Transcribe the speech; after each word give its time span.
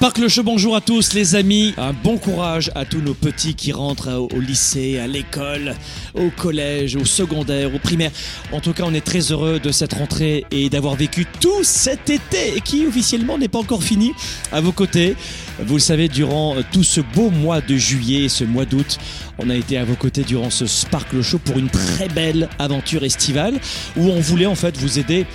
Sparkle 0.00 0.28
Show, 0.28 0.44
bonjour 0.44 0.74
à 0.74 0.80
tous 0.80 1.12
les 1.12 1.34
amis. 1.34 1.74
Un 1.76 1.92
bon 1.92 2.16
courage 2.16 2.70
à 2.74 2.86
tous 2.86 3.02
nos 3.02 3.12
petits 3.12 3.54
qui 3.54 3.70
rentrent 3.70 4.28
au 4.32 4.40
lycée, 4.40 4.98
à 4.98 5.06
l'école, 5.06 5.74
au 6.14 6.30
collège, 6.30 6.96
au 6.96 7.04
secondaire, 7.04 7.74
au 7.74 7.78
primaire. 7.78 8.10
En 8.50 8.60
tout 8.60 8.72
cas, 8.72 8.84
on 8.86 8.94
est 8.94 9.04
très 9.04 9.30
heureux 9.30 9.60
de 9.60 9.70
cette 9.70 9.92
rentrée 9.92 10.46
et 10.50 10.70
d'avoir 10.70 10.94
vécu 10.94 11.26
tout 11.42 11.64
cet 11.64 12.08
été 12.08 12.62
qui 12.64 12.86
officiellement 12.86 13.36
n'est 13.36 13.48
pas 13.48 13.58
encore 13.58 13.82
fini 13.82 14.12
à 14.52 14.62
vos 14.62 14.72
côtés. 14.72 15.16
Vous 15.62 15.74
le 15.74 15.80
savez, 15.80 16.08
durant 16.08 16.56
tout 16.72 16.82
ce 16.82 17.02
beau 17.02 17.28
mois 17.28 17.60
de 17.60 17.76
juillet 17.76 18.24
et 18.24 18.28
ce 18.30 18.44
mois 18.44 18.64
d'août, 18.64 18.96
on 19.36 19.50
a 19.50 19.54
été 19.54 19.76
à 19.76 19.84
vos 19.84 19.96
côtés 19.96 20.22
durant 20.22 20.48
ce 20.48 20.64
Sparkle 20.64 21.20
Show 21.20 21.38
pour 21.38 21.58
une 21.58 21.68
très 21.68 22.08
belle 22.08 22.48
aventure 22.58 23.04
estivale 23.04 23.60
où 23.98 24.08
on 24.08 24.20
voulait 24.20 24.46
en 24.46 24.54
fait 24.54 24.78
vous 24.78 24.98
aider 24.98 25.26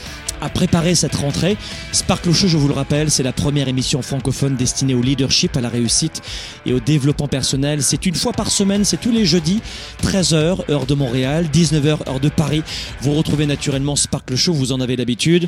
à 0.42 0.50
préparer 0.50 0.96
cette 0.96 1.16
rentrée. 1.16 1.58
Sparkle 1.92 2.34
Show, 2.34 2.48
je 2.48 2.58
vous 2.58 2.68
le 2.68 2.74
rappelle, 2.74 3.12
c'est 3.12 3.24
la 3.24 3.34
première 3.34 3.68
émission 3.68 4.02
francophone 4.02 4.56
destinée 4.56 4.94
au 4.94 5.02
leadership, 5.02 5.56
à 5.58 5.62
la 5.62 5.70
réussite 5.70 6.22
et 6.66 6.74
au 6.74 6.80
développement 6.80 7.28
personnel. 7.28 7.84
C'est 7.84 8.06
une 8.06 8.16
fois 8.16 8.34
par 8.34 8.50
semaine, 8.50 8.86
c'est 8.86 8.98
tous 8.98 9.12
les 9.12 9.26
jeudis, 9.26 9.62
13h, 10.04 10.70
heure 10.70 10.86
de 10.86 10.94
Montréal, 10.94 11.48
19h, 11.54 12.08
heure 12.08 12.20
de 12.20 12.30
Paris. 12.30 12.64
Vous 13.02 13.14
retrouvez 13.14 13.46
naturellement 13.46 13.96
Sparkle 13.96 14.36
Show, 14.36 14.54
vous 14.54 14.72
en 14.72 14.82
avez 14.82 14.96
l'habitude, 14.96 15.48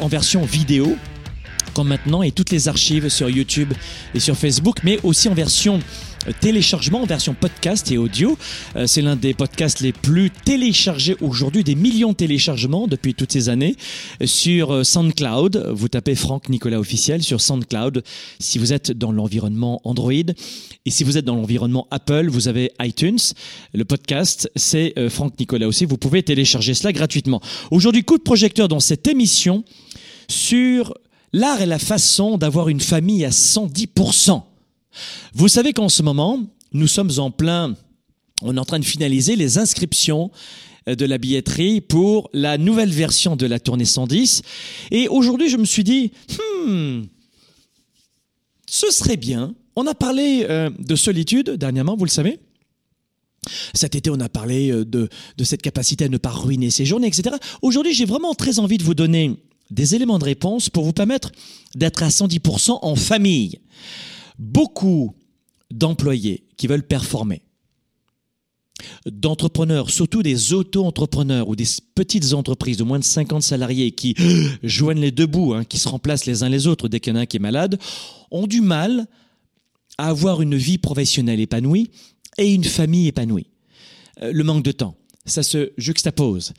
en 0.00 0.08
version 0.08 0.42
vidéo 0.42 0.96
comme 1.72 1.88
maintenant 1.88 2.22
et 2.22 2.32
toutes 2.32 2.50
les 2.50 2.68
archives 2.68 3.08
sur 3.08 3.28
YouTube 3.30 3.72
et 4.14 4.20
sur 4.20 4.36
Facebook, 4.36 4.78
mais 4.84 4.98
aussi 5.02 5.28
en 5.28 5.34
version 5.34 5.80
téléchargement 6.40 7.02
en 7.02 7.06
version 7.06 7.34
podcast 7.34 7.90
et 7.90 7.98
audio. 7.98 8.36
Euh, 8.76 8.86
c'est 8.86 9.02
l'un 9.02 9.16
des 9.16 9.34
podcasts 9.34 9.80
les 9.80 9.92
plus 9.92 10.30
téléchargés 10.30 11.16
aujourd'hui, 11.20 11.64
des 11.64 11.74
millions 11.74 12.10
de 12.10 12.16
téléchargements 12.16 12.86
depuis 12.86 13.14
toutes 13.14 13.32
ces 13.32 13.48
années 13.48 13.76
sur 14.24 14.72
euh, 14.72 14.84
SoundCloud. 14.84 15.70
Vous 15.72 15.88
tapez 15.88 16.14
Franck 16.14 16.48
Nicolas 16.48 16.78
officiel 16.78 17.22
sur 17.22 17.40
SoundCloud 17.40 18.02
si 18.38 18.58
vous 18.58 18.72
êtes 18.72 18.92
dans 18.92 19.12
l'environnement 19.12 19.80
Android. 19.84 20.12
Et 20.12 20.90
si 20.90 21.04
vous 21.04 21.16
êtes 21.16 21.24
dans 21.24 21.36
l'environnement 21.36 21.86
Apple, 21.90 22.28
vous 22.28 22.48
avez 22.48 22.70
iTunes. 22.80 23.18
Le 23.72 23.84
podcast, 23.84 24.50
c'est 24.56 24.92
euh, 24.98 25.08
Franck 25.08 25.38
Nicolas 25.38 25.68
aussi. 25.68 25.84
Vous 25.84 25.98
pouvez 25.98 26.22
télécharger 26.22 26.74
cela 26.74 26.92
gratuitement. 26.92 27.40
Aujourd'hui, 27.70 28.04
coup 28.04 28.18
de 28.18 28.22
projecteur 28.22 28.68
dans 28.68 28.80
cette 28.80 29.08
émission 29.08 29.64
sur 30.28 30.94
l'art 31.32 31.60
et 31.60 31.66
la 31.66 31.78
façon 31.78 32.38
d'avoir 32.38 32.68
une 32.68 32.80
famille 32.80 33.24
à 33.24 33.30
110%. 33.30 34.42
Vous 35.34 35.48
savez 35.48 35.72
qu'en 35.72 35.88
ce 35.88 36.02
moment, 36.02 36.40
nous 36.72 36.86
sommes 36.86 37.10
en 37.18 37.30
plein, 37.30 37.74
on 38.42 38.56
est 38.56 38.60
en 38.60 38.64
train 38.64 38.78
de 38.78 38.84
finaliser 38.84 39.36
les 39.36 39.58
inscriptions 39.58 40.30
euh, 40.88 40.94
de 40.94 41.04
la 41.04 41.18
billetterie 41.18 41.80
pour 41.80 42.30
la 42.32 42.58
nouvelle 42.58 42.90
version 42.90 43.36
de 43.36 43.46
la 43.46 43.60
tournée 43.60 43.84
110. 43.84 44.42
Et 44.90 45.08
aujourd'hui, 45.08 45.48
je 45.48 45.56
me 45.56 45.64
suis 45.64 45.84
dit, 45.84 46.12
hmm, 46.66 47.02
ce 48.66 48.90
serait 48.90 49.16
bien. 49.16 49.54
On 49.76 49.86
a 49.86 49.94
parlé 49.94 50.46
euh, 50.48 50.70
de 50.78 50.96
solitude 50.96 51.50
dernièrement, 51.50 51.96
vous 51.96 52.04
le 52.04 52.10
savez. 52.10 52.40
Cet 53.72 53.94
été, 53.94 54.10
on 54.10 54.20
a 54.20 54.28
parlé 54.28 54.70
euh, 54.70 54.84
de, 54.84 55.08
de 55.36 55.44
cette 55.44 55.62
capacité 55.62 56.06
à 56.06 56.08
ne 56.08 56.18
pas 56.18 56.30
ruiner 56.30 56.70
ses 56.70 56.84
journées, 56.84 57.06
etc. 57.06 57.36
Aujourd'hui, 57.62 57.94
j'ai 57.94 58.04
vraiment 58.04 58.34
très 58.34 58.58
envie 58.58 58.78
de 58.78 58.84
vous 58.84 58.94
donner 58.94 59.36
des 59.70 59.94
éléments 59.94 60.18
de 60.18 60.24
réponse 60.24 60.68
pour 60.68 60.84
vous 60.84 60.92
permettre 60.92 61.32
d'être 61.74 62.02
à 62.02 62.08
110% 62.08 62.78
en 62.82 62.96
famille. 62.96 63.60
Beaucoup 64.38 65.14
d'employés 65.70 66.44
qui 66.56 66.66
veulent 66.66 66.86
performer, 66.86 67.42
d'entrepreneurs, 69.06 69.90
surtout 69.90 70.22
des 70.22 70.52
auto-entrepreneurs 70.52 71.48
ou 71.48 71.56
des 71.56 71.66
petites 71.94 72.32
entreprises 72.32 72.76
de 72.76 72.82
moins 72.82 72.98
de 72.98 73.04
50 73.04 73.42
salariés 73.42 73.92
qui 73.92 74.14
joignent 74.62 75.00
les 75.00 75.10
deux 75.10 75.26
bouts, 75.26 75.54
hein, 75.54 75.64
qui 75.64 75.78
se 75.78 75.88
remplacent 75.88 76.26
les 76.26 76.42
uns 76.42 76.48
les 76.48 76.66
autres 76.66 76.88
dès 76.88 77.00
qu'il 77.00 77.12
y 77.12 77.16
en 77.16 77.20
a 77.20 77.22
un 77.22 77.26
qui 77.26 77.36
est 77.36 77.40
malade, 77.40 77.78
ont 78.30 78.46
du 78.46 78.60
mal 78.60 79.06
à 79.98 80.08
avoir 80.08 80.42
une 80.42 80.56
vie 80.56 80.78
professionnelle 80.78 81.40
épanouie 81.40 81.90
et 82.38 82.52
une 82.52 82.64
famille 82.64 83.08
épanouie. 83.08 83.46
Euh, 84.22 84.32
le 84.32 84.44
manque 84.44 84.64
de 84.64 84.72
temps, 84.72 84.96
ça 85.26 85.42
se 85.42 85.72
juxtapose. 85.76 86.52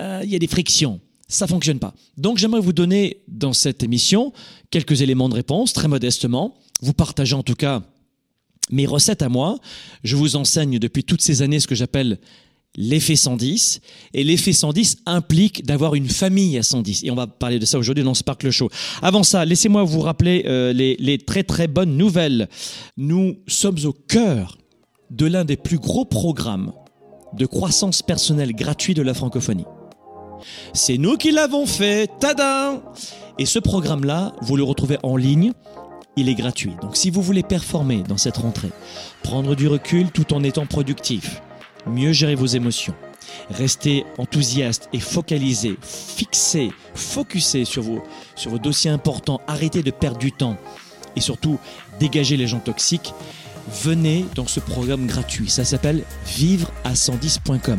Euh, 0.00 0.20
il 0.24 0.30
y 0.30 0.36
a 0.36 0.38
des 0.38 0.46
frictions 0.46 1.00
ça 1.28 1.46
fonctionne 1.46 1.78
pas. 1.78 1.94
Donc 2.16 2.38
j'aimerais 2.38 2.60
vous 2.60 2.72
donner 2.72 3.22
dans 3.28 3.52
cette 3.52 3.82
émission 3.82 4.32
quelques 4.70 5.02
éléments 5.02 5.28
de 5.28 5.34
réponse, 5.34 5.72
très 5.72 5.88
modestement, 5.88 6.54
vous 6.80 6.94
partagez 6.94 7.34
en 7.34 7.42
tout 7.42 7.54
cas 7.54 7.82
mes 8.70 8.86
recettes 8.86 9.22
à 9.22 9.28
moi. 9.28 9.58
Je 10.04 10.16
vous 10.16 10.36
enseigne 10.36 10.78
depuis 10.78 11.04
toutes 11.04 11.22
ces 11.22 11.42
années 11.42 11.60
ce 11.60 11.66
que 11.66 11.74
j'appelle 11.74 12.18
l'effet 12.76 13.16
110. 13.16 13.80
Et 14.14 14.24
l'effet 14.24 14.52
110 14.52 14.98
implique 15.06 15.64
d'avoir 15.64 15.94
une 15.94 16.08
famille 16.08 16.56
à 16.58 16.62
110. 16.62 17.04
Et 17.04 17.10
on 17.10 17.14
va 17.14 17.26
parler 17.26 17.58
de 17.58 17.64
ça 17.64 17.78
aujourd'hui 17.78 18.04
dans 18.04 18.14
Sparkle 18.14 18.50
Show. 18.50 18.70
Avant 19.02 19.22
ça, 19.22 19.44
laissez-moi 19.44 19.82
vous 19.84 20.00
rappeler 20.00 20.44
euh, 20.46 20.72
les, 20.72 20.96
les 20.98 21.18
très 21.18 21.42
très 21.42 21.66
bonnes 21.66 21.96
nouvelles. 21.96 22.48
Nous 22.96 23.36
sommes 23.46 23.78
au 23.84 23.92
cœur 23.92 24.58
de 25.10 25.26
l'un 25.26 25.44
des 25.44 25.56
plus 25.56 25.78
gros 25.78 26.04
programmes 26.04 26.72
de 27.32 27.46
croissance 27.46 28.02
personnelle 28.02 28.52
gratuit 28.52 28.94
de 28.94 29.02
la 29.02 29.14
francophonie. 29.14 29.64
C'est 30.72 30.98
nous 30.98 31.16
qui 31.16 31.30
l'avons 31.30 31.66
fait. 31.66 32.10
Tadam 32.20 32.80
Et 33.38 33.46
ce 33.46 33.58
programme-là, 33.58 34.32
vous 34.40 34.56
le 34.56 34.62
retrouvez 34.62 34.98
en 35.02 35.16
ligne. 35.16 35.52
Il 36.16 36.28
est 36.28 36.34
gratuit. 36.34 36.72
Donc 36.82 36.96
si 36.96 37.10
vous 37.10 37.22
voulez 37.22 37.42
performer 37.42 38.02
dans 38.02 38.16
cette 38.16 38.38
rentrée, 38.38 38.70
prendre 39.22 39.54
du 39.54 39.68
recul 39.68 40.10
tout 40.10 40.34
en 40.34 40.42
étant 40.42 40.66
productif, 40.66 41.40
mieux 41.86 42.12
gérer 42.12 42.34
vos 42.34 42.46
émotions, 42.46 42.94
rester 43.50 44.04
enthousiaste 44.18 44.88
et 44.92 44.98
focalisé, 44.98 45.76
fixé, 45.80 46.70
focusé 46.94 47.64
sur 47.64 47.82
vos, 47.82 48.02
sur 48.34 48.50
vos 48.50 48.58
dossiers 48.58 48.90
importants, 48.90 49.40
arrêtez 49.46 49.82
de 49.84 49.92
perdre 49.92 50.18
du 50.18 50.32
temps 50.32 50.56
et 51.14 51.20
surtout 51.20 51.58
dégager 52.00 52.36
les 52.36 52.46
gens 52.46 52.60
toxiques, 52.60 53.12
venez 53.82 54.24
dans 54.34 54.46
ce 54.46 54.60
programme 54.60 55.06
gratuit. 55.06 55.48
Ça 55.48 55.64
s'appelle 55.64 56.04
vivre 56.26 56.70
à 56.84 56.94
110.com. 56.94 57.78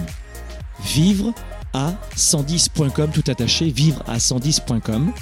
Vivre 0.83 1.33
à 1.58 1.58
110.com, 1.73 3.11
tout 3.13 3.23
attaché, 3.29 3.69
vivre 3.69 4.03
à 4.07 4.17
110.com. 4.17 5.13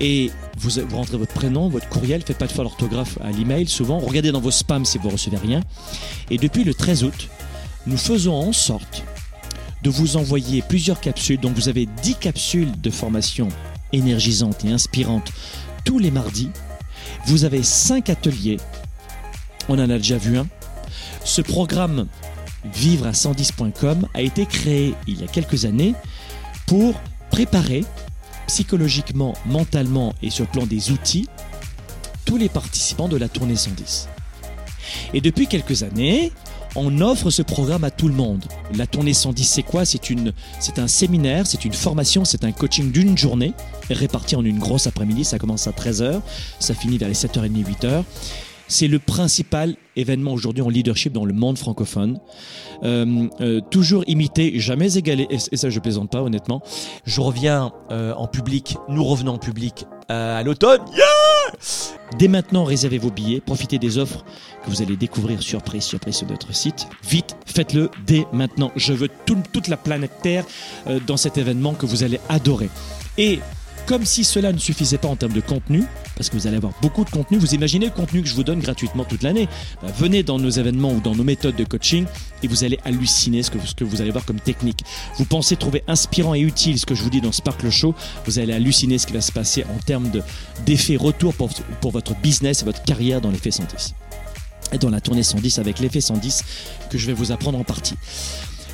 Et 0.00 0.30
vous, 0.58 0.70
vous, 0.70 0.96
rentrez 0.96 1.16
votre 1.16 1.32
prénom, 1.32 1.68
votre 1.68 1.88
courriel, 1.88 2.22
faites 2.22 2.38
pas 2.38 2.46
de 2.46 2.52
faute 2.52 2.64
d'orthographe 2.64 3.18
à 3.22 3.30
l'email 3.30 3.68
souvent. 3.68 3.98
Regardez 3.98 4.32
dans 4.32 4.40
vos 4.40 4.50
spams 4.50 4.84
si 4.84 4.98
vous 4.98 5.08
recevez 5.08 5.36
rien. 5.36 5.60
Et 6.30 6.38
depuis 6.38 6.64
le 6.64 6.74
13 6.74 7.04
août, 7.04 7.28
nous 7.86 7.96
faisons 7.96 8.34
en 8.34 8.52
sorte 8.52 9.02
de 9.82 9.90
vous 9.90 10.16
envoyer 10.16 10.62
plusieurs 10.62 11.00
capsules. 11.00 11.40
Donc 11.40 11.54
vous 11.54 11.68
avez 11.68 11.86
10 12.02 12.16
capsules 12.16 12.80
de 12.80 12.90
formation 12.90 13.48
énergisante 13.92 14.64
et 14.64 14.70
inspirante 14.70 15.30
tous 15.84 15.98
les 15.98 16.10
mardis. 16.10 16.50
Vous 17.26 17.44
avez 17.44 17.62
5 17.62 18.10
ateliers. 18.10 18.58
On 19.68 19.78
en 19.78 19.90
a 19.90 19.98
déjà 19.98 20.16
vu 20.16 20.38
un. 20.38 20.46
Ce 21.24 21.40
programme 21.40 22.06
vivre 22.64 23.06
à 23.06 23.12
110.com 23.12 24.06
a 24.14 24.20
été 24.22 24.46
créé 24.46 24.94
il 25.06 25.20
y 25.20 25.24
a 25.24 25.26
quelques 25.26 25.64
années 25.64 25.94
pour 26.66 26.94
préparer 27.30 27.84
psychologiquement, 28.46 29.34
mentalement 29.46 30.14
et 30.22 30.30
sur 30.30 30.44
le 30.44 30.50
plan 30.50 30.66
des 30.66 30.90
outils 30.90 31.28
tous 32.24 32.36
les 32.36 32.48
participants 32.48 33.08
de 33.08 33.16
la 33.16 33.28
tournée 33.28 33.56
110. 33.56 34.08
Et 35.14 35.20
depuis 35.20 35.46
quelques 35.46 35.82
années, 35.82 36.32
on 36.74 37.00
offre 37.00 37.30
ce 37.30 37.42
programme 37.42 37.84
à 37.84 37.90
tout 37.90 38.08
le 38.08 38.14
monde. 38.14 38.44
La 38.74 38.86
tournée 38.86 39.14
110, 39.14 39.44
c'est 39.44 39.62
quoi? 39.62 39.84
C'est 39.84 40.10
une, 40.10 40.32
c'est 40.58 40.78
un 40.78 40.88
séminaire, 40.88 41.46
c'est 41.46 41.64
une 41.64 41.72
formation, 41.72 42.24
c'est 42.24 42.44
un 42.44 42.52
coaching 42.52 42.90
d'une 42.90 43.16
journée 43.18 43.52
réparti 43.90 44.36
en 44.36 44.44
une 44.44 44.58
grosse 44.58 44.86
après-midi. 44.86 45.24
Ça 45.24 45.38
commence 45.38 45.66
à 45.66 45.72
13h, 45.72 46.20
ça 46.58 46.74
finit 46.74 46.98
vers 46.98 47.08
les 47.08 47.14
7h30, 47.14 47.64
8h. 47.64 48.04
C'est 48.68 48.88
le 48.88 48.98
principal 48.98 49.76
événement 49.96 50.32
aujourd'hui 50.32 50.62
en 50.62 50.68
leadership 50.68 51.12
dans 51.12 51.24
le 51.24 51.32
monde 51.32 51.58
francophone. 51.58 52.18
Euh, 52.82 53.28
euh, 53.40 53.60
toujours 53.70 54.04
imité, 54.06 54.58
jamais 54.58 54.96
égalé, 54.96 55.26
et, 55.30 55.38
ça 55.38 55.70
je 55.70 55.78
plaisante 55.80 56.10
pas 56.10 56.22
honnêtement. 56.22 56.62
Je 57.04 57.20
reviens 57.20 57.72
euh, 57.90 58.14
en 58.14 58.26
public, 58.26 58.76
nous 58.88 59.04
revenons 59.04 59.32
en 59.34 59.38
public 59.38 59.86
à 60.08 60.42
l'automne. 60.42 60.82
Yeah 60.94 61.04
Dès 62.18 62.28
maintenant, 62.28 62.64
réservez 62.64 62.98
vos 62.98 63.10
billets, 63.10 63.40
profitez 63.40 63.78
des 63.78 63.96
offres 63.98 64.24
que 64.64 64.70
vous 64.70 64.82
allez 64.82 64.96
découvrir 64.96 65.42
surprise, 65.42 65.82
surprise 65.84 66.16
sur 66.16 66.28
notre 66.28 66.54
site. 66.54 66.86
Vite, 67.08 67.36
faites-le 67.46 67.90
dès 68.06 68.26
maintenant. 68.32 68.70
Je 68.76 68.92
veux 68.92 69.08
tout- 69.26 69.42
toute 69.52 69.68
la 69.68 69.76
planète 69.78 70.12
Terre 70.22 70.44
euh, 70.88 71.00
dans 71.06 71.16
cet 71.16 71.38
événement 71.38 71.72
que 71.72 71.86
vous 71.86 72.04
allez 72.04 72.20
adorer. 72.28 72.68
Et 73.16 73.38
comme 73.86 74.04
si 74.04 74.24
cela 74.24 74.52
ne 74.52 74.58
suffisait 74.58 74.98
pas 74.98 75.08
en 75.08 75.16
termes 75.16 75.32
de 75.32 75.40
contenu, 75.40 75.84
parce 76.16 76.28
que 76.30 76.36
vous 76.36 76.46
allez 76.46 76.56
avoir 76.56 76.72
beaucoup 76.80 77.04
de 77.04 77.10
contenu, 77.10 77.38
vous 77.38 77.54
imaginez 77.54 77.86
le 77.86 77.92
contenu 77.92 78.22
que 78.22 78.28
je 78.28 78.34
vous 78.34 78.44
donne 78.44 78.60
gratuitement 78.60 79.04
toute 79.04 79.22
l'année. 79.22 79.48
Bah, 79.82 79.88
venez 79.98 80.22
dans 80.22 80.38
nos 80.38 80.50
événements 80.50 80.92
ou 80.92 81.00
dans 81.00 81.14
nos 81.14 81.24
méthodes 81.24 81.56
de 81.56 81.64
coaching 81.64 82.04
et 82.42 82.48
vous 82.48 82.64
allez 82.64 82.78
halluciner 82.84 83.42
ce 83.42 83.50
que, 83.50 83.84
vous 83.84 84.00
allez 84.00 84.10
voir 84.10 84.24
comme 84.24 84.40
technique. 84.40 84.84
Vous 85.18 85.24
pensez 85.24 85.56
trouver 85.56 85.82
inspirant 85.88 86.34
et 86.34 86.40
utile 86.40 86.78
ce 86.78 86.86
que 86.86 86.94
je 86.94 87.02
vous 87.02 87.10
dis 87.10 87.20
dans 87.20 87.32
Sparkle 87.32 87.70
Show, 87.70 87.94
vous 88.26 88.38
allez 88.38 88.52
halluciner 88.52 88.98
ce 88.98 89.06
qui 89.06 89.12
va 89.12 89.20
se 89.20 89.32
passer 89.32 89.64
en 89.64 89.78
termes 89.84 90.10
de- 90.10 90.22
d'effet 90.66 90.96
retour 90.96 91.34
pour, 91.34 91.50
pour 91.80 91.90
votre 91.90 92.14
business 92.16 92.62
et 92.62 92.64
votre 92.64 92.82
carrière 92.84 93.20
dans 93.20 93.30
l'effet 93.30 93.50
110. 93.50 93.94
Et 94.72 94.78
dans 94.78 94.90
la 94.90 95.00
tournée 95.00 95.22
110 95.22 95.58
avec 95.58 95.80
l'effet 95.80 96.00
110 96.00 96.44
que 96.88 96.98
je 96.98 97.06
vais 97.06 97.12
vous 97.12 97.32
apprendre 97.32 97.58
en 97.58 97.64
partie. 97.64 97.94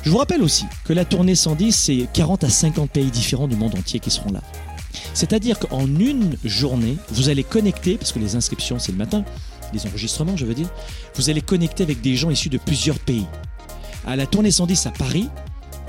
Je 0.03 0.09
vous 0.11 0.17
rappelle 0.17 0.41
aussi 0.43 0.65
que 0.85 0.93
la 0.93 1.03
tournée 1.03 1.35
110, 1.35 1.75
c'est 1.75 2.07
40 2.13 2.45
à 2.45 2.49
50 2.49 2.89
pays 2.89 3.11
différents 3.11 3.49
du 3.49 3.57
monde 3.57 3.75
entier 3.77 3.99
qui 3.99 4.09
seront 4.11 4.31
là. 4.31 4.41
C'est-à-dire 5.19 5.59
qu'en 5.59 5.85
une 5.85 6.37
journée, 6.45 6.95
vous 7.09 7.27
allez 7.27 7.43
connecter, 7.43 7.97
parce 7.97 8.13
que 8.13 8.19
les 8.19 8.37
inscriptions 8.37 8.79
c'est 8.79 8.93
le 8.93 8.97
matin, 8.97 9.25
les 9.73 9.85
enregistrements 9.85 10.37
je 10.37 10.45
veux 10.45 10.53
dire, 10.53 10.69
vous 11.15 11.29
allez 11.29 11.41
connecter 11.41 11.83
avec 11.83 11.99
des 11.99 12.15
gens 12.15 12.29
issus 12.29 12.47
de 12.47 12.57
plusieurs 12.57 12.97
pays. 12.99 13.25
À 14.07 14.15
la 14.15 14.25
tournée 14.25 14.49
110 14.49 14.85
à 14.85 14.91
Paris, 14.91 15.27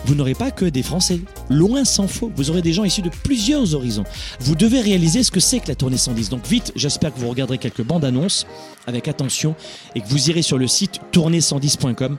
vous 0.05 0.17
n'aurez 0.17 0.35
pas 0.35 0.51
que 0.51 0.65
des 0.65 0.83
Français. 0.83 1.21
Loin 1.49 1.85
s'en 1.85 2.09
faut. 2.09 2.33
Vous 2.35 2.51
aurez 2.51 2.61
des 2.61 2.73
gens 2.73 2.83
issus 2.83 3.03
de 3.03 3.11
plusieurs 3.23 3.73
horizons. 3.73 4.03
Vous 4.41 4.57
devez 4.57 4.81
réaliser 4.81 5.23
ce 5.23 5.31
que 5.31 5.39
c'est 5.39 5.61
que 5.61 5.69
la 5.69 5.77
tournée 5.77 5.97
110. 5.97 6.31
Donc 6.31 6.45
vite, 6.49 6.73
j'espère 6.75 7.15
que 7.15 7.21
vous 7.21 7.29
regarderez 7.29 7.59
quelques 7.59 7.85
bandes 7.85 8.05
annonces 8.05 8.47
avec 8.89 9.07
attention 9.07 9.55
et 9.95 10.01
que 10.01 10.09
vous 10.09 10.29
irez 10.31 10.43
sur 10.43 10.59
le 10.59 10.67
site 10.67 11.01
tournée110.com 11.13 12.19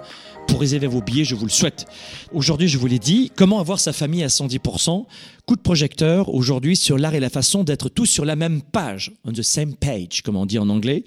pour 0.52 0.60
réserver 0.60 0.88
vos 0.88 1.02
billets, 1.02 1.24
je 1.24 1.34
vous 1.34 1.46
le 1.46 1.52
souhaite. 1.52 1.86
Aujourd'hui, 2.34 2.68
je 2.68 2.78
vous 2.78 2.86
l'ai 2.86 3.00
dit, 3.00 3.32
comment 3.38 3.62
avoir 3.62 3.80
sa 3.80 3.94
famille 3.94 4.22
à 4.22 4.28
110% 4.28 5.06
Coup 5.46 5.56
de 5.56 5.62
projecteur 5.62 6.34
aujourd'hui 6.34 6.76
sur 6.76 6.98
l'art 6.98 7.16
et 7.16 7.22
la 7.22 7.30
façon 7.30 7.64
d'être 7.64 7.88
tous 7.88 8.06
sur 8.06 8.26
la 8.26 8.36
même 8.36 8.62
page, 8.62 9.14
on 9.24 9.32
the 9.32 9.44
same 9.44 9.76
page, 9.76 10.22
comme 10.24 10.36
on 10.36 10.46
dit 10.46 10.60
en 10.60 10.68
anglais. 10.68 11.06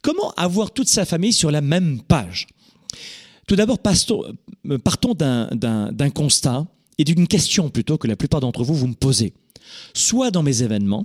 Comment 0.00 0.30
avoir 0.38 0.70
toute 0.70 0.88
sa 0.88 1.04
famille 1.04 1.34
sur 1.34 1.50
la 1.50 1.60
même 1.60 2.00
page? 2.08 2.46
Tout 3.46 3.54
d'abord, 3.54 3.78
partons, 3.78 4.22
euh, 4.70 4.78
partons 4.78 5.12
d'un 5.12 6.10
constat 6.10 6.66
et 6.96 7.04
d'une 7.04 7.28
question 7.28 7.68
plutôt 7.68 7.98
que 7.98 8.08
la 8.08 8.16
plupart 8.16 8.40
d'entre 8.40 8.64
vous 8.64 8.74
vous 8.74 8.88
me 8.88 8.94
posez. 8.94 9.34
Soit 9.92 10.30
dans 10.30 10.42
mes 10.42 10.62
événements, 10.62 11.04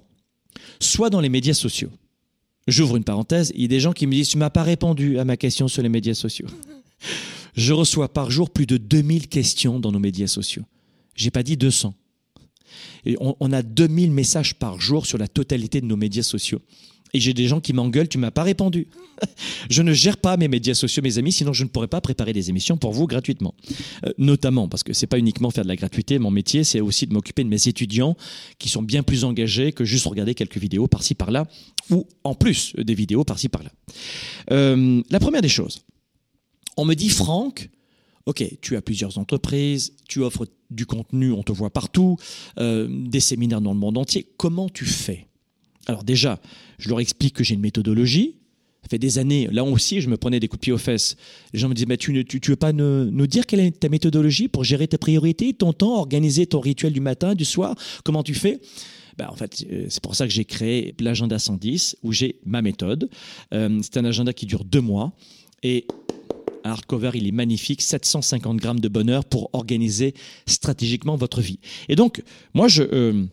soit 0.79 1.09
dans 1.09 1.19
les 1.19 1.29
médias 1.29 1.53
sociaux. 1.53 1.91
J'ouvre 2.67 2.95
une 2.95 3.03
parenthèse, 3.03 3.51
il 3.53 3.63
y 3.63 3.65
a 3.65 3.67
des 3.67 3.81
gens 3.81 3.91
qui 3.91 4.07
me 4.07 4.13
disent 4.13 4.29
Tu 4.29 4.37
m'as 4.37 4.49
pas 4.49 4.63
répondu 4.63 5.19
à 5.19 5.25
ma 5.25 5.35
question 5.35 5.67
sur 5.67 5.83
les 5.83 5.89
médias 5.89 6.13
sociaux. 6.13 6.47
Je 7.55 7.73
reçois 7.73 8.13
par 8.13 8.31
jour 8.31 8.49
plus 8.49 8.65
de 8.65 8.77
2000 8.77 9.27
questions 9.27 9.79
dans 9.79 9.91
nos 9.91 9.99
médias 9.99 10.27
sociaux. 10.27 10.63
J'ai 11.15 11.31
pas 11.31 11.43
dit 11.43 11.57
200. 11.57 11.93
Et 13.05 13.17
on, 13.19 13.51
a 13.51 13.61
2000 13.61 14.11
messages 14.11 14.55
par 14.55 14.79
jour 14.79 15.05
sur 15.05 15.17
la 15.17 15.27
totalité 15.27 15.81
de 15.81 15.85
nos 15.85 15.97
médias 15.97 16.23
sociaux. 16.23 16.61
Et 17.13 17.19
j'ai 17.19 17.33
des 17.33 17.47
gens 17.47 17.59
qui 17.59 17.73
m'engueulent, 17.73 18.07
tu 18.07 18.17
m'as 18.17 18.31
pas 18.31 18.43
répondu. 18.43 18.87
je 19.69 19.81
ne 19.81 19.91
gère 19.91 20.15
pas 20.15 20.37
mes 20.37 20.47
médias 20.47 20.75
sociaux, 20.75 21.03
mes 21.03 21.17
amis, 21.17 21.33
sinon 21.33 21.51
je 21.51 21.65
ne 21.65 21.69
pourrais 21.69 21.89
pas 21.89 21.99
préparer 21.99 22.31
des 22.31 22.49
émissions 22.49 22.77
pour 22.77 22.93
vous 22.93 23.05
gratuitement. 23.05 23.53
Euh, 24.05 24.13
notamment 24.17 24.69
parce 24.69 24.83
que 24.83 24.93
c'est 24.93 25.07
pas 25.07 25.19
uniquement 25.19 25.49
faire 25.49 25.63
de 25.65 25.67
la 25.67 25.75
gratuité, 25.75 26.19
mon 26.19 26.31
métier, 26.31 26.63
c'est 26.63 26.79
aussi 26.79 27.07
de 27.07 27.13
m'occuper 27.13 27.43
de 27.43 27.49
mes 27.49 27.67
étudiants 27.67 28.15
qui 28.59 28.69
sont 28.69 28.81
bien 28.81 29.03
plus 29.03 29.25
engagés 29.25 29.73
que 29.73 29.83
juste 29.83 30.05
regarder 30.05 30.35
quelques 30.35 30.57
vidéos 30.57 30.87
par-ci 30.87 31.13
par-là, 31.13 31.45
ou 31.89 32.07
en 32.23 32.33
plus 32.33 32.73
des 32.77 32.95
vidéos 32.95 33.25
par-ci 33.25 33.49
par-là. 33.49 33.71
Euh, 34.51 35.01
la 35.09 35.19
première 35.19 35.41
des 35.41 35.49
choses, 35.49 35.81
on 36.77 36.85
me 36.85 36.93
dit 36.93 37.09
Franck, 37.09 37.69
ok, 38.25 38.43
tu 38.61 38.75
as 38.75 38.81
plusieurs 38.81 39.17
entreprises, 39.17 39.93
tu 40.07 40.21
offres 40.21 40.47
du 40.69 40.85
contenu, 40.85 41.31
on 41.31 41.43
te 41.43 41.51
voit 41.51 41.69
partout, 41.69 42.17
euh, 42.59 42.87
des 42.89 43.19
séminaires 43.19 43.61
dans 43.61 43.73
le 43.73 43.79
monde 43.79 43.97
entier. 43.97 44.27
Comment 44.37 44.69
tu 44.69 44.85
fais? 44.85 45.27
Alors 45.87 46.03
déjà, 46.03 46.39
je 46.77 46.89
leur 46.89 46.99
explique 46.99 47.35
que 47.35 47.43
j'ai 47.43 47.55
une 47.55 47.61
méthodologie. 47.61 48.35
Ça 48.83 48.89
fait 48.89 48.99
des 48.99 49.19
années, 49.19 49.47
là 49.51 49.63
aussi, 49.63 50.01
je 50.01 50.09
me 50.09 50.17
prenais 50.17 50.39
des 50.39 50.47
coups 50.47 50.59
de 50.59 50.61
pied 50.61 50.73
aux 50.73 50.77
fesses. 50.77 51.15
Les 51.53 51.59
gens 51.59 51.69
me 51.69 51.75
disaient, 51.75 51.85
mais 51.85 51.97
tu 51.97 52.13
ne 52.13 52.23
tu, 52.23 52.39
veux 52.47 52.55
pas 52.55 52.73
nous, 52.73 53.27
dire 53.27 53.45
quelle 53.45 53.59
est 53.59 53.79
ta 53.79 53.89
méthodologie 53.89 54.47
pour 54.47 54.63
gérer 54.63 54.87
tes 54.87 54.97
priorités, 54.97 55.53
ton 55.53 55.71
temps, 55.71 55.99
organiser 55.99 56.47
ton 56.47 56.59
rituel 56.59 56.91
du 56.91 56.99
matin, 56.99 57.35
du 57.35 57.45
soir? 57.45 57.75
Comment 58.03 58.23
tu 58.23 58.33
fais? 58.33 58.59
Ben, 59.17 59.27
en 59.29 59.35
fait, 59.35 59.65
euh, 59.69 59.85
c'est 59.89 60.01
pour 60.01 60.15
ça 60.15 60.25
que 60.25 60.33
j'ai 60.33 60.45
créé 60.45 60.95
l'agenda 60.99 61.37
110, 61.37 61.97
où 62.01 62.11
j'ai 62.11 62.39
ma 62.43 62.63
méthode. 62.63 63.09
Euh, 63.53 63.79
c'est 63.83 63.97
un 63.97 64.05
agenda 64.05 64.33
qui 64.33 64.47
dure 64.47 64.63
deux 64.63 64.81
mois. 64.81 65.13
Et 65.61 65.85
un 66.63 66.71
hardcover, 66.71 67.11
il 67.15 67.27
est 67.27 67.31
magnifique, 67.31 67.81
750 67.81 68.57
grammes 68.57 68.79
de 68.79 68.87
bonheur 68.87 69.25
pour 69.25 69.49
organiser 69.53 70.13
stratégiquement 70.45 71.15
votre 71.15 71.41
vie. 71.41 71.59
Et 71.89 71.95
donc, 71.95 72.23
moi, 72.53 72.67
euh, 72.79 73.25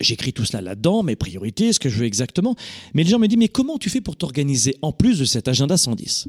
J'écris 0.00 0.32
tout 0.32 0.44
cela 0.44 0.60
là-dedans, 0.60 1.02
mes 1.02 1.16
priorités, 1.16 1.72
ce 1.72 1.80
que 1.80 1.88
je 1.88 1.98
veux 1.98 2.04
exactement. 2.04 2.54
Mais 2.94 3.02
les 3.02 3.10
gens 3.10 3.18
me 3.18 3.26
disent, 3.28 3.38
mais 3.38 3.48
comment 3.48 3.78
tu 3.78 3.88
fais 3.88 4.00
pour 4.00 4.16
t'organiser 4.16 4.76
en 4.82 4.92
plus 4.92 5.18
de 5.18 5.24
cet 5.24 5.48
agenda 5.48 5.76
110 5.76 6.28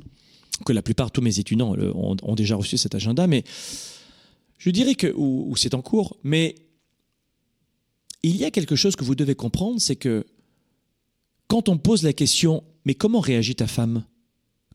Que 0.65 0.73
la 0.73 0.81
plupart, 0.81 1.11
tous 1.11 1.21
mes 1.21 1.39
étudiants 1.39 1.75
euh, 1.75 1.91
ont, 1.93 2.35
déjà 2.35 2.55
reçu 2.55 2.77
cet 2.77 2.95
agenda, 2.95 3.27
mais 3.27 3.43
je 4.57 4.69
dirais 4.69 4.95
que, 4.95 5.13
c'est 5.55 5.73
en 5.73 5.81
cours, 5.81 6.17
mais 6.23 6.55
il 8.23 8.37
y 8.37 8.45
a 8.45 8.51
quelque 8.51 8.75
chose 8.75 8.95
que 8.95 9.03
vous 9.03 9.15
devez 9.15 9.35
comprendre, 9.35 9.81
c'est 9.81 9.95
que 9.97 10.25
quand 11.47 11.69
on 11.69 11.77
pose 11.77 12.03
la 12.03 12.13
question, 12.13 12.63
mais 12.85 12.95
comment 12.95 13.19
réagit 13.19 13.55
ta 13.55 13.67
femme? 13.67 14.05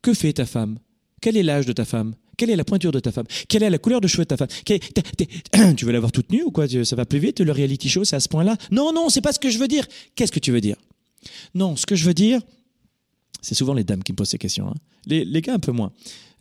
Que 0.01 0.13
fait 0.13 0.33
ta 0.33 0.45
femme? 0.45 0.77
Quel 1.23 1.37
est 1.37 1.43
l'âge 1.43 1.65
de 1.65 1.71
ta 1.71 1.85
femme? 1.85 2.15
Quelle 2.35 2.49
est 2.49 2.57
la 2.57 2.65
pointure 2.65 2.91
de 2.91 2.99
ta 2.99 3.13
femme? 3.13 3.23
Quelle 3.47 3.63
est 3.63 3.69
la 3.69 3.77
couleur 3.77 4.01
de 4.01 4.07
cheveux 4.09 4.25
de 4.25 4.27
ta 4.27 4.35
femme? 4.35 4.49
Tu 5.77 5.85
veux 5.85 5.91
l'avoir 5.93 6.11
toute 6.11 6.29
nue 6.33 6.43
ou 6.43 6.51
quoi? 6.51 6.65
Ça 6.67 6.95
va 6.97 7.05
plus 7.05 7.19
vite 7.19 7.39
Le 7.39 7.53
reality 7.53 7.87
show, 7.87 8.03
c'est 8.03 8.17
à 8.17 8.19
ce 8.19 8.27
point-là? 8.27 8.57
Non, 8.71 8.91
non, 8.91 9.07
c'est 9.07 9.21
pas 9.21 9.31
ce 9.31 9.39
que 9.39 9.49
je 9.49 9.57
veux 9.57 9.69
dire. 9.69 9.87
Qu'est-ce 10.15 10.33
que 10.33 10.39
tu 10.41 10.51
veux 10.51 10.59
dire? 10.59 10.75
Non, 11.55 11.77
ce 11.77 11.85
que 11.85 11.95
je 11.95 12.03
veux 12.03 12.13
dire, 12.13 12.41
c'est 13.41 13.55
souvent 13.55 13.73
les 13.73 13.85
dames 13.85 14.03
qui 14.03 14.11
me 14.11 14.17
posent 14.17 14.29
ces 14.31 14.37
questions. 14.37 14.67
hein. 14.67 14.73
Les, 15.05 15.23
les 15.23 15.41
gars, 15.41 15.53
un 15.53 15.59
peu 15.59 15.71
moins. 15.71 15.93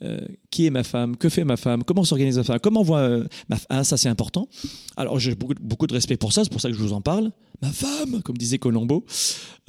Euh, 0.02 0.18
qui 0.50 0.66
est 0.66 0.70
ma 0.70 0.82
femme? 0.82 1.16
Que 1.16 1.28
fait 1.28 1.44
ma 1.44 1.56
femme? 1.56 1.84
Comment 1.84 2.02
s'organise 2.02 2.36
ma 2.36 2.42
femme? 2.42 2.58
Comment 2.60 2.82
voit 2.82 2.98
euh, 3.02 3.24
ma 3.48 3.54
femme 3.56 3.66
Ah, 3.68 3.84
ça 3.84 3.96
c'est 3.96 4.08
important. 4.08 4.48
Alors 4.96 5.20
j'ai 5.20 5.36
beaucoup, 5.36 5.54
beaucoup 5.60 5.86
de 5.86 5.94
respect 5.94 6.16
pour 6.16 6.32
ça, 6.32 6.42
c'est 6.42 6.50
pour 6.50 6.60
ça 6.60 6.70
que 6.70 6.74
je 6.74 6.80
vous 6.82 6.92
en 6.92 7.00
parle. 7.00 7.30
Ma 7.60 7.70
femme, 7.70 8.20
comme 8.22 8.36
disait 8.36 8.58
Colombo. 8.58 9.04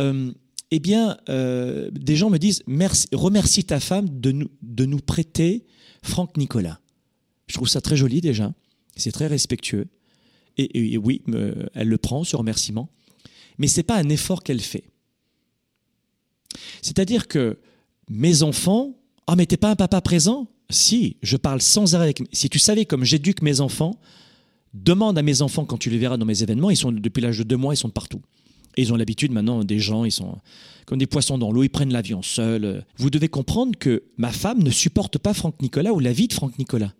Euh, 0.01 0.31
eh 0.75 0.79
bien, 0.79 1.17
euh, 1.29 1.91
des 1.91 2.15
gens 2.15 2.31
me 2.31 2.39
disent 2.39 2.63
merci, 2.65 3.07
remercie 3.11 3.63
ta 3.63 3.79
femme 3.79 4.09
de 4.09 4.31
nous, 4.31 4.49
de 4.63 4.85
nous 4.85 4.97
prêter 4.97 5.67
Franck 6.01 6.35
Nicolas. 6.35 6.79
Je 7.45 7.53
trouve 7.53 7.67
ça 7.69 7.79
très 7.79 7.95
joli 7.95 8.21
déjà. 8.21 8.51
C'est 8.95 9.11
très 9.11 9.27
respectueux. 9.27 9.85
Et, 10.57 10.97
oui, 10.97 11.21
elle 11.75 11.87
le 11.87 11.97
prend, 11.99 12.23
ce 12.23 12.35
remerciement. 12.35 12.89
Mais 13.59 13.67
c'est 13.67 13.83
pas 13.83 13.97
un 13.97 14.09
effort 14.09 14.41
qu'elle 14.41 14.61
fait. 14.61 14.85
C'est-à-dire 16.81 17.27
que 17.27 17.59
mes 18.09 18.41
enfants, 18.41 18.97
ah 19.27 19.35
mais 19.35 19.45
t'es 19.45 19.57
pas 19.57 19.69
un 19.69 19.75
papa 19.75 20.01
présent? 20.01 20.47
Si, 20.71 21.17
je 21.21 21.37
parle 21.37 21.61
sans 21.61 21.93
arrêt 21.93 22.05
avec. 22.05 22.23
Si 22.31 22.49
tu 22.49 22.57
savais 22.57 22.85
comme 22.85 23.03
j'éduque 23.03 23.43
mes 23.43 23.61
enfants, 23.61 23.99
demande 24.73 25.19
à 25.19 25.21
mes 25.21 25.43
enfants 25.43 25.65
quand 25.65 25.77
tu 25.77 25.91
les 25.91 25.99
verras 25.99 26.17
dans 26.17 26.25
mes 26.25 26.41
événements, 26.41 26.71
ils 26.71 26.77
sont 26.77 26.91
depuis 26.91 27.21
l'âge 27.21 27.37
de 27.37 27.43
deux 27.43 27.57
mois, 27.57 27.75
ils 27.75 27.77
sont 27.77 27.91
partout. 27.91 28.21
Ils 28.77 28.93
ont 28.93 28.95
l'habitude 28.95 29.31
maintenant 29.31 29.63
des 29.63 29.79
gens, 29.79 30.05
ils 30.05 30.11
sont 30.11 30.37
comme 30.85 30.99
des 30.99 31.07
poissons 31.07 31.37
dans 31.37 31.51
l'eau, 31.51 31.63
ils 31.63 31.69
prennent 31.69 31.93
l'avion 31.93 32.21
seuls. 32.21 32.85
Vous 32.97 33.09
devez 33.09 33.29
comprendre 33.29 33.77
que 33.77 34.03
ma 34.17 34.31
femme 34.31 34.61
ne 34.61 34.71
supporte 34.71 35.17
pas 35.17 35.33
Franck 35.33 35.61
Nicolas 35.61 35.93
ou 35.93 35.99
la 35.99 36.11
vie 36.11 36.27
de 36.27 36.33
Franck 36.33 36.57
Nicolas. 36.59 36.93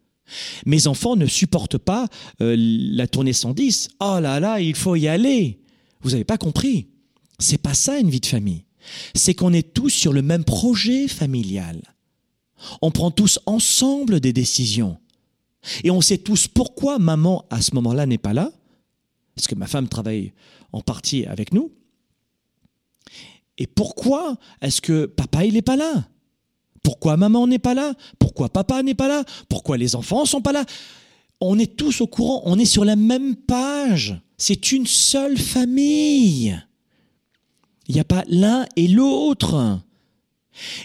Mes 0.65 0.87
enfants 0.87 1.15
ne 1.15 1.25
supportent 1.25 1.77
pas 1.77 2.07
euh, 2.41 2.55
la 2.57 3.07
tournée 3.07 3.33
110. 3.33 3.89
Oh 3.99 4.19
là 4.21 4.39
là, 4.39 4.61
il 4.61 4.75
faut 4.75 4.95
y 4.95 5.07
aller. 5.07 5.59
Vous 6.01 6.11
n'avez 6.11 6.23
pas 6.23 6.37
compris. 6.37 6.87
C'est 7.39 7.57
pas 7.57 7.73
ça 7.73 7.99
une 7.99 8.09
vie 8.09 8.21
de 8.21 8.25
famille. 8.25 8.63
C'est 9.15 9.33
qu'on 9.33 9.53
est 9.53 9.73
tous 9.73 9.89
sur 9.89 10.13
le 10.13 10.21
même 10.21 10.43
projet 10.43 11.07
familial. 11.07 11.81
On 12.81 12.91
prend 12.91 13.11
tous 13.11 13.39
ensemble 13.45 14.19
des 14.19 14.33
décisions. 14.33 14.97
Et 15.83 15.91
on 15.91 16.01
sait 16.01 16.17
tous 16.17 16.47
pourquoi 16.47 16.99
maman, 16.99 17.45
à 17.49 17.61
ce 17.61 17.73
moment-là, 17.75 18.05
n'est 18.05 18.17
pas 18.17 18.33
là. 18.33 18.51
Parce 19.35 19.47
que 19.47 19.55
ma 19.55 19.67
femme 19.67 19.87
travaille 19.87 20.33
en 20.71 20.81
partie 20.81 21.25
avec 21.25 21.53
nous. 21.53 21.71
Et 23.57 23.67
pourquoi 23.67 24.37
est-ce 24.61 24.81
que 24.81 25.05
papa, 25.05 25.45
il 25.45 25.53
n'est 25.53 25.61
pas 25.61 25.75
là? 25.75 26.07
Pourquoi 26.83 27.17
maman 27.17 27.47
n'est 27.47 27.59
pas 27.59 27.73
là? 27.73 27.93
Pourquoi 28.19 28.49
papa 28.49 28.83
n'est 28.83 28.95
pas 28.95 29.07
là? 29.07 29.23
Pourquoi 29.47 29.77
les 29.77 29.95
enfants 29.95 30.25
sont 30.25 30.41
pas 30.41 30.51
là? 30.51 30.65
On 31.39 31.59
est 31.59 31.75
tous 31.75 32.01
au 32.01 32.07
courant, 32.07 32.41
on 32.45 32.57
est 32.59 32.65
sur 32.65 32.85
la 32.85 32.95
même 32.95 33.35
page. 33.35 34.19
C'est 34.37 34.71
une 34.71 34.87
seule 34.87 35.37
famille. 35.37 36.59
Il 37.87 37.95
n'y 37.95 38.01
a 38.01 38.05
pas 38.05 38.23
l'un 38.27 38.65
et 38.75 38.87
l'autre. 38.87 39.81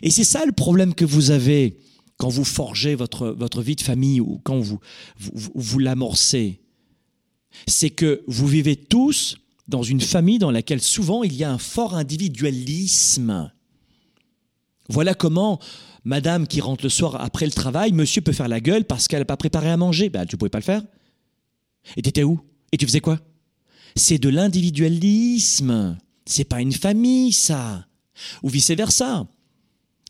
Et 0.02 0.10
c'est 0.10 0.24
ça 0.24 0.44
le 0.44 0.52
problème 0.52 0.94
que 0.94 1.04
vous 1.04 1.30
avez 1.30 1.78
quand 2.16 2.28
vous 2.28 2.44
forgez 2.44 2.94
votre, 2.94 3.28
votre 3.28 3.62
vie 3.62 3.76
de 3.76 3.80
famille 3.80 4.20
ou 4.20 4.40
quand 4.42 4.58
vous, 4.58 4.80
vous, 5.18 5.50
vous 5.54 5.78
l'amorcez. 5.78 6.60
C'est 7.66 7.90
que 7.90 8.22
vous 8.26 8.46
vivez 8.46 8.76
tous 8.76 9.38
dans 9.68 9.82
une 9.82 10.00
famille 10.00 10.38
dans 10.38 10.50
laquelle 10.50 10.80
souvent 10.80 11.22
il 11.22 11.34
y 11.34 11.44
a 11.44 11.50
un 11.50 11.58
fort 11.58 11.94
individualisme. 11.94 13.52
Voilà 14.88 15.14
comment 15.14 15.58
madame 16.04 16.46
qui 16.46 16.60
rentre 16.60 16.84
le 16.84 16.88
soir 16.88 17.20
après 17.20 17.44
le 17.44 17.52
travail, 17.52 17.92
monsieur 17.92 18.22
peut 18.22 18.32
faire 18.32 18.48
la 18.48 18.60
gueule 18.60 18.84
parce 18.84 19.08
qu'elle 19.08 19.20
n'a 19.20 19.26
pas 19.26 19.36
préparé 19.36 19.68
à 19.68 19.76
manger. 19.76 20.08
Ben, 20.08 20.24
tu 20.24 20.36
pouvais 20.36 20.48
pas 20.48 20.58
le 20.58 20.64
faire. 20.64 20.82
Et 21.96 22.02
t'étais 22.02 22.22
où? 22.22 22.40
Et 22.72 22.76
tu 22.76 22.86
faisais 22.86 23.00
quoi? 23.00 23.20
C'est 23.96 24.18
de 24.18 24.28
l'individualisme. 24.28 25.98
C'est 26.24 26.44
pas 26.44 26.60
une 26.60 26.72
famille, 26.72 27.32
ça. 27.32 27.86
Ou 28.42 28.48
vice 28.48 28.70
versa. 28.70 29.26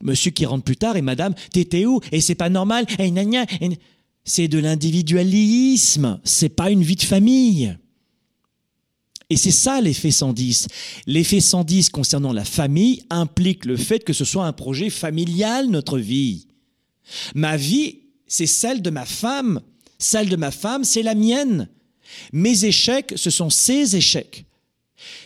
Monsieur 0.03 0.31
qui 0.31 0.47
rentre 0.47 0.65
plus 0.65 0.77
tard 0.77 0.97
et 0.97 1.03
madame, 1.03 1.35
t'étais 1.53 1.85
où? 1.85 2.01
Et 2.13 2.21
c'est 2.21 2.35
pas 2.35 2.49
normal. 2.49 2.87
Et 2.99 3.11
C'est 4.29 4.47
de 4.47 4.59
l'individualisme. 4.59 6.21
C'est 6.23 6.51
pas 6.51 6.71
une 6.71 6.83
vie 6.83 6.97
de 6.97 7.03
famille. 7.03 7.75
Et 9.31 9.39
c'est 9.39 9.51
ça 9.51 9.81
l'effet 9.81 10.11
110. 10.11 10.69
L'effet 11.07 11.41
110 11.41 11.89
concernant 11.89 12.35
la 12.35 12.45
famille 12.45 13.03
implique 13.09 13.65
le 13.65 13.79
fait 13.79 14.05
que 14.05 14.13
ce 14.13 14.27
soit 14.27 14.45
un 14.45 14.53
projet 14.53 14.91
familial, 14.91 15.69
notre 15.69 15.99
vie. 15.99 16.47
Ma 17.35 17.57
vie, 17.57 18.01
c'est 18.27 18.47
celle 18.47 18.83
de 18.83 18.91
ma 18.91 19.07
femme. 19.07 19.63
Celle 19.99 20.29
de 20.29 20.37
ma 20.37 20.51
femme, 20.51 20.85
c'est 20.85 21.03
la 21.03 21.15
mienne. 21.15 21.67
Mes 22.35 22.67
échecs, 22.67 23.15
ce 23.17 23.31
sont 23.31 23.49
ses 23.49 23.97
échecs. 23.97 24.45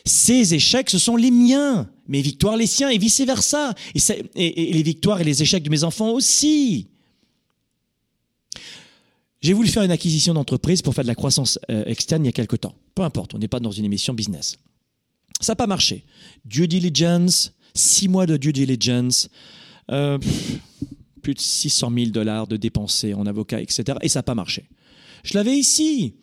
Ses 0.04 0.54
échecs, 0.54 0.90
ce 0.90 0.99
sont 0.99 1.16
les 1.16 1.32
miens. 1.32 1.90
Mes 2.06 2.23
victoires, 2.23 2.56
les 2.56 2.68
siens, 2.68 2.88
et 2.88 2.99
vice-versa. 2.99 3.75
Et, 3.97 4.71
et, 4.71 4.73
les 4.73 4.82
victoires 4.85 5.21
et 5.21 5.25
les 5.25 5.42
échecs 5.42 5.64
de 5.64 5.71
mes 5.71 5.82
enfants 5.82 6.11
aussi. 6.11 6.87
J'ai 9.43 9.53
voulu 9.53 9.69
faire 9.69 9.83
une 9.83 9.91
acquisition 9.91 10.35
d'entreprise 10.35 10.83
pour 10.83 10.95
faire 10.95 11.05
de 11.05 11.09
la 11.09 11.17
croissance 11.17 11.59
euh, 11.69 11.85
externe 11.87 12.25
il 12.25 12.27
y 12.27 12.29
a 12.29 12.33
quelque 12.33 12.57
temps. 12.57 12.75
Peu 12.95 13.03
importe, 13.03 13.35
on 13.35 13.39
n'est 13.39 13.49
pas 13.49 13.59
dans 13.59 13.73
une 13.73 13.85
émission 13.85 14.15
business. 14.15 14.57
Ça 15.41 15.53
n'a 15.53 15.57
pas 15.57 15.67
marché. 15.67 16.05
Due 16.45 16.69
diligence, 16.69 17.53
six 17.75 18.07
mois 18.07 18.27
de 18.27 18.37
due 18.37 18.53
diligence, 18.53 19.29
euh, 19.91 20.19
plus 21.23 21.35
de 21.35 21.41
600 21.41 21.91
000 21.93 22.11
dollars 22.11 22.47
de 22.47 22.57
dépensés 22.57 23.15
en 23.15 23.27
avocat, 23.27 23.61
etc. 23.61 23.99
Et 24.03 24.09
ça 24.09 24.21
n'a 24.21 24.23
pas 24.23 24.37
marché. 24.37 24.69
Je 25.25 25.35
l'avais 25.35 25.57
ici. 25.57 26.15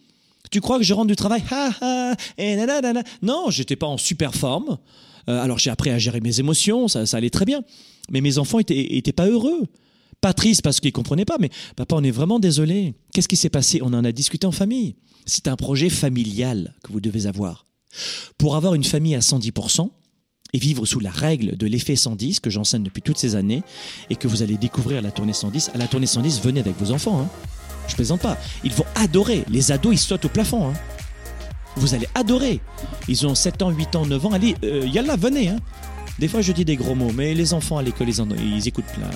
Tu 0.49 0.61
crois 0.61 0.77
que 0.77 0.83
je 0.83 0.93
rentre 0.93 1.07
du 1.07 1.15
travail? 1.17 1.43
Ha, 1.51 1.71
ha, 1.81 2.15
et 2.37 2.57
Non, 3.21 3.49
j'étais 3.49 3.75
pas 3.75 3.87
en 3.87 3.97
super 3.97 4.33
forme. 4.33 4.77
Euh, 5.27 5.41
alors 5.41 5.59
j'ai 5.59 5.69
appris 5.69 5.89
à 5.89 5.99
gérer 5.99 6.21
mes 6.21 6.39
émotions, 6.39 6.87
ça, 6.87 7.03
allait 7.13 7.29
très 7.29 7.45
bien. 7.45 7.63
Mais 8.09 8.21
mes 8.21 8.37
enfants 8.37 8.59
étaient, 8.59 8.95
étaient 8.95 9.11
pas 9.11 9.27
heureux. 9.27 9.67
Pas 10.21 10.33
tristes 10.33 10.61
parce 10.61 10.79
qu'ils 10.79 10.91
comprenaient 10.91 11.25
pas, 11.25 11.37
mais 11.39 11.49
papa, 11.75 11.95
on 11.95 12.03
est 12.03 12.11
vraiment 12.11 12.39
désolé. 12.39 12.93
Qu'est-ce 13.13 13.27
qui 13.27 13.37
s'est 13.37 13.49
passé? 13.49 13.79
On 13.81 13.93
en 13.93 14.03
a 14.03 14.11
discuté 14.11 14.45
en 14.45 14.51
famille. 14.51 14.95
C'est 15.25 15.47
un 15.47 15.55
projet 15.55 15.89
familial 15.89 16.75
que 16.83 16.91
vous 16.91 17.01
devez 17.01 17.25
avoir. 17.25 17.65
Pour 18.37 18.55
avoir 18.55 18.75
une 18.75 18.83
famille 18.83 19.15
à 19.15 19.19
110%, 19.19 19.89
et 20.53 20.57
vivre 20.57 20.85
sous 20.85 20.99
la 20.99 21.11
règle 21.11 21.57
de 21.57 21.67
l'effet 21.67 21.95
110 21.95 22.39
que 22.39 22.49
j'enseigne 22.49 22.83
depuis 22.83 23.01
toutes 23.01 23.17
ces 23.17 23.35
années 23.35 23.63
et 24.09 24.15
que 24.15 24.27
vous 24.27 24.41
allez 24.41 24.57
découvrir 24.57 24.99
à 24.99 25.01
la 25.01 25.11
tournée 25.11 25.33
110. 25.33 25.71
À 25.73 25.77
la 25.77 25.87
tournée 25.87 26.07
110, 26.07 26.41
venez 26.41 26.59
avec 26.59 26.75
vos 26.77 26.91
enfants. 26.91 27.21
Hein. 27.21 27.29
Je 27.87 27.95
plaisante 27.95 28.21
pas. 28.21 28.37
Ils 28.63 28.73
vont 28.73 28.85
adorer. 28.95 29.43
Les 29.49 29.71
ados, 29.71 29.93
ils 29.93 29.99
sautent 29.99 30.25
au 30.25 30.29
plafond. 30.29 30.69
Hein. 30.69 30.73
Vous 31.75 31.93
allez 31.93 32.07
adorer. 32.15 32.59
Ils 33.07 33.25
ont 33.27 33.35
7 33.35 33.61
ans, 33.61 33.69
8 33.69 33.95
ans, 33.95 34.05
9 34.05 34.25
ans. 34.25 34.31
Allez, 34.31 34.55
euh, 34.63 34.85
yalla, 34.87 35.15
venez. 35.15 35.49
Hein. 35.49 35.57
Des 36.19 36.27
fois, 36.27 36.41
je 36.41 36.51
dis 36.51 36.65
des 36.65 36.75
gros 36.75 36.95
mots, 36.95 37.11
mais 37.15 37.33
les 37.33 37.53
enfants 37.53 37.77
à 37.77 37.81
l'école, 37.81 38.09
ils, 38.09 38.57
ils, 38.57 38.67
écoutent. 38.67 38.83
Là. 38.99 39.09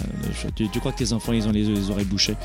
Tu, 0.56 0.80
crois 0.80 0.94
que 0.94 1.00
tes 1.00 1.12
enfants, 1.12 1.34
ils 1.34 1.46
ont 1.48 1.52
les, 1.52 1.90
oreilles 1.90 2.06
bouchées 2.06 2.36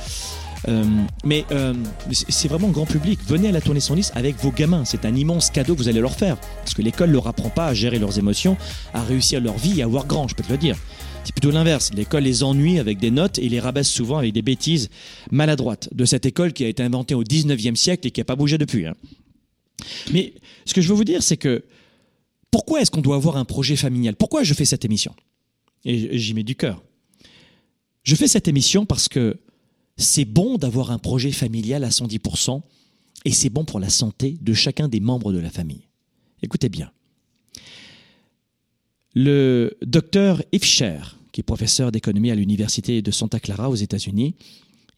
euh, 0.66 0.84
mais 1.24 1.44
euh, 1.52 1.72
c'est 2.10 2.48
vraiment 2.48 2.68
grand 2.70 2.84
public. 2.84 3.20
Venez 3.24 3.48
à 3.48 3.52
la 3.52 3.60
tournée 3.60 3.78
110 3.78 4.10
avec 4.16 4.34
vos 4.38 4.50
gamins. 4.50 4.84
C'est 4.84 5.04
un 5.04 5.14
immense 5.14 5.50
cadeau 5.50 5.74
que 5.74 5.78
vous 5.78 5.88
allez 5.88 6.00
leur 6.00 6.16
faire. 6.16 6.36
Parce 6.36 6.74
que 6.74 6.82
l'école 6.82 7.10
ne 7.10 7.14
leur 7.14 7.28
apprend 7.28 7.48
pas 7.48 7.66
à 7.66 7.74
gérer 7.74 8.00
leurs 8.00 8.18
émotions, 8.18 8.56
à 8.92 9.04
réussir 9.04 9.40
leur 9.40 9.56
vie 9.56 9.78
et 9.78 9.82
à 9.82 9.84
avoir 9.84 10.04
grand, 10.08 10.26
je 10.26 10.34
peux 10.34 10.42
te 10.42 10.50
le 10.50 10.58
dire. 10.58 10.76
C'est 11.22 11.32
plutôt 11.32 11.52
l'inverse. 11.52 11.92
L'école 11.94 12.24
les 12.24 12.42
ennuie 12.42 12.80
avec 12.80 12.98
des 12.98 13.12
notes 13.12 13.38
et 13.38 13.48
les 13.48 13.60
rabaisse 13.60 13.88
souvent 13.88 14.18
avec 14.18 14.32
des 14.32 14.42
bêtises 14.42 14.90
maladroites 15.30 15.88
de 15.92 16.04
cette 16.04 16.26
école 16.26 16.52
qui 16.52 16.64
a 16.64 16.68
été 16.68 16.82
inventée 16.82 17.14
au 17.14 17.22
19e 17.22 17.76
siècle 17.76 18.08
et 18.08 18.10
qui 18.10 18.18
n'a 18.18 18.24
pas 18.24 18.34
bougé 18.34 18.58
depuis. 18.58 18.86
Hein. 18.86 18.94
Mais 20.12 20.32
ce 20.64 20.74
que 20.74 20.80
je 20.80 20.88
veux 20.88 20.94
vous 20.94 21.04
dire, 21.04 21.22
c'est 21.22 21.36
que 21.36 21.62
pourquoi 22.50 22.80
est-ce 22.80 22.90
qu'on 22.90 23.00
doit 23.00 23.16
avoir 23.16 23.36
un 23.36 23.44
projet 23.44 23.76
familial? 23.76 24.16
Pourquoi 24.16 24.42
je 24.42 24.54
fais 24.54 24.64
cette 24.64 24.84
émission? 24.84 25.14
Et 25.84 26.18
j'y 26.18 26.34
mets 26.34 26.42
du 26.42 26.56
cœur. 26.56 26.82
Je 28.02 28.14
fais 28.14 28.28
cette 28.28 28.48
émission 28.48 28.86
parce 28.86 29.08
que 29.08 29.38
c'est 29.96 30.24
bon 30.24 30.56
d'avoir 30.56 30.90
un 30.90 30.98
projet 30.98 31.32
familial 31.32 31.84
à 31.84 31.90
110% 31.90 32.62
et 33.24 33.32
c'est 33.32 33.50
bon 33.50 33.64
pour 33.64 33.80
la 33.80 33.90
santé 33.90 34.38
de 34.40 34.54
chacun 34.54 34.88
des 34.88 35.00
membres 35.00 35.32
de 35.32 35.38
la 35.38 35.50
famille. 35.50 35.88
Écoutez 36.42 36.68
bien. 36.68 36.90
Le 39.14 39.76
docteur 39.82 40.42
Ifsher, 40.52 41.00
qui 41.32 41.40
est 41.40 41.44
professeur 41.44 41.90
d'économie 41.90 42.30
à 42.30 42.34
l'université 42.34 43.02
de 43.02 43.10
Santa 43.10 43.40
Clara 43.40 43.68
aux 43.68 43.74
États-Unis, 43.74 44.34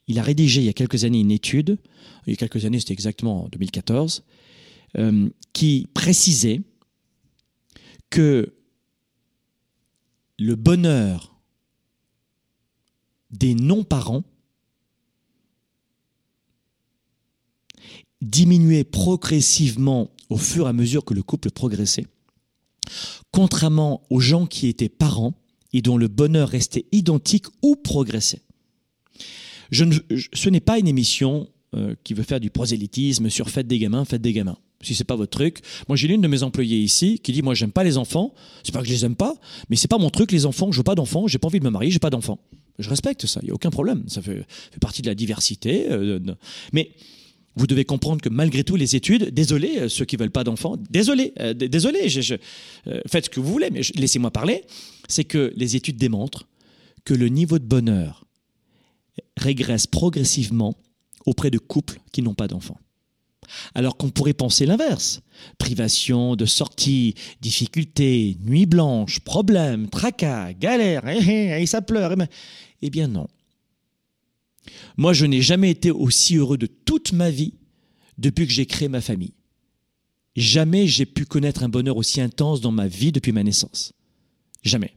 il 0.06 0.18
a 0.18 0.22
rédigé 0.22 0.60
il 0.60 0.66
y 0.66 0.68
a 0.68 0.74
quelques 0.74 1.04
années 1.04 1.20
une 1.20 1.30
étude, 1.30 1.78
il 2.26 2.30
y 2.30 2.34
a 2.34 2.36
quelques 2.36 2.64
années, 2.64 2.80
c'était 2.80 2.92
exactement 2.92 3.44
en 3.44 3.48
2014, 3.48 4.22
euh, 4.98 5.28
qui 5.52 5.88
précisait 5.94 6.60
que 8.10 8.52
le 10.38 10.56
bonheur 10.56 11.40
des 13.30 13.54
non-parents 13.54 14.24
diminuait 18.20 18.84
progressivement 18.84 20.10
au 20.28 20.36
fur 20.36 20.66
et 20.66 20.68
à 20.68 20.72
mesure 20.72 21.04
que 21.04 21.14
le 21.14 21.22
couple 21.22 21.50
progressait, 21.50 22.06
contrairement 23.30 24.02
aux 24.10 24.20
gens 24.20 24.46
qui 24.46 24.66
étaient 24.66 24.88
parents 24.88 25.34
et 25.72 25.82
dont 25.82 25.96
le 25.96 26.08
bonheur 26.08 26.48
restait 26.48 26.86
identique 26.92 27.46
ou 27.62 27.76
progressait. 27.76 28.42
Ce 29.72 30.48
n'est 30.48 30.60
pas 30.60 30.78
une 30.78 30.88
émission 30.88 31.48
euh, 31.74 31.94
qui 32.02 32.14
veut 32.14 32.24
faire 32.24 32.40
du 32.40 32.50
prosélytisme 32.50 33.30
sur 33.30 33.48
faites 33.48 33.68
des 33.68 33.78
gamins, 33.78 34.04
faites 34.04 34.22
des 34.22 34.32
gamins. 34.32 34.58
Si 34.82 34.94
c'est 34.94 35.04
pas 35.04 35.16
votre 35.16 35.30
truc, 35.30 35.60
moi 35.88 35.96
j'ai 35.96 36.08
l'une 36.08 36.22
de 36.22 36.28
mes 36.28 36.42
employés 36.42 36.78
ici 36.78 37.18
qui 37.18 37.32
dit 37.32 37.42
moi 37.42 37.54
j'aime 37.54 37.72
pas 37.72 37.84
les 37.84 37.98
enfants. 37.98 38.34
C'est 38.64 38.72
pas 38.72 38.80
que 38.80 38.86
je 38.86 38.92
les 38.92 39.04
aime 39.04 39.16
pas, 39.16 39.34
mais 39.68 39.76
c'est 39.76 39.88
pas 39.88 39.98
mon 39.98 40.10
truc 40.10 40.32
les 40.32 40.46
enfants. 40.46 40.72
Je 40.72 40.78
veux 40.78 40.84
pas 40.84 40.94
d'enfants, 40.94 41.26
j'ai 41.26 41.38
pas 41.38 41.48
envie 41.48 41.60
de 41.60 41.64
me 41.64 41.70
marier, 41.70 41.90
j'ai 41.90 41.98
pas 41.98 42.10
d'enfants. 42.10 42.38
Je 42.78 42.88
respecte 42.88 43.26
ça, 43.26 43.40
il 43.42 43.48
y 43.48 43.50
a 43.50 43.54
aucun 43.54 43.70
problème. 43.70 44.04
Ça 44.08 44.22
fait, 44.22 44.46
fait 44.72 44.80
partie 44.80 45.02
de 45.02 45.08
la 45.08 45.14
diversité. 45.14 45.90
Euh, 45.90 46.18
mais 46.72 46.90
vous 47.56 47.66
devez 47.66 47.84
comprendre 47.84 48.22
que 48.22 48.28
malgré 48.30 48.64
tout, 48.64 48.76
les 48.76 48.96
études, 48.96 49.34
désolé, 49.34 49.78
euh, 49.80 49.88
ceux 49.88 50.06
qui 50.06 50.16
veulent 50.16 50.30
pas 50.30 50.44
d'enfants, 50.44 50.76
désolé, 50.88 51.34
euh, 51.40 51.52
désolé, 51.52 52.08
faites 53.06 53.24
ce 53.26 53.30
que 53.30 53.40
vous 53.40 53.52
voulez, 53.52 53.70
mais 53.70 53.82
laissez-moi 53.96 54.30
parler, 54.30 54.64
c'est 55.08 55.24
que 55.24 55.52
les 55.56 55.76
études 55.76 55.96
démontrent 55.96 56.46
que 57.04 57.12
le 57.12 57.28
niveau 57.28 57.58
de 57.58 57.64
bonheur 57.64 58.24
régresse 59.36 59.86
progressivement 59.86 60.74
auprès 61.26 61.50
de 61.50 61.58
couples 61.58 62.00
qui 62.12 62.22
n'ont 62.22 62.34
pas 62.34 62.48
d'enfants. 62.48 62.78
Alors 63.74 63.96
qu'on 63.96 64.10
pourrait 64.10 64.32
penser 64.32 64.66
l'inverse. 64.66 65.22
Privation 65.58 66.36
de 66.36 66.46
sortie, 66.46 67.14
difficultés, 67.40 68.36
nuit 68.44 68.66
blanche, 68.66 69.20
problèmes, 69.20 69.88
tracas, 69.88 70.52
galères, 70.52 71.08
et, 71.08 71.18
eh, 71.18 71.58
eh, 71.58 71.62
et 71.62 71.66
ça 71.66 71.82
pleure. 71.82 72.12
Eh, 72.12 72.24
eh 72.82 72.90
bien 72.90 73.08
non. 73.08 73.26
Moi, 74.96 75.12
je 75.12 75.26
n'ai 75.26 75.42
jamais 75.42 75.70
été 75.70 75.90
aussi 75.90 76.36
heureux 76.36 76.58
de 76.58 76.66
toute 76.66 77.12
ma 77.12 77.30
vie 77.30 77.54
depuis 78.18 78.46
que 78.46 78.52
j'ai 78.52 78.66
créé 78.66 78.88
ma 78.88 79.00
famille. 79.00 79.32
Jamais 80.36 80.86
j'ai 80.86 81.06
pu 81.06 81.24
connaître 81.24 81.62
un 81.62 81.68
bonheur 81.68 81.96
aussi 81.96 82.20
intense 82.20 82.60
dans 82.60 82.70
ma 82.70 82.86
vie 82.86 83.12
depuis 83.12 83.32
ma 83.32 83.42
naissance. 83.42 83.92
Jamais. 84.62 84.92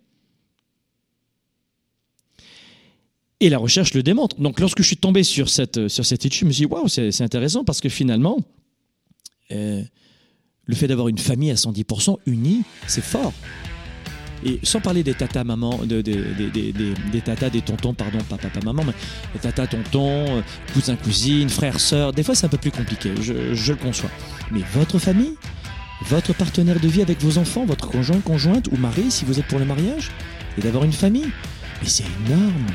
Et 3.43 3.50
la 3.50 3.57
recherche 3.57 3.93
le 3.93 4.03
démontre. 4.03 4.38
Donc 4.39 4.62
lorsque 4.62 4.81
je 4.81 4.88
suis 4.88 4.95
tombé 4.95 5.21
sur 5.23 5.50
cette, 5.50 5.89
sur 5.89 6.05
cette 6.05 6.25
étude, 6.25 6.39
je 6.39 6.45
me 6.45 6.51
suis 6.53 6.65
dit, 6.65 6.71
waouh, 6.71 6.88
c'est 6.88 7.21
intéressant 7.21 7.65
parce 7.65 7.81
que 7.81 7.89
finalement, 7.89 8.38
euh, 9.51 9.83
le 10.63 10.75
fait 10.75 10.88
d'avoir 10.88 11.09
une 11.09 11.17
famille 11.17 11.51
à 11.51 11.55
110% 11.55 12.19
unie, 12.25 12.62
c'est 12.88 13.03
fort. 13.03 13.33
Et 14.45 14.62
sans 14.63 14.79
parler 14.79 15.03
des 15.03 15.13
tatas 15.13 15.43
maman, 15.43 15.77
de, 15.83 16.00
des 16.00 17.21
tatas, 17.21 17.50
des 17.50 17.59
tontons, 17.59 17.93
pardon, 17.93 18.19
pas 18.29 18.38
papa, 18.38 18.62
maman, 18.63 18.85
mais 18.85 18.93
des 19.33 19.39
tatas, 19.39 19.67
tontons, 19.67 20.38
euh, 20.38 20.41
cousins, 20.71 20.95
cousines, 20.95 21.50
frères, 21.50 21.81
sœurs, 21.81 22.13
des 22.13 22.23
fois 22.23 22.35
c'est 22.35 22.45
un 22.45 22.50
peu 22.50 22.57
plus 22.57 22.71
compliqué, 22.71 23.12
je, 23.19 23.53
je 23.53 23.73
le 23.73 23.77
conçois. 23.77 24.09
Mais 24.51 24.62
votre 24.73 25.00
famille, 25.00 25.35
votre 26.05 26.33
partenaire 26.33 26.79
de 26.79 26.88
vie 26.88 27.01
avec 27.01 27.19
vos 27.19 27.38
enfants, 27.38 27.65
votre 27.65 27.89
conjoint, 27.89 28.21
conjointe 28.21 28.69
ou 28.71 28.77
mari, 28.77 29.12
si 29.12 29.25
vous 29.25 29.38
êtes 29.38 29.47
pour 29.47 29.59
le 29.59 29.65
mariage, 29.65 30.12
et 30.57 30.62
d'avoir 30.62 30.85
une 30.85 30.93
famille, 30.93 31.29
mais 31.81 31.89
c'est 31.89 32.05
énorme. 32.25 32.67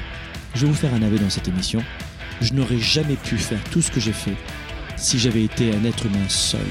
Je 0.59 0.67
vais 0.67 0.73
vous 0.73 0.77
faire 0.77 0.93
un 0.93 1.03
aveu 1.03 1.21
dans 1.21 1.31
cette 1.31 1.47
émission. 1.47 1.85
Je 2.41 2.53
n'aurais 2.53 2.81
jamais 2.81 3.15
pu 3.15 3.39
faire 3.39 3.63
tout 3.71 3.81
ce 3.81 3.93
que 3.93 4.01
j'ai 4.01 4.13
fait 4.13 4.35
si 4.97 5.17
j'avais 5.17 5.45
été 5.45 5.73
un 5.73 5.85
être 5.85 6.07
humain 6.07 6.29
seul. 6.29 6.67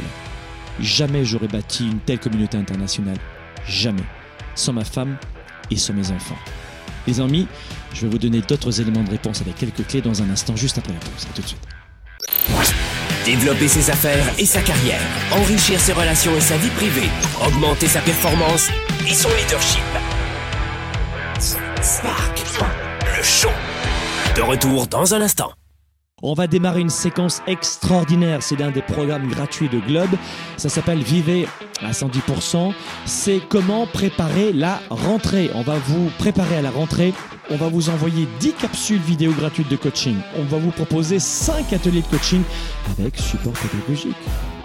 Jamais 0.81 1.23
j'aurais 1.23 1.47
bâti 1.47 1.87
une 1.87 1.99
telle 2.01 2.19
communauté 2.19 2.57
internationale. 2.57 3.15
Jamais 3.65 4.03
sans 4.55 4.73
ma 4.73 4.83
femme 4.83 5.15
et 5.71 5.77
sans 5.77 5.93
mes 5.93 6.11
enfants. 6.11 6.37
Les 7.07 7.21
amis, 7.21 7.47
je 7.93 8.01
vais 8.01 8.09
vous 8.09 8.17
donner 8.17 8.41
d'autres 8.41 8.81
éléments 8.81 9.05
de 9.05 9.09
réponse 9.09 9.39
avec 9.39 9.55
quelques 9.55 9.87
clés 9.87 10.01
dans 10.01 10.21
un 10.21 10.29
instant, 10.31 10.57
juste 10.57 10.77
après 10.77 10.91
la 10.91 10.99
pause. 10.99 11.25
A 11.31 11.33
tout 11.33 11.41
de 11.41 11.47
suite. 11.47 11.65
Développer 13.23 13.69
ses 13.69 13.89
affaires 13.89 14.33
et 14.37 14.45
sa 14.45 14.61
carrière, 14.63 14.99
enrichir 15.31 15.79
ses 15.79 15.93
relations 15.93 16.35
et 16.35 16.41
sa 16.41 16.57
vie 16.57 16.71
privée, 16.71 17.09
augmenter 17.41 17.87
sa 17.87 18.01
performance 18.01 18.67
et 19.09 19.13
son 19.13 19.29
leadership. 19.29 19.81
Spark, 21.39 22.43
le 23.15 23.23
show. 23.23 23.49
Retour 24.41 24.85
dans 24.85 25.15
un 25.15 25.21
instant. 25.21 25.51
On 26.21 26.33
va 26.33 26.45
démarrer 26.45 26.81
une 26.81 26.91
séquence 26.91 27.41
extraordinaire. 27.47 28.43
C'est 28.43 28.55
l'un 28.55 28.69
des 28.69 28.83
programmes 28.83 29.27
gratuits 29.27 29.67
de 29.67 29.79
Globe. 29.79 30.11
Ça 30.57 30.69
s'appelle 30.69 31.01
Vivez 31.01 31.47
à 31.81 31.91
110%. 31.91 32.71
C'est 33.05 33.41
comment 33.49 33.87
préparer 33.87 34.53
la 34.53 34.79
rentrée. 34.89 35.49
On 35.55 35.63
va 35.63 35.75
vous 35.77 36.11
préparer 36.19 36.55
à 36.55 36.61
la 36.61 36.69
rentrée. 36.69 37.13
On 37.49 37.55
va 37.55 37.67
vous 37.67 37.89
envoyer 37.89 38.27
10 38.39 38.53
capsules 38.53 39.01
vidéo 39.01 39.31
gratuites 39.33 39.69
de 39.69 39.75
coaching. 39.75 40.15
On 40.37 40.43
va 40.43 40.59
vous 40.59 40.71
proposer 40.71 41.17
5 41.19 41.73
ateliers 41.73 42.01
de 42.01 42.07
coaching 42.07 42.43
avec 42.99 43.17
support 43.17 43.53
pédagogique. 43.53 44.15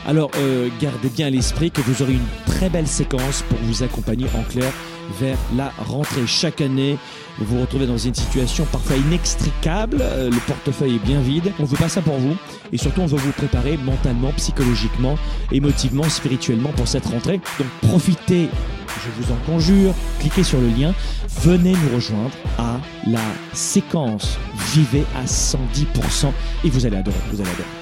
Alors, 0.06 0.30
euh, 0.36 0.68
gardez 0.80 1.08
bien 1.08 1.28
à 1.28 1.30
l'esprit 1.30 1.70
que 1.70 1.80
vous 1.80 2.02
aurez 2.02 2.14
une 2.14 2.28
très 2.46 2.68
belle 2.68 2.88
séquence 2.88 3.42
pour 3.48 3.58
vous 3.62 3.82
accompagner 3.82 4.26
en 4.36 4.42
clair 4.42 4.72
vers 5.18 5.38
la 5.56 5.72
rentrée. 5.78 6.26
Chaque 6.26 6.60
année, 6.60 6.98
vous 7.38 7.56
vous 7.56 7.60
retrouvez 7.60 7.86
dans 7.86 7.98
une 7.98 8.14
situation 8.14 8.64
parfois 8.70 8.96
inextricable, 8.96 9.98
euh, 10.00 10.30
le 10.30 10.38
portefeuille 10.46 10.96
est 10.96 11.06
bien 11.06 11.20
vide. 11.20 11.52
On 11.58 11.62
ne 11.62 11.68
veut 11.68 11.76
pas 11.76 11.88
ça 11.88 12.00
pour 12.00 12.16
vous 12.16 12.36
et 12.72 12.78
surtout 12.78 13.00
on 13.00 13.06
veut 13.06 13.18
vous 13.18 13.32
préparer 13.32 13.76
mentalement, 13.76 14.32
psychologiquement, 14.36 15.16
émotivement, 15.50 16.04
spirituellement 16.04 16.70
pour 16.70 16.88
cette 16.88 17.06
rentrée. 17.06 17.40
Donc 17.58 17.68
profitez, 17.82 18.48
je 18.88 19.22
vous 19.22 19.32
en 19.32 19.36
conjure, 19.46 19.94
cliquez 20.20 20.44
sur 20.44 20.60
le 20.60 20.68
lien, 20.68 20.94
venez 21.40 21.72
nous 21.72 21.94
rejoindre 21.94 22.30
à 22.58 22.78
la 23.06 23.20
séquence 23.52 24.38
Vivez 24.74 25.04
à 25.14 25.24
110% 25.24 26.32
et 26.64 26.70
vous 26.70 26.86
allez 26.86 26.96
adorer, 26.96 27.16
vous 27.30 27.40
allez 27.40 27.50
adorer. 27.50 27.81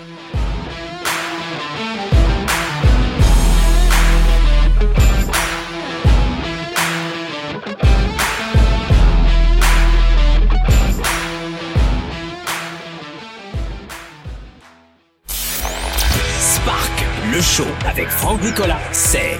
Show 17.50 17.66
avec 17.88 18.08
Franck 18.08 18.42
Nicolas, 18.42 18.78
c'est 18.92 19.38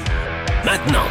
maintenant. 0.64 1.04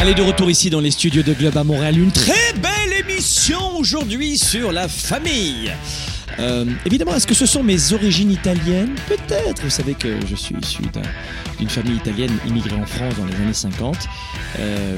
Allez, 0.00 0.14
de 0.14 0.22
retour 0.22 0.50
ici 0.50 0.70
dans 0.70 0.80
les 0.80 0.90
studios 0.90 1.22
de 1.22 1.32
Globe 1.34 1.56
à 1.56 1.64
Montréal. 1.64 1.98
Une 1.98 2.10
très 2.12 2.52
belle 2.54 2.98
émission 2.98 3.76
aujourd'hui 3.76 4.38
sur 4.38 4.72
la 4.72 4.88
famille. 4.88 5.72
Euh, 6.38 6.64
évidemment, 6.86 7.14
est-ce 7.14 7.26
que 7.26 7.34
ce 7.34 7.44
sont 7.44 7.62
mes 7.62 7.92
origines 7.92 8.30
italiennes? 8.32 8.94
Peut-être. 9.06 9.62
Vous 9.62 9.70
savez 9.70 9.92
que 9.94 10.16
je 10.26 10.34
suis 10.34 10.54
issu 10.62 10.80
d'un- 10.92 11.02
d'une 11.58 11.68
famille 11.68 11.96
italienne 11.96 12.32
immigrée 12.48 12.74
en 12.76 12.86
France 12.86 13.14
dans 13.18 13.26
les 13.26 13.34
années 13.36 13.52
50. 13.52 13.96
Euh, 14.58 14.96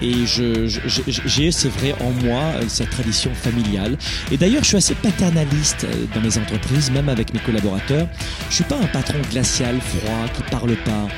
et 0.00 0.14
j'ai, 0.26 1.50
c'est 1.50 1.68
vrai, 1.68 1.94
en 2.00 2.10
moi 2.24 2.40
euh, 2.54 2.62
cette 2.68 2.90
tradition 2.90 3.32
familiale. 3.34 3.98
Et 4.30 4.36
d'ailleurs, 4.36 4.62
je 4.62 4.68
suis 4.68 4.76
assez 4.76 4.94
paternaliste 4.94 5.84
dans 6.14 6.20
mes 6.20 6.38
entreprises, 6.38 6.90
même 6.92 7.08
avec 7.08 7.34
mes 7.34 7.40
collaborateurs. 7.40 8.06
Je 8.48 8.54
suis 8.54 8.64
pas 8.64 8.76
un 8.76 8.86
patron 8.86 9.18
glacial, 9.30 9.80
froid, 9.80 10.28
qui 10.34 10.42
parle 10.50 10.76
pas, 10.76 11.08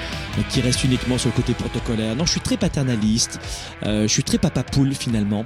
qui 0.50 0.60
reste 0.60 0.84
uniquement 0.84 1.18
sur 1.18 1.30
le 1.30 1.34
côté 1.34 1.54
protocolaire. 1.54 2.16
Non, 2.16 2.26
je 2.26 2.32
suis 2.32 2.40
très 2.40 2.56
paternaliste. 2.56 3.40
Euh, 3.84 4.02
je 4.02 4.12
suis 4.12 4.22
très 4.22 4.38
papa 4.38 4.62
poule 4.62 4.94
finalement 4.94 5.44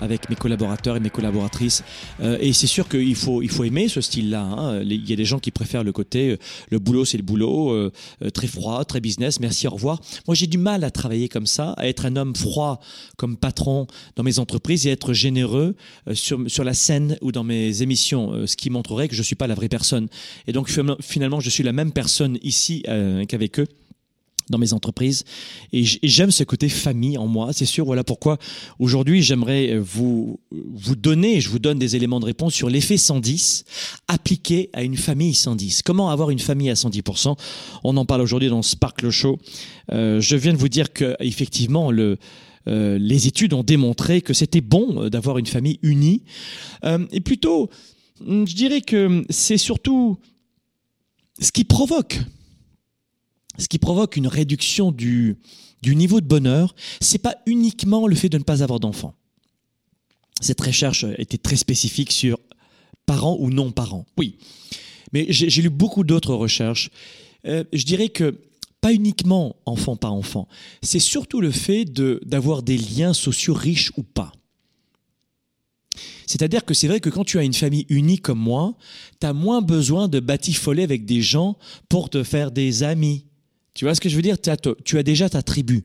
avec 0.00 0.28
mes 0.30 0.36
collaborateurs 0.36 0.96
et 0.96 1.00
mes 1.00 1.10
collaboratrices. 1.10 1.84
Euh, 2.20 2.36
et 2.40 2.52
c'est 2.52 2.66
sûr 2.66 2.88
qu'il 2.88 3.14
faut, 3.14 3.40
il 3.40 3.50
faut 3.50 3.62
aimer 3.62 3.88
ce 3.88 4.00
style-là. 4.00 4.42
hein. 4.42 4.82
Il 4.82 5.08
y 5.08 5.12
a 5.12 5.16
des 5.16 5.24
gens 5.24 5.38
qui 5.38 5.52
préfèrent 5.52 5.84
le 5.84 5.92
côté 5.92 6.30
euh, 6.30 6.38
le 6.70 6.80
boulot, 6.80 7.04
c'est 7.04 7.18
le 7.18 7.22
boulot, 7.22 7.70
euh, 7.70 7.92
euh, 8.24 8.30
très 8.30 8.48
froid, 8.48 8.84
très 8.84 9.00
business, 9.00 9.38
merci, 9.38 9.68
au 9.68 9.70
revoir. 9.70 10.00
Moi, 10.26 10.34
j'ai 10.34 10.48
du 10.48 10.58
mal 10.58 10.82
à 10.82 10.90
travailler 10.90 11.28
comme 11.28 11.46
ça, 11.46 11.72
à 11.76 11.86
être 11.86 12.04
un 12.06 12.16
homme 12.16 12.34
froid 12.34 12.80
comme 13.16 13.36
patron 13.36 13.86
dans 14.16 14.24
mes 14.24 14.40
entreprises 14.40 14.86
et 14.86 14.90
être 14.90 15.12
généreux 15.12 15.76
euh, 16.08 16.14
sur, 16.14 16.40
sur 16.48 16.64
la 16.64 16.74
scène 16.74 17.16
ou 17.20 17.30
dans 17.30 17.44
mes 17.44 17.82
émissions, 17.82 18.32
euh, 18.32 18.46
ce 18.46 18.56
qui 18.56 18.70
montrerait 18.70 19.08
que 19.08 19.14
je 19.14 19.22
suis 19.22 19.36
pas 19.36 19.46
la 19.46 19.54
vraie 19.54 19.68
personne. 19.68 20.08
Et 20.48 20.52
donc, 20.52 20.68
finalement, 21.00 21.38
je 21.38 21.50
suis 21.50 21.62
la 21.62 21.72
même 21.72 21.92
personne 21.92 22.38
ici 22.42 22.82
euh, 22.88 23.24
qu'avec 23.26 23.60
eux 23.60 23.66
dans 24.50 24.58
mes 24.58 24.72
entreprises. 24.72 25.24
Et 25.72 25.84
j'aime 25.84 26.30
ce 26.30 26.44
côté 26.44 26.68
famille 26.68 27.18
en 27.18 27.26
moi 27.26 27.52
c'est 27.52 27.66
sûr. 27.66 27.84
Voilà 27.84 28.04
pourquoi 28.04 28.38
aujourd'hui 28.78 29.22
j'aimerais 29.22 29.70
euh, 29.72 29.80
vous 29.80 30.40
vous 30.50 30.96
donner 30.96 31.40
je 31.40 31.48
vous 31.48 31.58
donne 31.58 31.78
des 31.78 31.96
éléments 31.96 32.20
de 32.20 32.24
réponse 32.24 32.54
sur 32.54 32.68
l'effet 32.68 32.96
110 32.96 33.64
appliqué 34.08 34.70
à 34.72 34.82
une 34.82 34.96
famille 34.96 35.34
110 35.34 35.82
comment 35.82 36.10
avoir 36.10 36.30
une 36.30 36.38
famille 36.38 36.70
à 36.70 36.74
110% 36.74 37.36
on 37.84 37.96
en 37.96 38.04
parle 38.04 38.20
aujourd'hui 38.20 38.48
dans 38.48 38.62
Sparkle 38.62 39.10
Show. 39.10 39.38
Euh, 39.92 40.20
je 40.20 40.36
viens 40.36 40.52
de 40.52 40.58
vous 40.58 40.68
dire 40.68 40.92
que 40.92 41.16
effectivement 41.20 41.90
euh, 41.92 42.16
les 42.66 43.26
études 43.26 43.54
ont 43.54 43.64
démontré 43.64 44.22
que 44.22 44.34
c'était 44.34 44.60
bon 44.60 45.08
d'avoir 45.08 45.38
une 45.38 45.46
famille 45.46 45.78
unie. 45.82 46.22
Et 47.12 47.20
plutôt 47.20 47.70
je 48.26 48.54
dirais 48.54 48.80
que 48.80 49.24
c'est 49.30 49.56
surtout 49.56 50.18
ce 51.40 51.52
qui 51.52 51.64
provoque 51.64 52.20
ce 53.58 53.68
qui 53.68 53.78
provoque 53.78 54.16
une 54.16 54.26
réduction 54.26 54.92
du, 54.92 55.36
niveau 55.84 56.20
de 56.20 56.26
bonheur, 56.26 56.74
c'est 57.00 57.18
pas 57.18 57.36
uniquement 57.46 58.06
le 58.06 58.14
fait 58.14 58.28
de 58.28 58.38
ne 58.38 58.42
pas 58.42 58.62
avoir 58.62 58.80
d'enfants. 58.80 59.14
Cette 60.40 60.60
recherche 60.60 61.04
était 61.18 61.38
très 61.38 61.56
spécifique 61.56 62.12
sur 62.12 62.38
parents 63.06 63.36
ou 63.38 63.50
non 63.50 63.70
parents. 63.70 64.06
Oui, 64.16 64.36
mais 65.12 65.26
j'ai 65.28 65.62
lu 65.62 65.70
beaucoup 65.70 66.04
d'autres 66.04 66.34
recherches. 66.34 66.90
Euh, 67.46 67.64
je 67.72 67.84
dirais 67.84 68.08
que 68.08 68.40
pas 68.80 68.92
uniquement 68.92 69.56
enfant 69.64 69.96
pas 69.96 70.08
enfant, 70.08 70.48
c'est 70.82 70.98
surtout 70.98 71.40
le 71.40 71.52
fait 71.52 71.84
d'avoir 71.84 72.62
des 72.62 72.76
liens 72.76 73.12
sociaux 73.12 73.54
riches 73.54 73.92
ou 73.96 74.02
pas. 74.02 74.32
C'est-à-dire 76.26 76.64
que 76.64 76.74
c'est 76.74 76.88
vrai 76.88 77.00
que 77.00 77.10
quand 77.10 77.24
tu 77.24 77.38
as 77.38 77.42
une 77.42 77.52
famille 77.52 77.86
unie 77.88 78.18
comme 78.18 78.38
moi, 78.38 78.74
tu 79.20 79.26
as 79.26 79.32
moins 79.32 79.60
besoin 79.60 80.08
de 80.08 80.18
batifoler 80.18 80.82
avec 80.82 81.04
des 81.04 81.20
gens 81.20 81.56
pour 81.88 82.10
te 82.10 82.22
faire 82.24 82.50
des 82.50 82.82
amis. 82.82 83.26
Tu 83.74 83.84
vois 83.84 83.94
ce 83.94 84.00
que 84.00 84.08
je 84.08 84.16
veux 84.16 84.22
dire? 84.22 84.36
Tu 84.40 84.98
as 84.98 85.02
déjà 85.02 85.28
ta 85.28 85.42
tribu. 85.42 85.84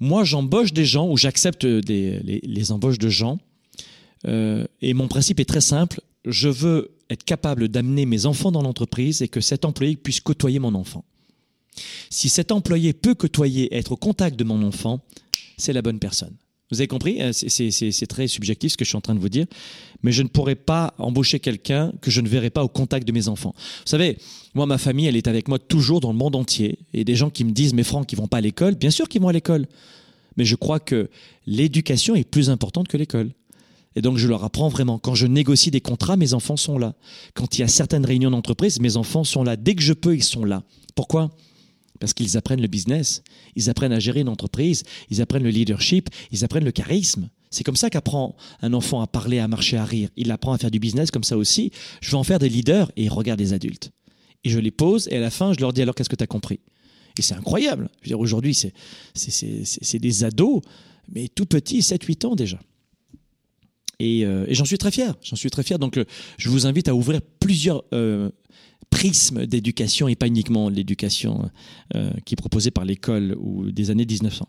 Moi, 0.00 0.24
j'embauche 0.24 0.72
des 0.72 0.84
gens 0.84 1.08
ou 1.08 1.16
j'accepte 1.16 1.64
les, 1.64 2.20
les 2.20 2.72
embauches 2.72 2.98
de 2.98 3.08
gens. 3.08 3.38
Euh, 4.26 4.66
et 4.80 4.94
mon 4.94 5.08
principe 5.08 5.40
est 5.40 5.44
très 5.44 5.60
simple. 5.60 6.00
Je 6.24 6.48
veux 6.48 6.90
être 7.10 7.24
capable 7.24 7.68
d'amener 7.68 8.06
mes 8.06 8.26
enfants 8.26 8.52
dans 8.52 8.62
l'entreprise 8.62 9.22
et 9.22 9.28
que 9.28 9.40
cet 9.40 9.64
employé 9.64 9.96
puisse 9.96 10.20
côtoyer 10.20 10.58
mon 10.58 10.74
enfant. 10.74 11.04
Si 12.10 12.28
cet 12.28 12.52
employé 12.52 12.92
peut 12.92 13.14
côtoyer, 13.14 13.74
être 13.74 13.92
au 13.92 13.96
contact 13.96 14.36
de 14.36 14.44
mon 14.44 14.62
enfant, 14.62 15.00
c'est 15.56 15.72
la 15.72 15.82
bonne 15.82 15.98
personne. 15.98 16.34
Vous 16.70 16.80
avez 16.80 16.86
compris 16.86 17.18
c'est- 17.32 17.70
c'est 17.70 18.06
très 18.06 18.28
subjectif 18.28 18.72
ce 18.72 18.76
que 18.76 18.84
je 18.84 18.90
suis 18.90 18.96
en 18.96 19.00
train 19.00 19.14
de 19.14 19.20
vous 19.20 19.28
dire, 19.30 19.46
mais 20.02 20.12
je 20.12 20.22
ne 20.22 20.28
pourrais 20.28 20.54
pas 20.54 20.94
embaucher 20.98 21.40
quelqu'un 21.40 21.92
que 22.02 22.10
je 22.10 22.20
ne 22.20 22.28
verrai 22.28 22.50
pas 22.50 22.62
au 22.62 22.68
contact 22.68 23.06
de 23.08 23.12
mes 23.12 23.28
enfants. 23.28 23.54
Vous 23.56 23.86
savez, 23.90 24.18
moi, 24.54 24.66
ma 24.66 24.76
famille, 24.78 25.06
elle 25.06 25.16
est 25.16 25.28
avec 25.28 25.48
moi 25.48 25.58
toujours 25.58 26.00
dans 26.00 26.12
le 26.12 26.18
monde 26.18 26.36
entier. 26.36 26.78
Et 26.92 27.04
des 27.04 27.14
gens 27.14 27.30
qui 27.30 27.44
me 27.44 27.52
disent, 27.52 27.72
mais 27.74 27.84
Franck, 27.84 28.12
ils 28.12 28.16
vont 28.16 28.26
pas 28.28 28.38
à 28.38 28.40
l'école. 28.42 28.74
Bien 28.74 28.90
sûr 28.90 29.08
qu'ils 29.08 29.22
vont 29.22 29.28
à 29.28 29.32
l'école. 29.32 29.66
Mais 30.36 30.44
je 30.44 30.56
crois 30.56 30.78
que 30.78 31.08
l'éducation 31.46 32.14
est 32.14 32.28
plus 32.28 32.50
importante 32.50 32.86
que 32.88 32.96
l'école. 32.96 33.30
Et 33.96 34.02
donc, 34.02 34.18
je 34.18 34.28
leur 34.28 34.44
apprends 34.44 34.68
vraiment. 34.68 34.98
Quand 34.98 35.14
je 35.14 35.26
négocie 35.26 35.70
des 35.70 35.80
contrats, 35.80 36.16
mes 36.16 36.34
enfants 36.34 36.56
sont 36.56 36.78
là. 36.78 36.94
Quand 37.34 37.56
il 37.58 37.62
y 37.62 37.64
a 37.64 37.68
certaines 37.68 38.04
réunions 38.04 38.30
d'entreprise, 38.30 38.78
mes 38.78 38.96
enfants 38.96 39.24
sont 39.24 39.42
là. 39.42 39.56
Dès 39.56 39.74
que 39.74 39.82
je 39.82 39.94
peux, 39.94 40.14
ils 40.14 40.22
sont 40.22 40.44
là. 40.44 40.62
Pourquoi? 40.94 41.30
Parce 42.00 42.14
qu'ils 42.14 42.36
apprennent 42.36 42.60
le 42.60 42.68
business, 42.68 43.22
ils 43.56 43.70
apprennent 43.70 43.92
à 43.92 43.98
gérer 43.98 44.20
une 44.20 44.28
entreprise, 44.28 44.84
ils 45.10 45.20
apprennent 45.20 45.42
le 45.42 45.50
leadership, 45.50 46.08
ils 46.30 46.44
apprennent 46.44 46.64
le 46.64 46.72
charisme. 46.72 47.28
C'est 47.50 47.64
comme 47.64 47.76
ça 47.76 47.90
qu'apprend 47.90 48.36
un 48.60 48.72
enfant 48.72 49.00
à 49.00 49.06
parler, 49.06 49.38
à 49.38 49.48
marcher, 49.48 49.76
à 49.76 49.84
rire. 49.84 50.10
Il 50.16 50.30
apprend 50.30 50.52
à 50.52 50.58
faire 50.58 50.70
du 50.70 50.78
business 50.78 51.10
comme 51.10 51.24
ça 51.24 51.36
aussi. 51.36 51.72
Je 52.00 52.10
vais 52.10 52.16
en 52.16 52.24
faire 52.24 52.38
des 52.38 52.48
leaders 52.48 52.90
et 52.96 53.04
ils 53.04 53.08
regardent 53.10 53.40
les 53.40 53.52
adultes. 53.52 53.90
Et 54.44 54.50
je 54.50 54.58
les 54.58 54.70
pose 54.70 55.08
et 55.10 55.16
à 55.16 55.20
la 55.20 55.30
fin, 55.30 55.52
je 55.52 55.60
leur 55.60 55.72
dis 55.72 55.82
alors 55.82 55.94
qu'est-ce 55.94 56.08
que 56.08 56.16
tu 56.16 56.24
as 56.24 56.28
compris? 56.28 56.60
Et 57.18 57.22
c'est 57.22 57.34
incroyable. 57.34 57.88
Je 58.00 58.06
veux 58.06 58.08
dire, 58.10 58.20
aujourd'hui, 58.20 58.54
c'est, 58.54 58.72
c'est, 59.14 59.98
des 59.98 60.24
ados, 60.24 60.62
mais 61.08 61.28
tout 61.28 61.46
petits, 61.46 61.80
7-8 61.80 62.26
ans 62.26 62.36
déjà. 62.36 62.58
Et, 63.98 64.24
euh, 64.24 64.44
et 64.46 64.54
j'en 64.54 64.64
suis 64.64 64.78
très 64.78 64.92
fier. 64.92 65.14
J'en 65.22 65.34
suis 65.34 65.50
très 65.50 65.64
fier. 65.64 65.78
Donc, 65.78 65.96
euh, 65.96 66.04
je 66.36 66.48
vous 66.48 66.66
invite 66.66 66.86
à 66.86 66.94
ouvrir 66.94 67.20
plusieurs 67.40 67.82
euh, 67.92 68.30
prismes 68.90 69.46
d'éducation 69.46 70.08
et 70.08 70.16
pas 70.16 70.26
uniquement 70.26 70.68
l'éducation 70.68 71.50
euh, 71.94 72.10
qui 72.24 72.34
est 72.34 72.36
proposée 72.36 72.70
par 72.70 72.84
l'école 72.84 73.36
ou 73.38 73.70
des 73.70 73.90
années 73.90 74.06
1900. 74.06 74.48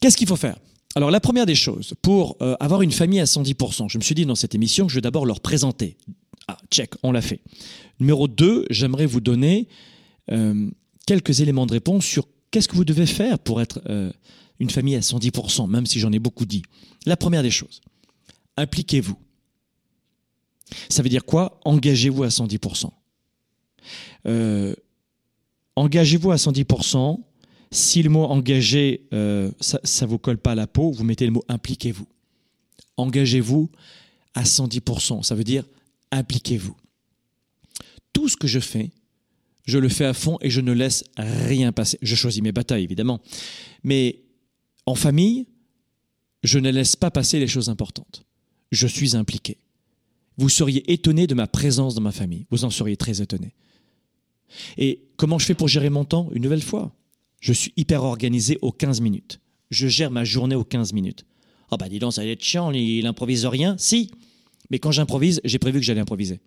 Qu'est-ce 0.00 0.16
qu'il 0.16 0.28
faut 0.28 0.36
faire? 0.36 0.56
Alors 0.94 1.10
la 1.10 1.20
première 1.20 1.46
des 1.46 1.54
choses, 1.54 1.94
pour 2.02 2.36
euh, 2.40 2.54
avoir 2.60 2.82
une 2.82 2.92
famille 2.92 3.20
à 3.20 3.24
110%, 3.24 3.88
je 3.88 3.98
me 3.98 4.02
suis 4.02 4.14
dit 4.14 4.26
dans 4.26 4.34
cette 4.34 4.54
émission 4.54 4.86
que 4.86 4.92
je 4.92 4.98
vais 4.98 5.02
d'abord 5.02 5.26
leur 5.26 5.40
présenter. 5.40 5.96
Ah, 6.46 6.58
check, 6.70 6.92
on 7.02 7.10
l'a 7.10 7.22
fait. 7.22 7.40
Numéro 7.98 8.28
2, 8.28 8.66
j'aimerais 8.70 9.06
vous 9.06 9.20
donner 9.20 9.68
euh, 10.30 10.70
quelques 11.06 11.40
éléments 11.40 11.66
de 11.66 11.72
réponse 11.72 12.04
sur 12.04 12.28
qu'est-ce 12.50 12.68
que 12.68 12.76
vous 12.76 12.84
devez 12.84 13.06
faire 13.06 13.38
pour 13.38 13.60
être 13.60 13.82
une 14.60 14.70
famille 14.70 14.94
à 14.94 15.00
110%, 15.00 15.68
même 15.68 15.86
si 15.86 15.98
j'en 15.98 16.12
ai 16.12 16.20
beaucoup 16.20 16.46
dit. 16.46 16.62
La 17.06 17.16
première 17.16 17.42
des 17.42 17.50
choses, 17.50 17.80
impliquez-vous. 18.56 19.18
Ça 20.88 21.02
veut 21.02 21.08
dire 21.08 21.24
quoi? 21.24 21.60
Engagez-vous 21.64 22.22
à 22.22 22.28
110%. 22.28 22.90
Euh, 24.26 24.74
engagez-vous 25.76 26.30
à 26.30 26.36
110%. 26.36 27.20
Si 27.70 28.02
le 28.02 28.10
mot 28.10 28.24
engagé, 28.24 29.06
euh, 29.12 29.50
ça 29.60 29.78
ne 30.02 30.06
vous 30.10 30.18
colle 30.18 30.38
pas 30.38 30.52
à 30.52 30.54
la 30.54 30.66
peau, 30.66 30.92
vous 30.92 31.04
mettez 31.04 31.26
le 31.26 31.32
mot 31.32 31.44
impliquez-vous. 31.48 32.06
Engagez-vous 32.96 33.70
à 34.34 34.44
110%. 34.44 35.22
Ça 35.22 35.34
veut 35.34 35.44
dire 35.44 35.64
impliquez-vous. 36.12 36.76
Tout 38.12 38.28
ce 38.28 38.36
que 38.36 38.46
je 38.46 38.60
fais, 38.60 38.92
je 39.66 39.78
le 39.78 39.88
fais 39.88 40.04
à 40.04 40.14
fond 40.14 40.38
et 40.40 40.50
je 40.50 40.60
ne 40.60 40.72
laisse 40.72 41.04
rien 41.16 41.72
passer. 41.72 41.98
Je 42.02 42.14
choisis 42.14 42.42
mes 42.42 42.52
batailles, 42.52 42.84
évidemment. 42.84 43.20
Mais 43.82 44.20
en 44.86 44.94
famille, 44.94 45.46
je 46.44 46.58
ne 46.58 46.70
laisse 46.70 46.94
pas 46.94 47.10
passer 47.10 47.40
les 47.40 47.48
choses 47.48 47.70
importantes. 47.70 48.24
Je 48.70 48.86
suis 48.86 49.16
impliqué. 49.16 49.58
Vous 50.36 50.48
seriez 50.48 50.92
étonné 50.92 51.26
de 51.26 51.34
ma 51.34 51.46
présence 51.46 51.94
dans 51.94 52.02
ma 52.02 52.12
famille. 52.12 52.46
Vous 52.50 52.64
en 52.64 52.70
seriez 52.70 52.96
très 52.96 53.22
étonné. 53.22 53.54
Et 54.78 55.02
comment 55.16 55.38
je 55.38 55.46
fais 55.46 55.54
pour 55.54 55.68
gérer 55.68 55.90
mon 55.90 56.04
temps 56.04 56.28
Une 56.32 56.42
nouvelle 56.42 56.62
fois, 56.62 56.94
je 57.40 57.52
suis 57.52 57.72
hyper 57.76 58.04
organisé 58.04 58.58
aux 58.62 58.72
15 58.72 59.00
minutes. 59.00 59.40
Je 59.70 59.88
gère 59.88 60.10
ma 60.10 60.24
journée 60.24 60.54
aux 60.54 60.64
15 60.64 60.92
minutes. 60.92 61.24
Ah 61.70 61.76
bah 61.76 61.88
dis 61.88 61.98
donc, 61.98 62.12
ça 62.12 62.22
va 62.22 62.28
être 62.28 62.42
chiant, 62.42 62.70
il 62.70 63.06
improvise 63.06 63.46
rien. 63.46 63.76
Si, 63.78 64.10
mais 64.70 64.78
quand 64.78 64.92
j'improvise, 64.92 65.40
j'ai 65.44 65.58
prévu 65.58 65.80
que 65.80 65.84
j'allais 65.84 66.00
improviser. 66.00 66.40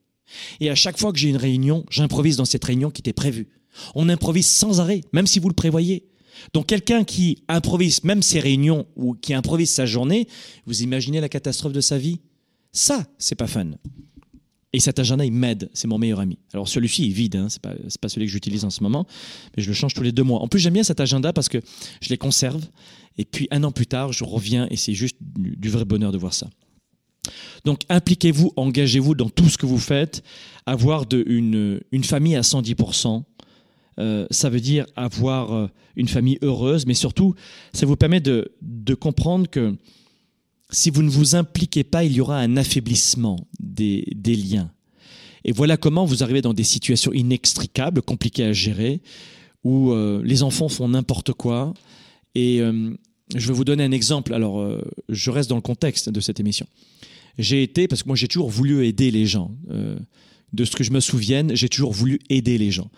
Et 0.59 0.69
à 0.69 0.75
chaque 0.75 0.97
fois 0.97 1.11
que 1.11 1.19
j'ai 1.19 1.29
une 1.29 1.37
réunion, 1.37 1.85
j'improvise 1.89 2.37
dans 2.37 2.45
cette 2.45 2.63
réunion 2.63 2.91
qui 2.91 3.01
était 3.01 3.13
prévue. 3.13 3.47
On 3.95 4.09
improvise 4.09 4.47
sans 4.47 4.79
arrêt, 4.79 5.01
même 5.13 5.27
si 5.27 5.39
vous 5.39 5.49
le 5.49 5.53
prévoyez. 5.53 6.07
Donc 6.53 6.67
quelqu'un 6.67 7.03
qui 7.03 7.43
improvise 7.47 8.03
même 8.03 8.21
ses 8.21 8.39
réunions 8.39 8.87
ou 8.95 9.13
qui 9.13 9.33
improvise 9.33 9.69
sa 9.69 9.85
journée, 9.85 10.27
vous 10.65 10.83
imaginez 10.83 11.19
la 11.19 11.29
catastrophe 11.29 11.73
de 11.73 11.81
sa 11.81 11.97
vie? 11.97 12.19
Ça, 12.71 13.05
c'est 13.17 13.35
pas 13.35 13.47
fun. 13.47 13.71
Et 14.73 14.79
cet 14.79 14.99
agenda, 14.99 15.23
il 15.23 15.31
m'aide, 15.31 15.69
c'est 15.73 15.87
mon 15.87 15.97
meilleur 15.97 16.19
ami. 16.19 16.39
Alors 16.53 16.67
celui-ci 16.67 17.05
est 17.05 17.13
vide, 17.13 17.37
hein, 17.37 17.47
c'est 17.49 17.61
pas, 17.61 17.73
pas 18.01 18.09
celui 18.09 18.25
que 18.25 18.31
j'utilise 18.31 18.65
en 18.65 18.69
ce 18.69 18.83
moment, 18.83 19.07
mais 19.55 19.63
je 19.63 19.69
le 19.69 19.73
change 19.73 19.93
tous 19.93 20.03
les 20.03 20.11
deux 20.11 20.23
mois. 20.23 20.41
En 20.41 20.47
plus, 20.47 20.59
j'aime 20.59 20.73
bien 20.73 20.83
cet 20.83 20.99
agenda 20.99 21.31
parce 21.31 21.47
que 21.47 21.59
je 22.01 22.09
les 22.09 22.17
conserve, 22.17 22.63
et 23.17 23.25
puis 23.25 23.47
un 23.51 23.63
an 23.63 23.71
plus 23.71 23.87
tard, 23.87 24.11
je 24.11 24.23
reviens, 24.23 24.67
et 24.69 24.75
c'est 24.75 24.93
juste 24.93 25.17
du 25.21 25.69
vrai 25.69 25.85
bonheur 25.85 26.11
de 26.11 26.17
voir 26.17 26.33
ça. 26.33 26.49
Donc 27.65 27.81
impliquez-vous, 27.89 28.51
engagez-vous 28.55 29.15
dans 29.15 29.29
tout 29.29 29.49
ce 29.49 29.57
que 29.57 29.65
vous 29.65 29.79
faites. 29.79 30.23
Avoir 30.65 31.05
une, 31.11 31.79
une, 31.91 32.03
famille 32.03 32.35
à 32.35 32.41
110%, 32.41 33.23
euh, 33.99 34.27
ça 34.31 34.49
veut 34.49 34.59
dire 34.59 34.85
avoir 34.95 35.53
euh, 35.53 35.67
une 35.95 36.07
famille 36.07 36.37
heureuse, 36.41 36.85
mais 36.85 36.93
surtout, 36.93 37.35
ça 37.73 37.85
vous 37.85 37.95
permet 37.95 38.19
de, 38.19 38.51
de, 38.61 38.93
comprendre 38.93 39.49
que 39.49 39.75
si 40.69 40.89
vous 40.89 41.01
ne 41.01 41.09
vous 41.09 41.35
impliquez 41.35 41.83
pas, 41.83 42.03
il 42.03 42.13
y 42.13 42.21
aura 42.21 42.39
un 42.39 42.57
affaiblissement 42.57 43.47
des, 43.59 44.05
liens. 44.25 44.71
Et 45.45 45.51
voilà 45.51 45.77
comment 45.77 46.05
vous 46.05 46.23
arrivez 46.23 46.41
dans 46.41 46.53
des 46.53 46.63
situations 46.63 47.13
inextricables, 47.13 48.01
compliquées 48.01 48.43
à 48.43 48.53
gérer, 48.53 49.01
où 49.63 49.91
euh, 49.91 50.21
les 50.23 50.43
enfants 50.43 50.69
font 50.69 50.89
n'importe 50.89 51.33
quoi. 51.33 51.73
Et 52.35 52.59
je 52.59 53.47
vais 53.47 53.53
vous 53.53 53.65
donner 53.65 53.83
un 53.83 53.91
exemple. 53.91 54.33
Alors, 54.33 54.63
je 55.09 55.31
reste 55.31 55.49
dans 55.49 55.55
le 55.55 55.61
contexte 55.61 56.09
de 56.09 56.19
cette 56.19 56.39
émission 56.39 56.67
j'ai 57.37 57.63
été, 57.63 57.87
parce 57.87 58.03
que 58.03 58.09
moi 58.09 58.15
j'ai 58.15 58.27
toujours 58.27 58.49
voulu 58.49 58.85
aider 58.85 59.11
les 59.11 59.25
gens. 59.25 59.51
Euh, 59.69 59.97
de 60.53 60.63
ce 60.63 60.75
que 60.75 60.83
je 60.83 60.91
me 60.91 61.01
souvienne, 61.01 61.55
j'ai 61.55 61.67
toujours 61.67 61.91
voulu 61.91 62.19
aider 62.29 62.57
les 62.57 62.71
gens. 62.71 62.89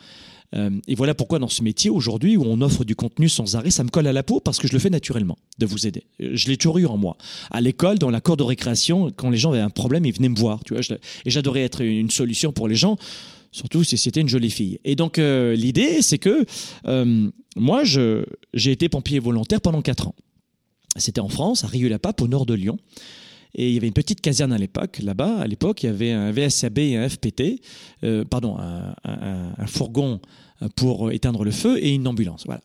Euh, 0.55 0.71
et 0.87 0.95
voilà 0.95 1.13
pourquoi 1.13 1.39
dans 1.39 1.47
ce 1.47 1.63
métier 1.63 1.89
aujourd'hui 1.89 2.37
où 2.37 2.43
on 2.43 2.61
offre 2.61 2.83
du 2.83 2.95
contenu 2.95 3.29
sans 3.29 3.55
arrêt, 3.55 3.69
ça 3.69 3.83
me 3.83 3.89
colle 3.89 4.07
à 4.07 4.13
la 4.13 4.23
peau 4.23 4.39
parce 4.39 4.57
que 4.57 4.67
je 4.67 4.73
le 4.73 4.79
fais 4.79 4.89
naturellement, 4.89 5.37
de 5.59 5.65
vous 5.65 5.85
aider. 5.85 6.03
Je 6.19 6.47
l'ai 6.47 6.57
toujours 6.57 6.79
eu 6.79 6.85
en 6.85 6.97
moi. 6.97 7.17
À 7.51 7.61
l'école, 7.61 7.99
dans 7.99 8.09
la 8.09 8.21
cour 8.21 8.37
de 8.37 8.43
récréation, 8.43 9.11
quand 9.15 9.29
les 9.29 9.37
gens 9.37 9.51
avaient 9.51 9.59
un 9.59 9.69
problème, 9.69 10.05
ils 10.05 10.13
venaient 10.13 10.29
me 10.29 10.39
voir. 10.39 10.63
Tu 10.63 10.73
vois, 10.73 10.81
et 11.25 11.29
j'adorais 11.29 11.63
être 11.63 11.81
une 11.81 12.09
solution 12.09 12.51
pour 12.51 12.67
les 12.67 12.75
gens, 12.75 12.97
surtout 13.51 13.83
si 13.83 13.97
c'était 13.97 14.21
une 14.21 14.29
jolie 14.29 14.51
fille. 14.51 14.79
Et 14.85 14.95
donc 14.95 15.19
euh, 15.19 15.55
l'idée, 15.55 16.01
c'est 16.01 16.17
que 16.17 16.45
moi, 17.55 17.83
j'ai 17.83 18.71
été 18.71 18.89
pompier 18.89 19.19
volontaire 19.19 19.61
pendant 19.61 19.81
4 19.81 20.07
ans. 20.07 20.15
C'était 20.95 21.21
en 21.21 21.29
France, 21.29 21.63
à 21.63 21.67
Rieux-la-Pape, 21.67 22.21
au 22.21 22.27
nord 22.27 22.45
de 22.45 22.53
Lyon. 22.55 22.77
Et 23.55 23.67
il 23.67 23.73
y 23.73 23.77
avait 23.77 23.87
une 23.87 23.93
petite 23.93 24.21
caserne 24.21 24.53
à 24.53 24.57
l'époque. 24.57 24.99
Là-bas, 25.01 25.39
à 25.39 25.47
l'époque, 25.47 25.83
il 25.83 25.87
y 25.87 25.89
avait 25.89 26.11
un 26.11 26.31
VSAB 26.31 26.79
et 26.79 26.97
un 26.97 27.09
FPT, 27.09 27.61
euh, 28.03 28.23
pardon, 28.23 28.57
un, 28.59 29.67
fourgon 29.67 30.19
pour 30.75 31.11
éteindre 31.11 31.43
le 31.43 31.51
feu 31.51 31.77
et 31.83 31.93
une 31.93 32.07
ambulance. 32.07 32.43
Voilà. 32.45 32.61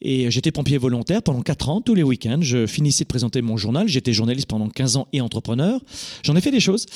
Et 0.00 0.30
j'étais 0.30 0.52
pompier 0.52 0.78
volontaire 0.78 1.22
pendant 1.22 1.42
4 1.42 1.68
ans, 1.68 1.80
tous 1.80 1.94
les 1.94 2.02
week-ends. 2.02 2.38
Je 2.40 2.66
finissais 2.66 3.04
de 3.04 3.08
présenter 3.08 3.42
mon 3.42 3.56
journal. 3.56 3.88
J'étais 3.88 4.12
journaliste 4.12 4.48
pendant 4.48 4.68
15 4.68 4.96
ans 4.96 5.08
et 5.12 5.20
entrepreneur. 5.20 5.80
J'en 6.22 6.36
ai 6.36 6.40
fait 6.40 6.50
des 6.50 6.60
choses. 6.60 6.86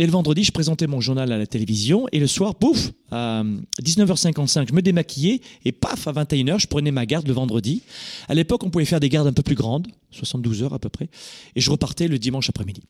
Et 0.00 0.06
le 0.06 0.12
vendredi, 0.12 0.42
je 0.42 0.50
présentais 0.50 0.88
mon 0.88 1.00
journal 1.00 1.30
à 1.30 1.38
la 1.38 1.46
télévision. 1.46 2.06
Et 2.10 2.18
le 2.18 2.26
soir, 2.26 2.56
pouf, 2.56 2.90
à 3.12 3.44
19h55, 3.80 4.68
je 4.68 4.74
me 4.74 4.82
démaquillais. 4.82 5.40
Et 5.64 5.70
paf, 5.70 6.08
à 6.08 6.12
21h, 6.12 6.58
je 6.58 6.66
prenais 6.66 6.90
ma 6.90 7.06
garde 7.06 7.28
le 7.28 7.32
vendredi. 7.32 7.82
À 8.26 8.34
l'époque, 8.34 8.64
on 8.64 8.70
pouvait 8.70 8.84
faire 8.84 8.98
des 8.98 9.08
gardes 9.08 9.28
un 9.28 9.32
peu 9.32 9.44
plus 9.44 9.54
grandes, 9.54 9.86
72 10.10 10.64
heures 10.64 10.74
à 10.74 10.80
peu 10.80 10.88
près. 10.88 11.08
Et 11.54 11.60
je 11.60 11.70
repartais 11.70 12.08
le 12.08 12.18
dimanche 12.18 12.48
après-midi. 12.48 12.82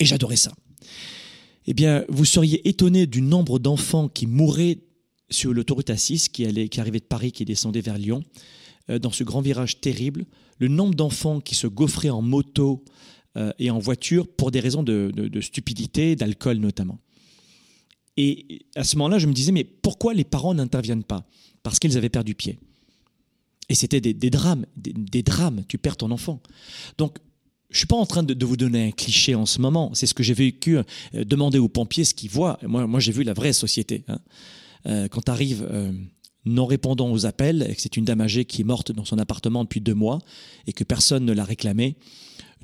Et 0.00 0.06
j'adorais 0.06 0.36
ça. 0.36 0.52
Eh 1.66 1.74
bien, 1.74 2.04
vous 2.08 2.24
seriez 2.24 2.66
étonné 2.68 3.06
du 3.06 3.20
nombre 3.20 3.58
d'enfants 3.58 4.08
qui 4.08 4.26
mouraient 4.26 4.78
sur 5.28 5.52
l'autoroute 5.52 5.90
A6 5.90 6.30
qui, 6.30 6.46
allait, 6.46 6.68
qui 6.68 6.80
arrivait 6.80 7.00
de 7.00 7.04
Paris, 7.04 7.32
qui 7.32 7.44
descendait 7.44 7.80
vers 7.82 7.98
Lyon, 7.98 8.24
euh, 8.88 8.98
dans 8.98 9.10
ce 9.10 9.24
grand 9.24 9.42
virage 9.42 9.80
terrible. 9.80 10.24
Le 10.58 10.68
nombre 10.68 10.94
d'enfants 10.94 11.40
qui 11.40 11.54
se 11.54 11.66
gaufraient 11.66 12.10
en 12.10 12.22
moto 12.22 12.82
euh, 13.36 13.52
et 13.58 13.70
en 13.70 13.78
voiture 13.78 14.28
pour 14.28 14.50
des 14.50 14.60
raisons 14.60 14.82
de, 14.82 15.40
stupidité, 15.40 16.16
d'alcool 16.16 16.58
notamment. 16.58 16.98
Et 18.16 18.66
à 18.76 18.84
ce 18.84 18.96
moment-là, 18.96 19.18
je 19.18 19.26
me 19.26 19.32
disais, 19.32 19.50
mais 19.50 19.64
pourquoi 19.64 20.14
les 20.14 20.24
parents 20.24 20.54
n'interviennent 20.54 21.02
pas? 21.02 21.26
Parce 21.62 21.78
qu'ils 21.78 21.96
avaient 21.96 22.08
perdu 22.08 22.34
pied. 22.34 22.58
Et 23.68 23.74
c'était 23.74 24.00
des, 24.00 24.30
drames, 24.30 24.66
des, 24.76 25.22
drames, 25.22 25.64
tu 25.66 25.78
perds 25.78 25.96
ton 25.96 26.10
enfant. 26.10 26.40
Donc, 26.98 27.18
je 27.70 27.78
suis 27.78 27.86
pas 27.86 27.96
en 27.96 28.06
train 28.06 28.22
de, 28.22 28.44
vous 28.44 28.56
donner 28.56 28.88
un 28.88 28.90
cliché 28.92 29.34
en 29.34 29.46
ce 29.46 29.60
moment. 29.60 29.90
C'est 29.94 30.06
ce 30.06 30.14
que 30.14 30.22
j'ai 30.22 30.34
vécu. 30.34 30.76
Euh, 30.78 30.84
demander 31.24 31.58
aux 31.58 31.68
pompiers 31.68 32.04
ce 32.04 32.14
qu'ils 32.14 32.30
voient. 32.30 32.58
Moi, 32.62 32.86
moi 32.86 33.00
j'ai 33.00 33.10
vu 33.10 33.24
la 33.24 33.32
vraie 33.32 33.52
société. 33.52 34.04
Hein. 34.06 34.18
Euh, 34.86 35.08
quand 35.08 35.22
tu 35.22 35.30
arrives 35.32 35.66
non 36.44 36.66
répondant 36.66 37.10
aux 37.10 37.26
appels 37.26 37.66
et 37.68 37.74
que 37.74 37.80
c'est 37.80 37.96
une 37.96 38.04
dame 38.04 38.20
âgée 38.20 38.44
qui 38.44 38.60
est 38.60 38.64
morte 38.64 38.92
dans 38.92 39.04
son 39.04 39.18
appartement 39.18 39.64
depuis 39.64 39.80
deux 39.80 39.94
mois 39.94 40.18
et 40.66 40.72
que 40.72 40.84
personne 40.84 41.24
ne 41.24 41.32
l'a 41.32 41.44
réclamée, 41.44 41.96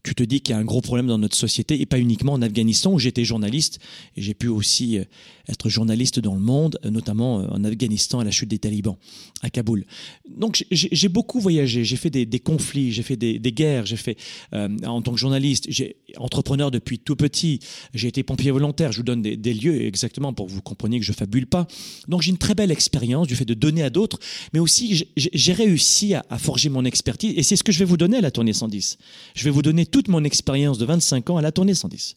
tu 0.03 0.15
te 0.15 0.23
dis 0.23 0.41
qu'il 0.41 0.55
y 0.55 0.57
a 0.57 0.61
un 0.61 0.65
gros 0.65 0.81
problème 0.81 1.07
dans 1.07 1.19
notre 1.19 1.37
société 1.37 1.81
et 1.81 1.87
pas 1.87 1.99
uniquement 1.99 2.33
en 2.33 2.43
Afghanistan 2.43 2.93
où 2.93 2.99
j'étais 2.99 3.25
journaliste 3.25 3.79
et 4.17 4.23
j'ai 4.23 4.35
pu 4.35 4.49
aussi 4.49 4.99
euh, 4.99 5.05
être 5.49 5.69
journaliste 5.69 6.21
dans 6.21 6.35
le 6.35 6.41
monde, 6.41 6.79
euh, 6.85 6.91
notamment 6.91 7.41
euh, 7.41 7.47
en 7.51 7.65
Afghanistan 7.65 8.21
à 8.21 8.25
la 8.25 8.31
chute 8.31 8.49
des 8.49 8.59
talibans, 8.59 8.97
à 9.43 9.51
Kaboul. 9.51 9.85
Donc 10.29 10.65
j'ai 10.71 11.09
beaucoup 11.09 11.41
voyagé, 11.41 11.85
j'ai 11.85 11.97
fait 11.97 12.11
des, 12.11 12.41
conflits, 12.41 12.93
j'ai 12.93 13.03
fait 13.03 13.17
des, 13.17 13.39
guerres, 13.53 13.87
j'ai 13.87 13.97
fait 13.97 14.17
en 14.53 15.03
tant 15.03 15.13
que 15.13 15.19
journaliste, 15.19 15.67
j'ai 15.69 15.97
entrepreneur 16.17 16.71
depuis 16.71 16.99
tout 16.99 17.17
petit, 17.17 17.61
j'ai 17.95 18.09
été 18.09 18.23
pompier 18.23 18.51
volontaire, 18.51 18.93
je 18.93 18.99
vous 18.99 19.03
donne 19.03 19.23
des, 19.23 19.55
lieux 19.55 19.83
exactement 19.83 20.33
pour 20.33 20.47
que 20.47 20.53
vous 20.53 20.63
compreniez 20.63 21.01
que 21.01 21.05
je 21.05 21.13
fabule 21.13 21.47
pas. 21.47 21.67
Donc 22.09 22.23
j'ai 22.23 22.31
une 22.31 22.39
très 22.39 22.55
belle 22.55 22.71
expérience 22.71 23.27
du 23.27 23.35
fait 23.35 23.45
de 23.45 23.55
donner 23.55 23.83
à 23.83 23.91
d'autres, 23.91 24.19
mais 24.53 24.61
aussi 24.61 25.05
j'ai 25.17 25.53
réussi 25.53 26.15
à, 26.15 26.25
à 26.31 26.39
forger 26.39 26.69
mon 26.69 26.85
expertise 26.85 27.35
et 27.37 27.43
c'est 27.43 27.57
ce 27.57 27.65
que 27.65 27.73
je 27.73 27.79
vais 27.81 27.85
vous 27.85 27.97
donner 27.97 28.19
à 28.19 28.21
la 28.21 28.31
tournée 28.31 28.53
110. 28.53 28.99
Je 29.35 29.45
vais 29.45 29.51
vous 29.51 29.63
donner 29.63 29.87
toute 29.91 30.09
mon 30.09 30.25
expérience 30.25 30.79
de 30.79 30.85
25 30.85 31.31
ans 31.31 31.37
à 31.37 31.43
la 31.43 31.53
tournée 31.53 31.75
110. 31.75 32.15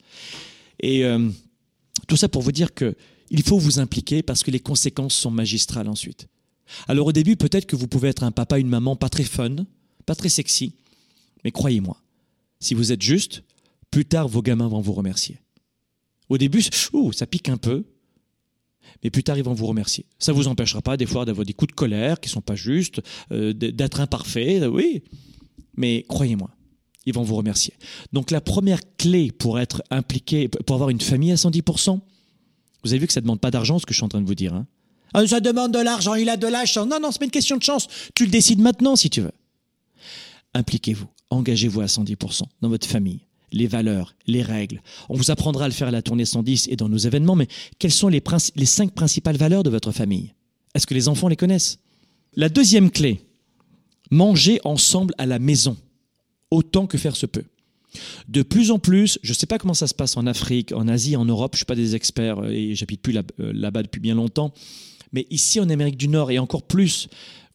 Et 0.79 1.03
euh, 1.05 1.29
tout 2.07 2.17
ça 2.17 2.29
pour 2.29 2.41
vous 2.41 2.51
dire 2.51 2.73
que 2.73 2.95
il 3.29 3.41
faut 3.43 3.57
vous 3.57 3.79
impliquer 3.79 4.21
parce 4.21 4.43
que 4.43 4.51
les 4.51 4.59
conséquences 4.59 5.15
sont 5.15 5.31
magistrales 5.31 5.89
ensuite. 5.89 6.27
Alors 6.87 7.07
au 7.07 7.11
début, 7.11 7.35
peut-être 7.35 7.65
que 7.65 7.75
vous 7.75 7.87
pouvez 7.87 8.09
être 8.09 8.23
un 8.23 8.31
papa, 8.31 8.59
une 8.59 8.67
maman 8.67 8.95
pas 8.95 9.09
très 9.09 9.23
fun, 9.23 9.55
pas 10.05 10.15
très 10.15 10.29
sexy, 10.29 10.75
mais 11.43 11.51
croyez-moi, 11.51 11.97
si 12.59 12.73
vous 12.73 12.91
êtes 12.91 13.01
juste, 13.01 13.43
plus 13.91 14.05
tard 14.05 14.27
vos 14.27 14.41
gamins 14.41 14.67
vont 14.67 14.81
vous 14.81 14.93
remercier. 14.93 15.39
Au 16.29 16.37
début, 16.37 16.63
ouh, 16.93 17.11
ça 17.11 17.27
pique 17.27 17.49
un 17.49 17.57
peu, 17.57 17.85
mais 19.03 19.09
plus 19.09 19.23
tard 19.23 19.37
ils 19.37 19.43
vont 19.43 19.53
vous 19.53 19.67
remercier. 19.67 20.05
Ça 20.19 20.31
ne 20.31 20.37
vous 20.37 20.47
empêchera 20.47 20.81
pas 20.81 20.97
des 20.97 21.05
fois 21.05 21.25
d'avoir 21.25 21.45
des 21.45 21.53
coups 21.53 21.71
de 21.71 21.75
colère 21.75 22.19
qui 22.19 22.29
sont 22.29 22.41
pas 22.41 22.55
justes, 22.55 23.01
euh, 23.31 23.53
d'être 23.53 23.99
imparfait, 23.99 24.65
oui, 24.65 25.03
mais 25.75 26.05
croyez-moi, 26.07 26.49
ils 27.05 27.13
vont 27.13 27.23
vous 27.23 27.35
remercier. 27.35 27.73
Donc 28.11 28.31
la 28.31 28.41
première 28.41 28.79
clé 28.97 29.31
pour 29.31 29.59
être 29.59 29.83
impliqué, 29.89 30.47
pour 30.47 30.75
avoir 30.75 30.89
une 30.89 31.01
famille 31.01 31.31
à 31.31 31.35
110%, 31.35 31.99
vous 32.83 32.91
avez 32.91 32.99
vu 32.99 33.07
que 33.07 33.13
ça 33.13 33.21
ne 33.21 33.23
demande 33.23 33.39
pas 33.39 33.51
d'argent, 33.51 33.79
ce 33.79 33.85
que 33.85 33.93
je 33.93 33.97
suis 33.97 34.05
en 34.05 34.09
train 34.09 34.21
de 34.21 34.27
vous 34.27 34.35
dire. 34.35 34.53
Hein 34.53 34.67
ah, 35.13 35.25
ça 35.27 35.39
demande 35.39 35.71
de 35.71 35.79
l'argent, 35.79 36.15
il 36.15 36.29
a 36.29 36.37
de 36.37 36.47
la 36.47 36.65
chance. 36.65 36.87
Non, 36.87 36.99
non, 36.99 37.11
c'est 37.11 37.19
pas 37.19 37.25
une 37.25 37.31
question 37.31 37.57
de 37.57 37.63
chance. 37.63 37.87
Tu 38.15 38.25
le 38.25 38.31
décides 38.31 38.59
maintenant 38.59 38.95
si 38.95 39.09
tu 39.09 39.21
veux. 39.21 39.31
Impliquez-vous, 40.53 41.07
engagez-vous 41.29 41.81
à 41.81 41.85
110% 41.85 42.41
dans 42.61 42.69
votre 42.69 42.87
famille. 42.87 43.21
Les 43.51 43.67
valeurs, 43.67 44.15
les 44.25 44.41
règles. 44.41 44.81
On 45.09 45.15
vous 45.15 45.29
apprendra 45.29 45.65
à 45.65 45.67
le 45.67 45.73
faire 45.73 45.87
à 45.87 45.91
la 45.91 46.01
tournée 46.01 46.25
110 46.25 46.69
et 46.69 46.75
dans 46.75 46.89
nos 46.89 46.97
événements, 46.97 47.35
mais 47.35 47.47
quelles 47.77 47.91
sont 47.91 48.07
les, 48.07 48.21
les 48.55 48.65
cinq 48.65 48.91
principales 48.93 49.37
valeurs 49.37 49.61
de 49.61 49.69
votre 49.69 49.91
famille? 49.91 50.33
Est-ce 50.73 50.87
que 50.87 50.95
les 50.95 51.07
enfants 51.07 51.27
les 51.27 51.35
connaissent? 51.35 51.77
La 52.35 52.49
deuxième 52.49 52.89
clé, 52.89 53.21
mangez 54.09 54.59
ensemble 54.63 55.13
à 55.19 55.27
la 55.27 55.37
maison 55.37 55.77
autant 56.53 56.87
que 56.87 56.97
faire 56.97 57.15
se 57.15 57.25
peut. 57.25 57.43
De 58.27 58.41
plus 58.41 58.71
en 58.71 58.79
plus, 58.79 59.19
je 59.21 59.31
ne 59.31 59.35
sais 59.35 59.45
pas 59.45 59.57
comment 59.57 59.73
ça 59.73 59.87
se 59.87 59.93
passe 59.93 60.17
en 60.17 60.25
Afrique, 60.25 60.71
en 60.71 60.87
Asie, 60.87 61.15
en 61.15 61.25
Europe, 61.25 61.53
je 61.53 61.57
ne 61.57 61.59
suis 61.59 61.65
pas 61.65 61.75
des 61.75 61.95
experts 61.95 62.39
euh, 62.39 62.49
et 62.49 62.75
j'habite 62.75 63.01
plus 63.01 63.15
euh, 63.15 63.21
là-bas 63.53 63.83
depuis 63.83 63.99
bien 63.99 64.15
longtemps, 64.15 64.53
Mais 65.11 65.27
ici 65.29 65.59
en 65.59 65.69
Amérique 65.69 65.97
du 65.97 66.07
Nord 66.07 66.31
et 66.31 66.39
encore 66.39 66.63
plus, 66.63 67.07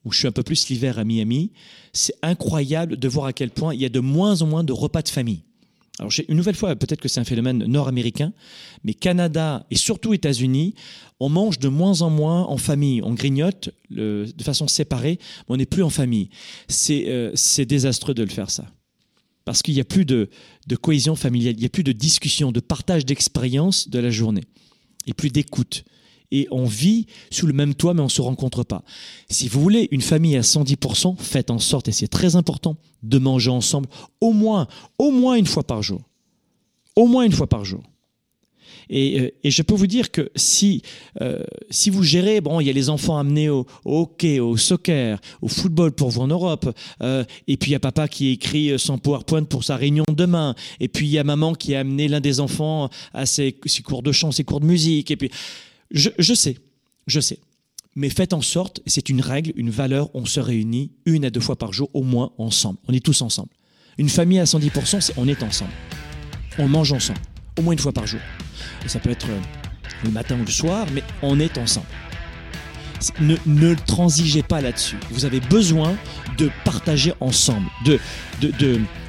où 0.05 0.13
je 0.13 0.19
suis 0.19 0.29
un 0.29 0.33
peu 0.33 0.43
plus 0.43 0.69
l'hiver 0.69 0.99
à 0.99 1.05
Miami, 1.05 1.53
c'est 1.93 2.15
incroyable 2.23 2.97
de 2.97 3.09
voir 3.09 3.27
à 3.27 3.33
quel 3.33 3.51
point 3.51 3.75
il 3.75 3.81
y 3.81 3.85
a 3.85 3.89
de 3.89 4.01
moins 4.01 4.43
en 4.43 4.47
moins 4.47 4.65
de 4.65 4.73
repas 4.73 5.03
de 5.03 5.09
famille. 5.09 5.43
Alors, 5.99 6.13
une 6.29 6.37
nouvelle 6.37 6.55
fois, 6.55 6.77
peut-être 6.77 7.01
que 7.01 7.09
c'est 7.09 7.19
un 7.19 7.25
phénomène 7.25 7.59
nord-américain, 7.65 8.33
mais 8.85 8.95
Canada 8.95 9.67
et 9.73 9.77
surtout 9.77 10.15
États-Unis, 10.15 10.77
on 11.19 11.29
mange 11.29 11.59
de 11.59 11.67
moins 11.67 12.03
en 12.03 12.11
moins 12.11 12.45
en 12.45 12.57
famille. 12.57 13.03
On 13.03 13.15
grignote 13.15 13.71
de 13.91 14.27
façon 14.41 14.69
séparée, 14.69 15.19
mais 15.21 15.55
on 15.55 15.57
n'est 15.57 15.67
plus 15.67 15.83
en 15.83 15.91
famille. 15.91 16.31
Euh, 16.91 17.33
c'est 17.35 17.67
désastreux 17.67 18.15
de 18.15 18.23
le 18.23 18.31
faire, 18.31 18.51
ça. 18.51 18.67
Parce 19.49 19.63
qu'il 19.63 19.73
n'y 19.73 19.81
a 19.81 19.85
plus 19.85 20.05
de, 20.05 20.29
cohésion 20.83 21.17
familiale, 21.17 21.55
il 21.57 21.61
n'y 21.61 21.65
a 21.65 21.71
plus 21.71 21.83
de 21.83 21.93
discussion, 21.93 22.53
de 22.53 22.61
partage 22.61 23.07
d'expérience 23.07 23.89
de 23.89 23.99
la 23.99 24.11
journée, 24.11 24.45
et 25.07 25.15
plus 25.15 25.31
d'écoute 25.31 25.85
et 26.31 26.47
on 26.51 26.67
vit 26.67 27.07
sous 27.31 27.47
le 27.47 27.55
même 27.55 27.75
toit 27.75 27.95
mais 27.95 28.03
on 28.03 28.05
ne 28.05 28.11
se 28.11 28.21
rencontre 28.21 28.63
pas. 28.63 28.85
Si 29.31 29.49
vous 29.49 29.63
voulez 29.63 29.89
une 29.91 30.03
famille 30.03 30.37
à 30.37 30.43
110%, 30.43 31.17
faites 31.17 31.51
en 31.51 31.59
sorte, 31.59 31.89
et 31.89 31.93
c'est 31.93 32.09
très 32.09 32.37
important, 32.37 32.77
de 33.03 33.17
manger 33.17 33.49
ensemble 33.49 33.89
au 34.21 34.35
moins, 34.35 34.69
au 34.99 35.11
moins 35.11 35.37
une 35.37 35.47
fois 35.47 35.67
par 35.67 35.83
jour. 35.83 36.03
Au 36.95 37.07
moins 37.07 37.25
une 37.25 37.33
fois 37.33 37.47
par 37.47 37.65
jour. 37.65 37.83
Et, 38.91 39.21
euh, 39.21 39.31
je 39.45 39.63
peux 39.63 39.75
vous 39.75 39.87
dire 39.87 40.11
que 40.11 40.31
si, 40.37 40.83
euh, 41.21 41.43
si 41.71 41.91
vous 41.91 42.03
gérez, 42.03 42.41
bon, 42.41 42.61
il 42.61 42.67
y 42.67 42.71
a 42.71 42.73
les 42.73 42.89
enfants 42.89 43.19
amenés 43.19 43.49
au, 43.49 43.67
hockey, 43.85 44.41
au 44.41 44.57
soccer, 44.57 45.21
au 45.43 45.49
football 45.49 45.93
pour 45.93 46.11
vous 46.11 46.21
en 46.21 46.29
Europe, 46.29 46.75
euh, 47.03 47.25
et 47.47 47.57
puis 47.57 47.71
il 47.71 47.73
y 47.73 47.77
a 47.77 47.81
papa 47.81 48.09
qui 48.09 48.31
écrit 48.31 48.79
son 48.79 48.99
PowerPoint 48.99 49.45
pour 49.45 49.65
sa 49.65 49.77
réunion 49.77 50.05
demain, 50.13 50.55
et 50.81 50.89
puis 50.89 51.07
il 51.07 51.11
y 51.11 51.19
a 51.19 51.25
maman 51.25 51.55
qui 51.55 51.75
a 51.75 51.81
amené 51.81 52.09
l'un 52.09 52.21
des 52.21 52.41
enfants 52.41 52.91
à 53.13 53.27
ses, 53.27 53.57
cours 53.85 54.03
de 54.03 54.13
chant, 54.13 54.33
ses 54.33 54.45
cours 54.45 54.61
de 54.61 54.67
musique, 54.67 55.11
et 55.11 55.17
puis 55.17 55.31
je, 55.91 56.35
sais, 56.35 56.57
je 57.07 57.21
sais. 57.21 57.39
Mais 57.97 58.11
faites 58.11 58.33
en 58.33 58.43
sorte, 58.43 58.81
c'est 58.87 59.09
une 59.09 59.21
règle, 59.21 59.53
une 59.57 59.71
valeur, 59.71 60.11
on 60.15 60.25
se 60.25 60.41
réunit 60.41 60.93
une 61.07 61.25
à 61.25 61.31
deux 61.31 61.41
fois 61.41 61.57
par 61.57 61.73
jour, 61.73 61.91
au 61.95 62.03
moins 62.03 62.33
ensemble. 62.39 62.79
On 62.87 62.93
est 62.93 63.05
tous 63.05 63.23
ensemble. 63.23 63.49
Une 63.97 64.09
famille 64.09 64.39
à 64.39 64.45
110%, 64.45 65.01
c'est 65.01 65.15
on 65.17 65.27
est 65.27 65.43
ensemble. 65.43 65.73
On 66.59 66.69
mange 66.69 66.93
ensemble, 66.93 67.21
au 67.59 67.63
moins 67.63 67.73
une 67.73 67.79
fois 67.79 67.93
par 67.93 68.07
jour. 68.07 68.21
Ça 68.87 68.99
peut 68.99 69.11
être 69.11 69.29
euh, 69.31 69.41
le 70.05 70.11
matin 70.11 70.37
ou 70.41 70.45
le 70.45 70.51
soir, 70.51 70.87
mais 70.93 71.03
on 71.23 71.41
est 71.41 71.59
ensemble. 71.59 71.87
Ne, 73.21 73.75
transigez 73.75 74.43
pas 74.43 74.61
là-dessus. 74.61 74.97
Vous 75.11 75.25
avez 75.25 75.39
besoin 75.39 75.95
de 76.37 76.51
partager 76.65 77.15
ensemble, 77.21 77.69
de, 77.85 78.01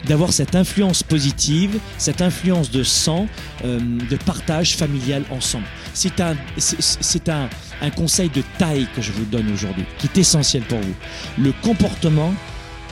d'avoir 0.08 0.32
cette 0.32 0.56
influence 0.56 1.02
positive, 1.02 1.80
cette 1.98 2.22
influence 2.22 2.70
de 2.70 2.84
sang, 2.84 3.28
euh, 3.66 3.80
de 3.80 4.16
partage 4.18 4.76
familial 4.76 5.24
ensemble. 5.32 5.66
C'est 5.96 6.20
un, 6.22 6.36
c'est 6.58 7.30
un, 7.30 7.50
un 7.82 7.90
conseil 7.90 8.30
de 8.30 8.44
taille 8.60 8.88
que 8.96 9.02
je 9.02 9.12
vous 9.12 9.26
donne 9.26 9.52
aujourd'hui, 9.52 9.86
qui 9.98 10.06
est 10.06 10.18
essentiel 10.20 10.62
pour 10.64 10.80
vous. 10.80 10.96
Le 11.40 11.52
comportement, 11.64 12.34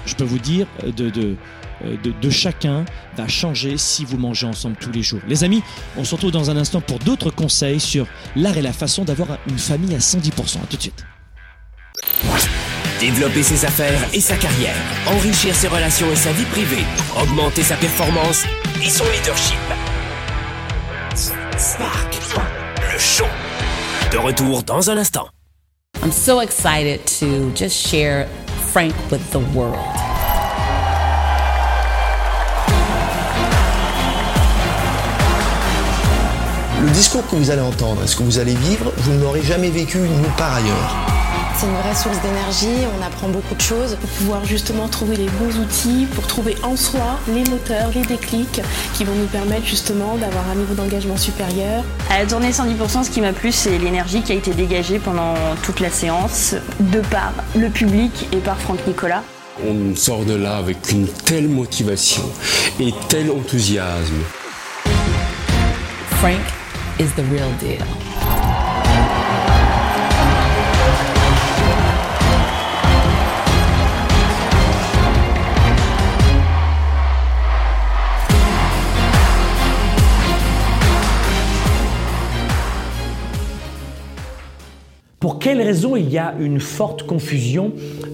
je 0.08 0.16
peux 0.16 0.24
vous 0.24 0.40
dire, 0.40 0.66
de, 0.84 1.12
de, 1.12 1.36
de, 1.84 2.12
de, 2.12 2.30
chacun 2.30 2.86
va 3.16 3.28
changer 3.28 3.78
si 3.78 4.06
vous 4.06 4.18
mangez 4.18 4.48
ensemble 4.48 4.76
tous 4.78 4.92
les 4.92 5.04
jours. 5.04 5.22
Les 5.28 5.44
amis, 5.44 5.62
on 5.98 6.04
se 6.04 6.16
retrouve 6.16 6.32
dans 6.32 6.50
un 6.50 6.58
instant 6.58 6.82
pour 6.82 7.00
d'autres 7.00 7.32
conseils 7.32 7.80
sur 7.80 8.08
l'art 8.36 8.58
et 8.58 8.62
la 8.62 8.74
façon 8.74 9.04
d'avoir 9.04 9.38
une 9.48 9.60
famille 9.60 9.96
à 9.96 10.00
110%. 10.00 10.58
A 10.58 10.68
tout 10.70 10.78
de 10.78 10.82
suite. 10.82 11.06
Développer 13.00 13.44
ses 13.44 13.64
affaires 13.64 14.02
et 14.12 14.20
sa 14.20 14.36
carrière, 14.38 14.76
enrichir 15.06 15.54
ses 15.54 15.68
relations 15.68 16.12
et 16.12 16.16
sa 16.16 16.32
vie 16.32 16.46
privée, 16.46 16.84
augmenter 17.22 17.62
sa 17.62 17.76
performance 17.76 18.44
et 18.84 18.90
son 18.90 19.06
leadership. 19.06 19.58
Spark, 21.58 22.18
le 22.92 23.00
show. 23.00 23.26
De 24.12 24.18
retour 24.18 24.64
dans 24.64 24.90
un 24.90 24.98
instant. 24.98 25.28
I'm 26.04 26.12
so 26.12 26.40
excited 26.40 27.06
to 27.20 27.52
just 27.56 27.76
share 27.76 28.28
Frank 28.72 28.94
with 29.12 29.32
the 29.32 29.40
world. 29.56 29.97
Le 36.88 36.94
discours 36.94 37.28
que 37.28 37.36
vous 37.36 37.52
allez 37.52 37.62
entendre 37.62 38.02
et 38.02 38.08
ce 38.08 38.16
que 38.16 38.24
vous 38.24 38.40
allez 38.40 38.56
vivre, 38.56 38.94
vous 38.96 39.12
ne 39.12 39.20
l'aurez 39.20 39.42
jamais 39.42 39.70
vécu 39.70 39.98
nulle 39.98 40.32
part 40.38 40.56
ailleurs. 40.56 40.96
C'est 41.58 41.66
une 41.66 41.74
vraie 41.74 41.94
source 41.94 42.18
d'énergie, 42.22 42.88
on 42.98 43.06
apprend 43.06 43.28
beaucoup 43.28 43.56
de 43.56 43.62
choses 43.62 43.98
pour 44.00 44.10
pouvoir 44.12 44.46
justement 44.46 44.88
trouver 44.88 45.18
les 45.18 45.26
bons 45.26 45.60
outils, 45.60 46.08
pour 46.16 46.26
trouver 46.28 46.56
en 46.64 46.78
soi 46.78 47.20
les 47.28 47.44
moteurs, 47.50 47.90
les 47.94 48.04
déclics 48.04 48.62
qui 48.94 49.04
vont 49.04 49.16
nous 49.16 49.26
permettre 49.26 49.66
justement 49.66 50.16
d'avoir 50.16 50.50
un 50.50 50.56
niveau 50.56 50.76
d'engagement 50.76 51.18
supérieur. 51.18 51.84
À 52.10 52.24
la 52.24 52.28
journée 52.28 52.52
110%, 52.52 53.04
ce 53.04 53.10
qui 53.10 53.20
m'a 53.20 53.34
plu, 53.34 53.52
c'est 53.52 53.78
l'énergie 53.78 54.22
qui 54.22 54.32
a 54.32 54.36
été 54.36 54.54
dégagée 54.54 55.00
pendant 55.00 55.34
toute 55.64 55.82
la 55.82 55.90
séance, 55.90 56.56
de 56.80 57.02
par 57.02 57.34
le 57.54 57.68
public 57.68 58.30
et 58.32 58.38
par 58.38 58.58
Franck 58.62 58.80
Nicolas. 58.88 59.24
On 59.68 59.94
sort 59.94 60.24
de 60.24 60.36
là 60.36 60.56
avec 60.56 60.90
une 60.90 61.08
telle 61.10 61.50
motivation 61.50 62.24
et 62.80 62.94
tel 63.10 63.30
enthousiasme. 63.30 64.24
Frank 66.12 66.57
is 67.00 67.14
the 67.14 67.24
real 67.26 67.52
deal. 67.60 67.86
Pour 85.20 85.40
quelles 85.40 85.62
raisons 85.62 85.96
il 85.96 86.10
y 86.10 86.18
a 86.18 86.34
une 86.40 86.60
forte 86.60 87.04
confusion 87.04 87.74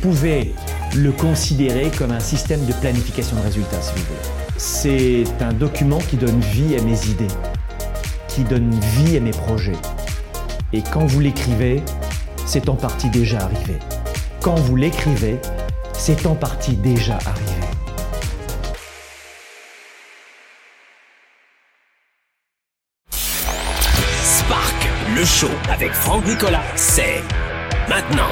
Pouvez 0.00 0.54
le 0.96 1.12
considérer 1.12 1.90
comme 1.96 2.10
un 2.10 2.20
système 2.20 2.64
de 2.64 2.72
planification 2.72 3.36
de 3.36 3.42
résultats, 3.42 3.80
si 3.82 3.94
vous. 3.94 4.30
C'est 4.56 5.42
un 5.42 5.52
document 5.52 5.98
qui 5.98 6.16
donne 6.16 6.40
vie 6.40 6.76
à 6.76 6.82
mes 6.82 7.06
idées, 7.06 7.34
qui 8.28 8.44
donne 8.44 8.70
vie 8.96 9.16
à 9.16 9.20
mes 9.20 9.30
projets. 9.30 9.78
Et 10.72 10.82
quand 10.82 11.06
vous 11.06 11.20
l'écrivez, 11.20 11.82
c'est 12.46 12.68
en 12.68 12.76
partie 12.76 13.10
déjà 13.10 13.38
arrivé. 13.40 13.78
Quand 14.40 14.56
vous 14.56 14.76
l'écrivez, 14.76 15.38
c'est 15.92 16.26
en 16.26 16.34
partie 16.34 16.76
déjà 16.76 17.18
arrivé. 17.26 17.60
Le 25.20 25.26
show 25.26 25.50
avec 25.70 25.92
Franck 25.92 26.24
Nicolas, 26.24 26.62
c'est 26.76 27.22
maintenant. 27.90 28.30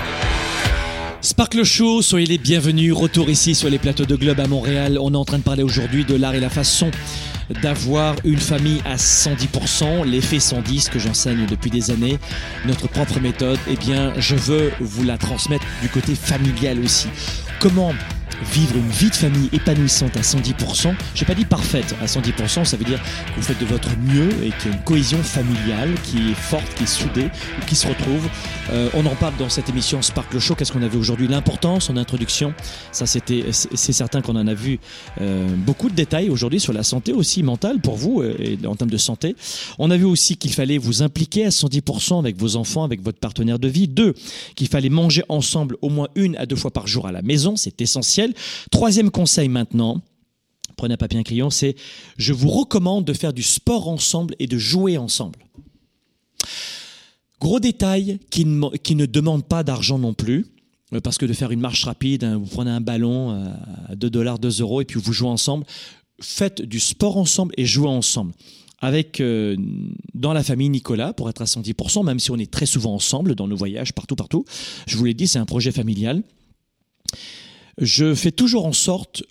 Sparkle 1.20 1.64
Show, 1.64 2.00
soyez 2.00 2.26
les 2.26 2.38
bienvenus. 2.38 2.92
Retour 2.92 3.28
ici 3.28 3.57
sur 3.57 3.68
les 3.68 3.78
plateaux 3.78 4.04
de 4.04 4.14
Globe 4.14 4.38
à 4.38 4.46
Montréal. 4.46 4.98
On 5.00 5.12
est 5.12 5.16
en 5.16 5.24
train 5.24 5.38
de 5.38 5.42
parler 5.42 5.64
aujourd'hui 5.64 6.04
de 6.04 6.14
l'art 6.14 6.35
et 6.35 6.40
la 6.40 6.48
façon 6.48 6.92
d'avoir 7.61 8.14
une 8.24 8.38
famille 8.38 8.81
à 8.85 8.94
110%, 8.94 10.04
l'effet 10.04 10.38
110 10.38 10.90
que 10.90 11.00
j'enseigne 11.00 11.46
depuis 11.46 11.70
des 11.70 11.90
années, 11.90 12.18
notre 12.66 12.88
propre 12.88 13.18
méthode, 13.20 13.59
eh 13.68 13.74
bien, 13.74 14.12
je 14.18 14.37
veux 14.37 14.70
vous 14.81 15.02
la 15.02 15.18
transmettre 15.18 15.64
du 15.83 15.88
côté 15.88 16.14
familial 16.14 16.78
aussi. 16.78 17.09
Comment 17.59 17.92
vivre 18.52 18.76
une 18.76 18.88
vie 18.88 19.11
de 19.11 19.14
famille 19.14 19.48
épanouissante 19.52 20.16
à 20.16 20.20
110%. 20.20 20.94
Je 21.14 21.20
n'ai 21.20 21.26
pas 21.26 21.35
dit 21.35 21.44
parfaite 21.44 21.94
à 22.00 22.07
110%, 22.07 22.64
ça 22.64 22.76
veut 22.76 22.85
dire 22.85 23.00
que 23.00 23.35
vous 23.37 23.42
faites 23.42 23.59
de 23.59 23.66
votre 23.66 23.90
mieux 23.98 24.28
et 24.44 24.50
qu'il 24.50 24.70
y 24.70 24.74
a 24.74 24.76
une 24.76 24.85
cohésion 24.85 25.22
familiale 25.22 25.92
qui 26.04 26.31
est 26.31 26.35
forte, 26.35 26.72
qui 26.74 26.85
est 26.85 26.87
soudée, 26.87 27.31
qui 27.66 27.74
se 27.74 27.87
retrouve 27.87 28.28
Euh, 28.70 28.90
on 28.94 29.07
en 29.07 29.14
parle 29.14 29.35
dans 29.38 29.48
cette 29.48 29.68
émission 29.68 30.02
Sparkle 30.02 30.38
Show. 30.38 30.54
Qu'est-ce 30.54 30.72
qu'on 30.72 30.83
a 30.83 30.88
vu 30.88 30.98
aujourd'hui 30.98 31.26
L'importance 31.26 31.88
en 31.88 31.96
introduction. 31.96 32.52
Ça, 32.92 33.07
c'était, 33.07 33.46
c'est 33.52 33.92
certain 33.92 34.20
qu'on 34.20 34.37
en 34.37 34.46
a 34.46 34.54
vu 34.54 34.78
euh, 35.20 35.48
beaucoup 35.57 35.88
de 35.88 35.94
détails 35.94 36.28
aujourd'hui 36.28 36.61
sur 36.61 36.72
la 36.72 36.83
santé 36.83 37.12
aussi 37.12 37.42
mentale 37.42 37.81
pour 37.81 37.96
vous 37.96 38.20
euh, 38.20 38.37
et 38.38 38.59
en 38.66 38.74
termes 38.74 38.90
de 38.90 38.98
santé. 38.98 39.37
On 39.78 39.90
a 39.90 39.96
vu 39.96 40.04
aussi 40.04 40.37
qu'il 40.37 40.52
fallait 40.52 40.76
vous 40.76 41.02
impliquer 41.02 41.46
à 41.46 41.48
110% 41.48 42.18
avec 42.18 42.37
vos 42.37 42.57
enfants, 42.57 42.85
avec 42.85 43.02
votre 43.02 43.18
partenaire 43.18 43.59
de 43.59 43.68
vie. 43.68 43.88
Deux, 43.88 44.14
qu'il 44.54 44.68
fallait 44.68 44.90
manger 44.90 45.22
ensemble 45.28 45.76
au 45.81 45.88
moins 45.88 46.09
une 46.14 46.37
à 46.37 46.44
deux 46.44 46.57
fois 46.57 46.70
par 46.70 46.87
jour 46.87 47.07
à 47.07 47.12
la 47.12 47.22
maison. 47.22 47.57
C'est 47.57 47.81
essentiel. 47.81 48.35
Troisième 48.70 49.11
conseil 49.11 49.48
maintenant 49.48 50.02
prenez 50.76 50.94
un 50.94 50.96
papier 50.96 51.18
et 51.18 51.20
un 51.20 51.24
crayon, 51.24 51.50
c'est 51.50 51.74
je 52.18 52.33
vous 52.33 52.50
recommande 52.50 53.04
de 53.04 53.12
faire 53.12 53.33
du 53.33 53.42
sport 53.42 53.88
ensemble 53.88 54.37
et 54.38 54.46
de 54.46 54.59
jouer 54.59 54.96
ensemble. 54.96 55.40
Gros 57.40 57.61
détail 57.61 58.18
qui 58.31 58.44
ne, 58.44 59.07
demande 59.07 59.44
pas 59.44 59.62
d'argent 59.62 59.98
non 59.98 60.14
plus. 60.14 60.46
euh, 60.92 61.01
Parce 61.01 61.18
que 61.18 61.27
de 61.27 61.33
faire 61.33 61.51
une 61.51 61.61
marche 61.61 61.85
rapide, 61.85 62.24
hein, 62.24 62.37
vous 62.37 62.46
prenez 62.46 62.70
un 62.70 62.81
ballon 62.81 63.33
euh, 63.33 63.53
à 63.88 63.96
2 63.96 64.11
dollars, 64.11 64.38
2 64.38 64.61
euros, 64.61 64.81
et 64.81 64.85
puis 64.85 65.01
vous 65.01 65.12
jouez 65.12 65.29
ensemble. 65.29 65.64
Faites 66.20 66.62
du 66.62 66.81
sport 66.81 67.16
ensemble 67.16 67.55
et 67.57 67.64
jouez 67.64 67.88
ensemble. 67.88 68.33
Avec, 68.81 69.20
euh, 69.20 69.57
dans 70.14 70.33
la 70.33 70.44
famille 70.44 70.68
Nicolas, 70.68 71.12
pour 71.12 71.29
être 71.29 71.42
à 71.42 71.46
110%, 71.46 72.05
même 72.05 72.20
si 72.20 72.31
on 72.31 72.37
est 72.37 72.51
très 72.51 72.66
souvent 72.66 72.94
ensemble 72.94 73.35
dans 73.35 73.48
nos 73.48 73.57
voyages, 73.57 73.92
partout, 73.92 74.14
partout. 74.14 74.44
Je 74.87 74.96
vous 74.96 75.05
l'ai 75.05 75.14
dit, 75.14 75.27
c'est 75.27 75.38
un 75.38 75.46
projet 75.46 75.72
familial. 75.72 76.22
Je 77.81 78.14
fais 78.14 78.33
toujours 78.33 78.66
en 78.66 78.72
sorte, 78.72 79.22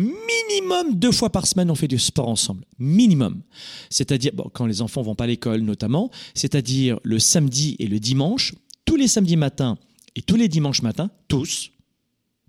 minimum 0.00 0.94
deux 0.94 1.12
fois 1.12 1.30
par 1.30 1.46
semaine, 1.46 1.70
on 1.70 1.74
fait 1.74 1.88
du 1.88 1.98
sport 1.98 2.28
ensemble. 2.28 2.64
Minimum. 2.78 3.42
C'est-à-dire, 3.90 4.32
quand 4.52 4.66
les 4.66 4.82
enfants 4.82 5.02
vont 5.02 5.14
pas 5.14 5.24
à 5.24 5.26
l'école 5.26 5.60
notamment, 5.60 6.10
c'est-à-dire 6.34 6.98
le 7.02 7.18
samedi 7.18 7.76
et 7.78 7.86
le 7.86 7.98
dimanche, 7.98 8.54
tous 8.84 8.96
les 8.96 9.08
samedis 9.08 9.36
matins 9.36 9.78
et 10.16 10.22
tous 10.22 10.36
les 10.36 10.48
dimanches 10.48 10.82
matins, 10.82 11.10
tous, 11.28 11.70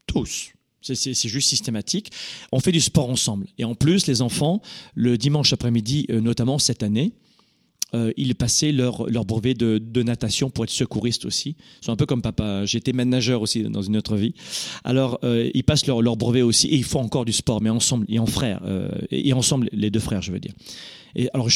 tous. 0.08 0.52
C'est 0.82 1.14
juste 1.14 1.50
systématique. 1.50 2.12
On 2.52 2.60
fait 2.60 2.72
du 2.72 2.82
sport 2.82 3.10
ensemble. 3.10 3.46
Et 3.60 3.66
en 3.66 3.76
plus, 3.76 4.08
les 4.08 4.24
enfants, 4.24 4.62
le 4.96 5.18
dimanche 5.18 5.54
après-midi, 5.54 6.08
euh, 6.10 6.22
notamment 6.22 6.58
cette 6.58 6.82
année, 6.82 7.14
euh, 7.94 8.12
ils 8.18 8.36
passaient 8.36 8.72
leur, 8.72 9.10
leur 9.10 9.26
brevet 9.26 9.54
de, 9.54 9.78
de 9.78 10.04
natation 10.04 10.50
pour 10.50 10.64
être 10.64 10.70
secouristes 10.72 11.26
aussi. 11.26 11.56
Ils 11.82 11.86
sont 11.86 11.92
un 11.92 11.96
peu 11.98 12.06
comme 12.06 12.22
papa. 12.22 12.66
J'étais 12.66 12.94
manager 12.94 13.42
aussi 13.42 13.64
dans 13.64 13.82
une 13.82 13.98
autre 13.98 14.16
vie. 14.16 14.34
Alors, 14.84 15.20
euh, 15.24 15.50
ils 15.54 15.64
passent 15.64 15.86
leur, 15.88 16.02
leur 16.02 16.18
brevet 16.18 16.42
aussi 16.42 16.68
et 16.68 16.76
ils 16.76 16.84
font 16.84 17.02
encore 17.02 17.26
du 17.26 17.34
sport, 17.34 17.62
mais 17.62 17.70
ensemble 17.70 18.06
et 18.10 18.20
en 18.20 18.26
frères. 18.26 18.62
euh, 18.66 18.90
et 19.12 19.34
ensemble, 19.34 19.70
les 19.72 19.90
deux 19.90 20.00
frères, 20.00 20.22
je 20.22 20.32
veux 20.32 20.40
dire. 20.40 20.54
Et 21.16 21.30
alors, 21.34 21.50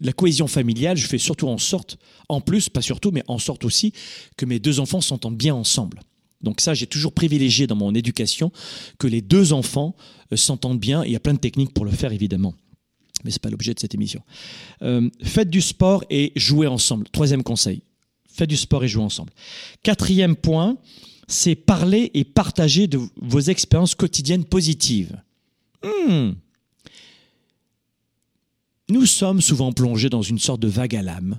la 0.00 0.12
cohésion 0.12 0.46
familiale, 0.46 0.96
je 0.96 1.06
fais 1.06 1.18
surtout 1.18 1.48
en 1.48 1.58
sorte, 1.58 1.98
en 2.28 2.40
plus, 2.40 2.68
pas 2.68 2.82
surtout, 2.82 3.10
mais 3.10 3.24
en 3.26 3.38
sorte 3.38 3.64
aussi, 3.64 3.92
que 4.36 4.46
mes 4.46 4.60
deux 4.60 4.80
enfants 4.80 5.00
s'entendent 5.00 5.36
bien 5.36 5.54
ensemble. 5.54 6.00
Donc 6.40 6.60
ça, 6.60 6.74
j'ai 6.74 6.86
toujours 6.86 7.12
privilégié 7.12 7.66
dans 7.66 7.76
mon 7.76 7.94
éducation 7.94 8.50
que 8.98 9.06
les 9.06 9.22
deux 9.22 9.52
enfants 9.52 9.94
euh, 10.32 10.36
s'entendent 10.36 10.80
bien. 10.80 11.04
Il 11.04 11.12
y 11.12 11.16
a 11.16 11.20
plein 11.20 11.34
de 11.34 11.38
techniques 11.38 11.72
pour 11.72 11.84
le 11.84 11.90
faire, 11.90 12.12
évidemment. 12.12 12.54
Mais 13.24 13.30
c'est 13.30 13.42
pas 13.42 13.50
l'objet 13.50 13.74
de 13.74 13.80
cette 13.80 13.94
émission. 13.94 14.22
Euh, 14.82 15.08
faites 15.22 15.50
du 15.50 15.60
sport 15.60 16.04
et 16.10 16.32
jouez 16.36 16.66
ensemble. 16.66 17.08
Troisième 17.10 17.42
conseil. 17.42 17.82
Faites 18.28 18.48
du 18.48 18.56
sport 18.56 18.84
et 18.84 18.88
jouez 18.88 19.02
ensemble. 19.04 19.32
Quatrième 19.82 20.36
point, 20.36 20.76
c'est 21.28 21.54
parler 21.54 22.10
et 22.14 22.24
partager 22.24 22.86
de 22.86 23.00
vos 23.20 23.40
expériences 23.40 23.94
quotidiennes 23.94 24.44
positives. 24.44 25.20
Hmm. 25.82 26.32
Nous 28.88 29.06
sommes 29.06 29.40
souvent 29.40 29.72
plongés 29.72 30.10
dans 30.10 30.22
une 30.22 30.38
sorte 30.38 30.60
de 30.60 30.68
vague 30.68 30.96
à 30.96 31.02
l'âme. 31.02 31.38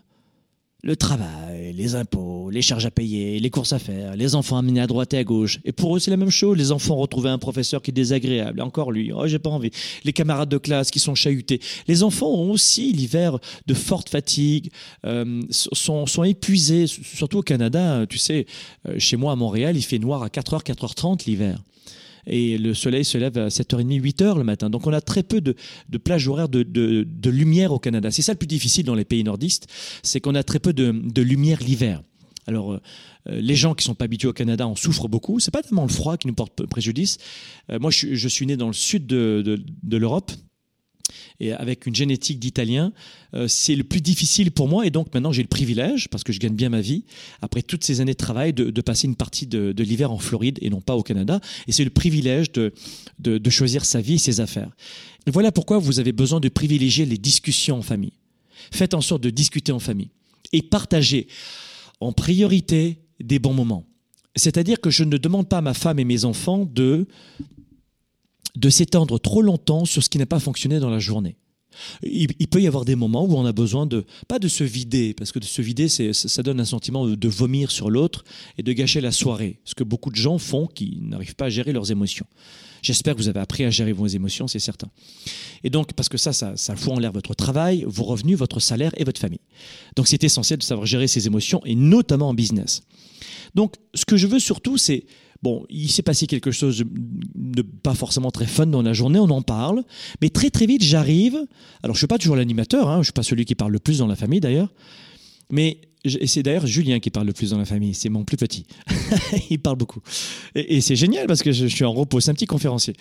Le 0.85 0.97
travail, 0.97 1.71
les 1.77 1.95
impôts, 1.95 2.49
les 2.49 2.61
charges 2.61 2.85
à 2.85 2.91
payer, 2.91 3.39
les 3.39 3.49
courses 3.49 3.71
à 3.71 3.79
faire, 3.79 4.17
les 4.17 4.35
enfants 4.35 4.57
amenés 4.57 4.81
à 4.81 4.87
droite 4.87 5.13
et 5.13 5.17
à 5.17 5.23
gauche. 5.23 5.59
Et 5.63 5.71
pour 5.71 5.95
eux, 5.95 5.99
c'est 5.99 6.11
la 6.11 6.17
même 6.17 6.29
chose. 6.29 6.57
Les 6.57 6.73
enfants 6.73 6.97
retrouver 6.97 7.29
un 7.29 7.37
professeur 7.37 7.81
qui 7.81 7.91
est 7.91 7.93
désagréable. 7.93 8.59
Encore 8.59 8.91
lui. 8.91 9.13
Oh, 9.13 9.25
j'ai 9.25 9.39
pas 9.39 9.49
envie. 9.49 9.71
Les 10.03 10.11
camarades 10.11 10.49
de 10.49 10.57
classe 10.57 10.91
qui 10.91 10.99
sont 10.99 11.15
chahutés. 11.15 11.61
Les 11.87 12.03
enfants 12.03 12.27
ont 12.27 12.51
aussi 12.51 12.91
l'hiver 12.91 13.39
de 13.65 13.73
forte 13.73 14.09
fatigue, 14.09 14.71
euh, 15.05 15.41
sont, 15.51 16.05
sont 16.05 16.23
épuisés. 16.25 16.87
Surtout 16.87 17.37
au 17.37 17.43
Canada, 17.43 18.05
tu 18.05 18.17
sais, 18.17 18.45
euh, 18.89 18.99
chez 18.99 19.15
moi 19.15 19.31
à 19.31 19.37
Montréal, 19.37 19.77
il 19.77 19.83
fait 19.83 19.99
noir 19.99 20.21
à 20.21 20.27
4h, 20.27 20.63
4h30 20.65 21.25
l'hiver 21.27 21.59
et 22.27 22.57
le 22.57 22.73
soleil 22.73 23.05
se 23.05 23.17
lève 23.17 23.37
à 23.37 23.47
7h30, 23.47 24.01
8h 24.01 24.37
le 24.37 24.43
matin. 24.43 24.69
Donc 24.69 24.87
on 24.87 24.93
a 24.93 25.01
très 25.01 25.23
peu 25.23 25.41
de, 25.41 25.55
de 25.89 25.97
plages 25.97 26.27
horaires 26.27 26.49
de, 26.49 27.29
lumière 27.29 27.71
au 27.71 27.79
Canada. 27.79 28.11
C'est 28.11 28.21
ça 28.21 28.33
le 28.33 28.37
plus 28.37 28.47
difficile 28.47 28.85
dans 28.85 28.95
les 28.95 29.05
pays 29.05 29.23
nordistes, 29.23 29.67
c'est 30.03 30.19
qu'on 30.19 30.35
a 30.35 30.43
très 30.43 30.59
peu 30.59 30.73
de, 30.73 31.21
lumière 31.21 31.59
l'hiver. 31.61 32.01
Alors 32.45 32.73
euh, 32.73 32.79
les 33.25 33.55
gens 33.55 33.73
qui 33.73 33.85
sont 33.85 33.95
pas 33.95 34.05
habitués 34.05 34.27
au 34.27 34.33
Canada 34.33 34.67
en 34.67 34.75
souffrent 34.75 35.07
beaucoup. 35.07 35.39
C'est 35.39 35.51
pas 35.51 35.63
tellement 35.63 35.83
le 35.83 35.89
froid 35.89 36.17
qui 36.17 36.27
nous 36.27 36.33
porte 36.33 36.65
préjudice. 36.65 37.17
Euh, 37.71 37.79
moi 37.79 37.89
je, 37.89 38.27
suis- 38.27 38.45
né 38.45 38.57
dans 38.57 38.67
le 38.67 38.73
sud 38.73 39.07
de 39.07 39.63
l'Europe 39.91 40.31
et 41.39 41.51
avec 41.51 41.85
une 41.85 41.95
génétique 41.95 42.39
d'italien, 42.39 42.93
euh, 43.33 43.47
c'est 43.47 43.75
le 43.75 43.83
plus 43.83 44.01
difficile 44.01 44.51
pour 44.51 44.67
moi. 44.67 44.85
Et 44.85 44.89
donc 44.89 45.13
maintenant, 45.13 45.31
j'ai 45.31 45.41
le 45.41 45.47
privilège, 45.47 46.07
parce 46.09 46.23
que 46.23 46.33
je 46.33 46.39
gagne 46.39 46.53
bien 46.53 46.69
ma 46.69 46.81
vie, 46.81 47.03
après 47.41 47.61
toutes 47.61 47.83
ces 47.83 48.01
années 48.01 48.13
de 48.13 48.17
travail, 48.17 48.53
de, 48.53 48.81
passer 48.81 49.07
une 49.07 49.15
partie 49.15 49.47
de, 49.47 49.73
l'hiver 49.83 50.11
en 50.11 50.17
Floride 50.17 50.59
et 50.61 50.69
non 50.69 50.81
pas 50.81 50.95
au 50.95 51.03
Canada. 51.03 51.39
Et 51.67 51.71
c'est 51.71 51.83
le 51.83 51.89
privilège 51.89 52.51
de, 52.51 52.73
de, 53.19 53.49
choisir 53.49 53.85
sa 53.85 54.01
vie 54.01 54.15
et 54.15 54.17
ses 54.19 54.39
affaires. 54.39 54.69
Voilà 55.27 55.51
pourquoi 55.51 55.77
vous 55.77 55.99
avez 55.99 56.11
besoin 56.11 56.39
de 56.39 56.49
privilégier 56.49 57.05
les 57.05 57.17
discussions 57.17 57.77
en 57.77 57.81
famille. 57.81 58.13
Faites 58.71 58.93
en 58.93 59.01
sorte 59.01 59.21
de 59.23 59.29
discuter 59.29 59.71
en 59.71 59.79
famille 59.79 60.09
et 60.51 60.61
partagez 60.61 61.27
en 61.99 62.11
priorité 62.11 62.99
des 63.19 63.39
bons 63.39 63.53
moments. 63.53 63.85
C'est-à-dire 64.35 64.81
que 64.81 64.89
je 64.89 65.03
ne 65.03 65.17
demande 65.17 65.47
pas 65.47 65.59
à 65.59 65.61
ma 65.61 65.73
femme 65.73 65.99
et 65.99 66.05
mes 66.05 66.25
enfants 66.25 66.67
de 66.73 67.07
de 68.55 68.69
s'étendre 68.69 69.19
trop 69.19 69.41
longtemps 69.41 69.85
sur 69.85 70.03
ce 70.03 70.09
qui 70.09 70.17
n'a 70.17 70.25
pas 70.25 70.39
fonctionné 70.39 70.79
dans 70.79 70.89
la 70.89 70.99
journée. 70.99 71.37
Il, 72.03 72.27
peut 72.27 72.61
y 72.61 72.67
avoir 72.67 72.85
des 72.85 72.95
moments 72.95 73.25
où 73.25 73.35
on 73.35 73.45
a 73.45 73.51
besoin 73.51 73.87
de, 73.87 74.05
pas 74.27 74.37
de 74.37 74.47
se 74.47 74.63
vider, 74.63 75.15
parce 75.15 75.31
que 75.31 75.39
de 75.39 75.45
se 75.45 75.61
vider, 75.61 75.89
ça 75.89 76.13
ça 76.13 76.43
donne 76.43 76.59
un 76.59 76.65
sentiment 76.65 77.07
de, 77.07 77.15
de 77.15 77.27
vomir 77.27 77.71
sur 77.71 77.89
l'autre 77.89 78.23
et 78.59 78.63
de 78.63 78.73
gâcher 78.73 79.01
la 79.01 79.11
soirée, 79.11 79.59
ce 79.65 79.73
que 79.73 79.83
beaucoup 79.83 80.11
de 80.11 80.15
gens 80.15 80.37
font 80.37 80.67
qui 80.67 80.99
n'arrivent 81.01 81.35
pas 81.35 81.45
à 81.45 81.49
gérer 81.49 81.73
leurs 81.73 81.91
émotions. 81.91 82.27
J'espère 82.83 83.15
que 83.15 83.19
vous 83.19 83.29
avez 83.29 83.39
appris 83.39 83.63
à 83.63 83.69
gérer 83.69 83.93
vos 83.93 84.07
émotions, 84.07 84.47
c'est 84.47 84.59
certain. 84.59 84.89
Et 85.63 85.69
donc, 85.69 85.93
parce 85.93 86.09
que 86.09 86.17
ça, 86.17 86.33
ça, 86.33 86.57
ça 86.57 86.75
fout 86.75 86.93
en 86.93 86.99
l'air 86.99 87.13
votre 87.13 87.33
travail, 87.33 87.85
vos 87.87 88.03
revenus, 88.03 88.37
votre 88.37 88.59
salaire 88.59 88.91
et 88.97 89.05
votre 89.05 89.21
famille. 89.21 89.39
Donc, 89.95 90.07
c'est 90.07 90.23
essentiel 90.23 90.59
de 90.59 90.63
savoir 90.63 90.85
gérer 90.85 91.07
ses 91.07 91.25
émotions, 91.25 91.61
et 91.65 91.75
notamment 91.75 92.29
en 92.29 92.33
business. 92.33 92.83
Donc, 93.55 93.75
ce 93.93 94.03
que 94.03 94.17
je 94.17 94.27
veux 94.27 94.39
surtout, 94.39 94.77
c'est 94.77 95.05
bon, 95.43 95.65
il 95.69 95.91
s'est 95.91 96.01
passé 96.01 96.25
quelque 96.25 96.51
chose 96.51 96.83
de, 97.35 97.61
pas 97.61 97.93
forcément 97.93 98.31
très 98.31 98.47
fun 98.47 98.65
dans 98.65 98.81
la 98.81 98.93
journée, 98.93 99.19
on 99.19 99.29
en 99.29 99.41
parle, 99.41 99.83
mais 100.21 100.29
très 100.29 100.49
très 100.49 100.65
vite, 100.65 100.81
j'arrive. 100.81 101.37
Alors, 101.83 101.95
je 101.95 101.99
suis 101.99 102.07
pas 102.07 102.17
toujours 102.17 102.37
l'animateur, 102.37 102.89
hein, 102.89 102.99
je 102.99 103.03
suis 103.03 103.13
pas 103.13 103.23
celui 103.23 103.43
qui 103.43 103.53
parle 103.53 103.73
le 103.73 103.79
plus 103.79 103.99
dans 103.99 104.07
la 104.07 104.15
famille 104.15 104.39
d'ailleurs, 104.39 104.73
mais 105.51 105.81
c'est 106.25 106.43
d'ailleurs 106.43 106.65
Julien 106.65 106.99
qui 106.99 107.09
parle 107.09 107.27
le 107.27 107.33
plus 107.33 107.51
dans 107.51 107.57
la 107.57 107.65
famille, 107.65 107.93
c'est 107.93 108.09
mon 108.09 108.23
plus 108.23 108.37
petit. 108.37 108.65
il 109.49 109.59
parle 109.59 109.77
beaucoup. 109.77 109.99
Et, 110.55 110.79
c'est 110.79 110.95
génial 110.95 111.27
parce 111.27 111.43
que 111.43 111.51
je, 111.51 111.67
suis 111.67 111.83
en 111.83 111.91
repos, 111.91 112.21
c'est 112.21 112.31
un 112.31 112.33
petit 112.33 112.45
conférencier. 112.45 112.95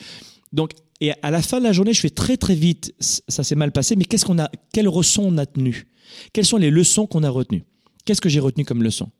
Donc, 0.52 0.72
et 1.00 1.12
à 1.22 1.30
la 1.30 1.42
fin 1.42 1.58
de 1.58 1.64
la 1.64 1.72
journée, 1.72 1.92
je 1.92 2.00
fais 2.00 2.10
très 2.10 2.36
très 2.36 2.54
vite, 2.54 2.92
ça 3.00 3.44
s'est 3.44 3.54
mal 3.54 3.70
passé, 3.70 3.94
mais 3.96 4.04
qu'est-ce 4.04 4.24
qu'on 4.24 4.38
a, 4.38 4.50
quelle 4.72 4.86
leçon 4.86 5.22
on 5.24 5.38
a 5.38 5.46
tenu 5.46 5.86
Quelles 6.32 6.44
sont 6.44 6.58
les 6.58 6.70
leçons 6.70 7.06
qu'on 7.06 7.22
a 7.22 7.30
retenues? 7.30 7.64
Qu'est-ce 8.04 8.20
que 8.20 8.28
j'ai 8.28 8.40
retenu 8.40 8.64
comme 8.64 8.82
leçon? 8.82 9.10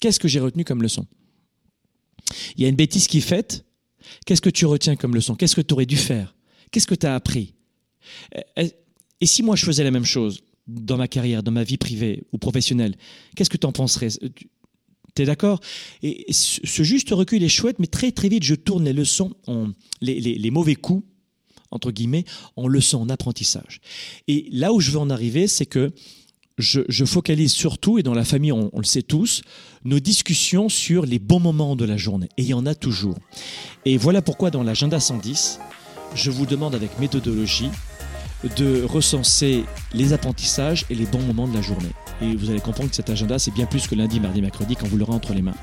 Qu'est-ce 0.00 0.20
que 0.20 0.28
j'ai 0.28 0.40
retenu 0.40 0.64
comme 0.64 0.82
leçon? 0.82 1.06
Il 2.56 2.62
y 2.62 2.66
a 2.66 2.68
une 2.68 2.76
bêtise 2.76 3.06
qui 3.06 3.18
est 3.18 3.22
faite. 3.22 3.64
Qu'est-ce 4.26 4.40
que 4.40 4.50
tu 4.50 4.66
retiens 4.66 4.96
comme 4.96 5.14
leçon? 5.14 5.34
Qu'est-ce 5.34 5.56
que 5.56 5.60
tu 5.60 5.74
aurais 5.74 5.86
dû 5.86 5.96
faire? 5.96 6.34
Qu'est-ce 6.70 6.86
que 6.86 6.94
tu 6.94 7.06
as 7.06 7.14
appris 7.14 7.54
Euh, 8.58 8.68
Et 9.20 9.26
si 9.26 9.42
moi 9.42 9.56
je 9.56 9.64
faisais 9.64 9.84
la 9.84 9.90
même 9.90 10.04
chose 10.04 10.40
dans 10.66 10.96
ma 10.96 11.08
carrière, 11.08 11.42
dans 11.42 11.50
ma 11.52 11.64
vie 11.64 11.78
privée 11.78 12.24
ou 12.32 12.38
professionnelle, 12.38 12.94
qu'est-ce 13.34 13.50
que 13.50 13.56
tu 13.56 13.66
en 13.66 13.72
penserais 13.72 14.08
Tu 15.14 15.22
es 15.22 15.24
d'accord? 15.24 15.60
Et 16.02 16.26
ce 16.32 16.82
juste 16.82 17.10
recul 17.10 17.42
est 17.42 17.48
chouette, 17.48 17.78
mais 17.78 17.86
très 17.86 18.12
très 18.12 18.28
vite 18.28 18.44
je 18.44 18.54
tourne 18.54 18.84
les 18.84 18.92
leçons, 18.92 19.34
en, 19.46 19.70
les 20.00 20.50
mauvais 20.50 20.76
coups, 20.76 21.04
entre 21.70 21.90
guillemets, 21.90 22.24
en 22.56 22.66
leçons, 22.68 23.00
en 23.00 23.08
apprentissage. 23.08 23.80
Et 24.26 24.48
là 24.52 24.72
où 24.72 24.80
je 24.80 24.90
veux 24.90 24.98
en 24.98 25.10
arriver, 25.10 25.46
c'est 25.48 25.66
que 25.66 25.92
je, 26.58 27.04
focalise 27.04 27.52
surtout, 27.52 27.98
et 27.98 28.02
dans 28.02 28.14
la 28.14 28.24
famille 28.24 28.52
on, 28.52 28.70
on 28.72 28.78
le 28.78 28.84
sait 28.84 29.02
tous, 29.02 29.42
nos 29.84 30.00
discussions 30.00 30.68
sur 30.68 31.06
les 31.06 31.18
bons 31.18 31.40
moments 31.40 31.76
de 31.76 31.84
la 31.84 31.96
journée. 31.96 32.28
Et 32.36 32.42
il 32.42 32.48
y 32.48 32.54
en 32.54 32.66
a 32.66 32.74
toujours. 32.74 33.16
Et 33.84 33.96
voilà 33.96 34.22
pourquoi 34.22 34.50
dans 34.50 34.62
l'agenda 34.62 35.00
110, 35.00 35.60
je 36.14 36.30
vous 36.30 36.46
demande 36.46 36.74
avec 36.74 36.98
méthodologie 36.98 37.70
de 38.56 38.82
recenser 38.84 39.64
les 39.92 40.12
apprentissages 40.12 40.84
et 40.90 40.94
les 40.94 41.06
bons 41.06 41.22
moments 41.22 41.48
de 41.48 41.54
la 41.54 41.62
journée. 41.62 41.90
Et 42.20 42.36
vous 42.36 42.50
allez 42.50 42.60
comprendre 42.60 42.90
que 42.90 42.96
cet 42.96 43.10
agenda, 43.10 43.38
c'est 43.38 43.52
bien 43.52 43.66
plus 43.66 43.86
que 43.86 43.94
lundi, 43.94 44.20
mardi, 44.20 44.40
mercredi 44.42 44.76
quand 44.76 44.86
vous 44.86 44.96
l'aurez 44.96 45.12
entre 45.12 45.34
les 45.34 45.42
mains. 45.42 45.54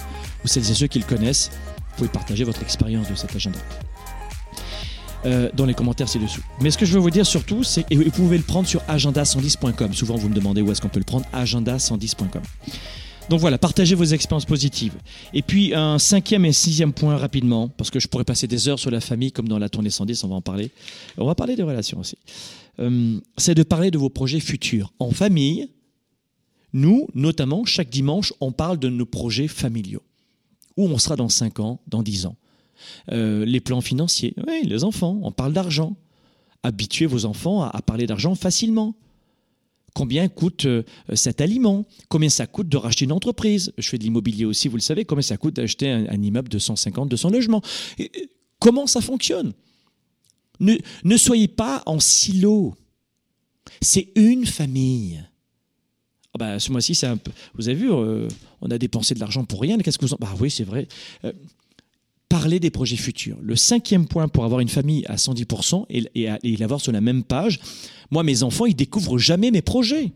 Vous 0.41 0.47
celles 0.47 0.69
et 0.69 0.73
ceux 0.73 0.87
qui 0.87 0.99
le 0.99 1.05
connaissent, 1.05 1.51
vous 1.77 1.97
pouvez 1.97 2.09
partager 2.09 2.43
votre 2.43 2.61
expérience 2.61 3.09
de 3.09 3.15
cet 3.15 3.35
agenda. 3.35 3.59
Euh, 5.25 5.49
dans 5.55 5.65
les 5.65 5.73
commentaires 5.73 6.07
ci-dessous. 6.07 6.43
Mais 6.61 6.69
ce 6.69 6.77
que 6.77 6.85
je 6.85 6.93
veux 6.93 6.99
vous 6.99 7.09
dire 7.09 7.25
surtout, 7.25 7.63
c'est 7.63 7.83
et 7.89 7.95
vous 7.95 8.11
pouvez 8.11 8.37
le 8.37 8.43
prendre 8.43 8.67
sur 8.67 8.81
agenda110.com. 8.83 9.91
Souvent, 9.93 10.15
vous 10.17 10.29
me 10.29 10.35
demandez 10.35 10.61
où 10.61 10.71
est-ce 10.71 10.81
qu'on 10.81 10.89
peut 10.89 10.99
le 10.99 11.05
prendre. 11.05 11.25
agenda110.com. 11.33 12.43
Donc 13.29 13.39
voilà, 13.39 13.57
partagez 13.57 13.95
vos 13.95 14.03
expériences 14.03 14.45
positives. 14.45 14.93
Et 15.33 15.41
puis 15.41 15.73
un 15.73 15.97
cinquième 15.97 16.45
et 16.45 16.53
sixième 16.53 16.93
point 16.93 17.17
rapidement, 17.17 17.69
parce 17.69 17.89
que 17.89 17.99
je 17.99 18.07
pourrais 18.07 18.23
passer 18.23 18.45
des 18.45 18.69
heures 18.69 18.77
sur 18.77 18.91
la 18.91 19.01
famille, 19.01 19.31
comme 19.31 19.47
dans 19.47 19.57
la 19.57 19.67
tournée 19.67 19.89
110, 19.89 20.23
on 20.25 20.27
va 20.27 20.35
en 20.35 20.41
parler. 20.41 20.69
On 21.17 21.25
va 21.25 21.33
parler 21.33 21.55
des 21.55 21.63
relations 21.63 21.99
aussi. 21.99 22.17
Euh, 22.79 23.19
c'est 23.37 23.55
de 23.55 23.63
parler 23.63 23.89
de 23.89 23.97
vos 23.97 24.09
projets 24.09 24.39
futurs. 24.39 24.93
En 24.99 25.09
famille, 25.09 25.69
nous, 26.73 27.07
notamment, 27.15 27.65
chaque 27.65 27.89
dimanche, 27.89 28.31
on 28.41 28.51
parle 28.51 28.77
de 28.77 28.89
nos 28.89 29.05
projets 29.07 29.47
familiaux. 29.47 30.03
Où 30.77 30.87
on 30.87 30.97
sera 30.99 31.15
dans 31.15 31.29
5 31.29 31.59
ans, 31.61 31.79
dans 31.87 32.03
10 32.03 32.27
ans. 32.27 32.35
Euh, 33.11 33.45
les 33.45 33.59
plans 33.59 33.81
financiers, 33.81 34.33
oui, 34.47 34.61
les 34.63 34.83
enfants, 34.83 35.19
on 35.23 35.31
parle 35.31 35.53
d'argent. 35.53 35.95
Habituez 36.63 37.05
vos 37.05 37.25
enfants 37.25 37.61
à 37.63 37.81
parler 37.81 38.07
d'argent 38.07 38.35
facilement 38.35 38.95
combien 39.95 40.27
coûte 40.27 40.65
euh, 40.65 40.83
cet 41.13 41.41
aliment, 41.41 41.85
combien 42.09 42.29
ça 42.29 42.45
coûte 42.45 42.69
de 42.69 42.77
racheter 42.77 43.05
une 43.05 43.13
entreprise? 43.13 43.73
Je 43.79 43.89
fais 43.89 43.97
de 43.97 44.03
l'immobilier 44.03 44.45
aussi, 44.45 44.67
vous 44.67 44.75
le 44.75 44.81
savez, 44.81 45.05
combien 45.05 45.23
ça 45.23 45.37
coûte 45.37 45.55
d'acheter 45.55 45.89
un, 45.89 46.21
immeuble 46.21 46.49
de 46.49 46.59
150, 46.59 47.09
200 47.09 47.29
logements? 47.31 47.63
comment 48.59 48.85
ça 48.85 49.01
fonctionne? 49.01 49.53
Ne, 50.59 51.17
soyez 51.17 51.47
pas 51.47 51.81
en 51.85 51.99
silo. 51.99 52.75
C'est 53.81 54.09
une 54.15 54.45
famille. 54.45 55.23
Oh 56.33 56.37
bah, 56.37 56.59
ce 56.59 56.71
mois-ci. 56.71 56.99
Vous 57.55 57.67
avez 57.67 57.77
vu, 57.77 57.91
euh, 57.91 58.27
on 58.61 58.69
a 58.69 58.77
dépensé 58.77 59.13
de 59.15 59.19
l'argent 59.19 59.45
pour 59.45 59.61
rien. 59.61 59.77
Qu'est-ce 59.77 59.97
que 59.97 60.05
vous 60.05 60.13
en. 60.13 60.17
Bah 60.19 60.33
oui, 60.39 60.49
c'est 60.51 60.63
vrai. 60.63 60.87
Parler 62.29 62.59
des 62.59 62.69
projets 62.69 62.95
futurs. 62.95 63.37
Le 63.41 63.55
cinquième 63.55 64.07
point 64.07 64.27
pour 64.27 64.45
avoir 64.45 64.59
une 64.59 64.69
famille 64.69 65.05
à 65.07 65.15
110% 65.15 65.85
et, 65.89 66.09
et, 66.15 66.57
l'avoir 66.57 66.81
sur 66.81 66.91
la 66.91 67.01
même 67.01 67.23
page, 67.23 67.59
moi, 68.11 68.23
mes 68.23 68.43
enfants, 68.43 68.65
ils 68.65 68.75
découvrent 68.75 69.17
jamais 69.17 69.51
mes 69.51 69.61
projets. 69.61 70.11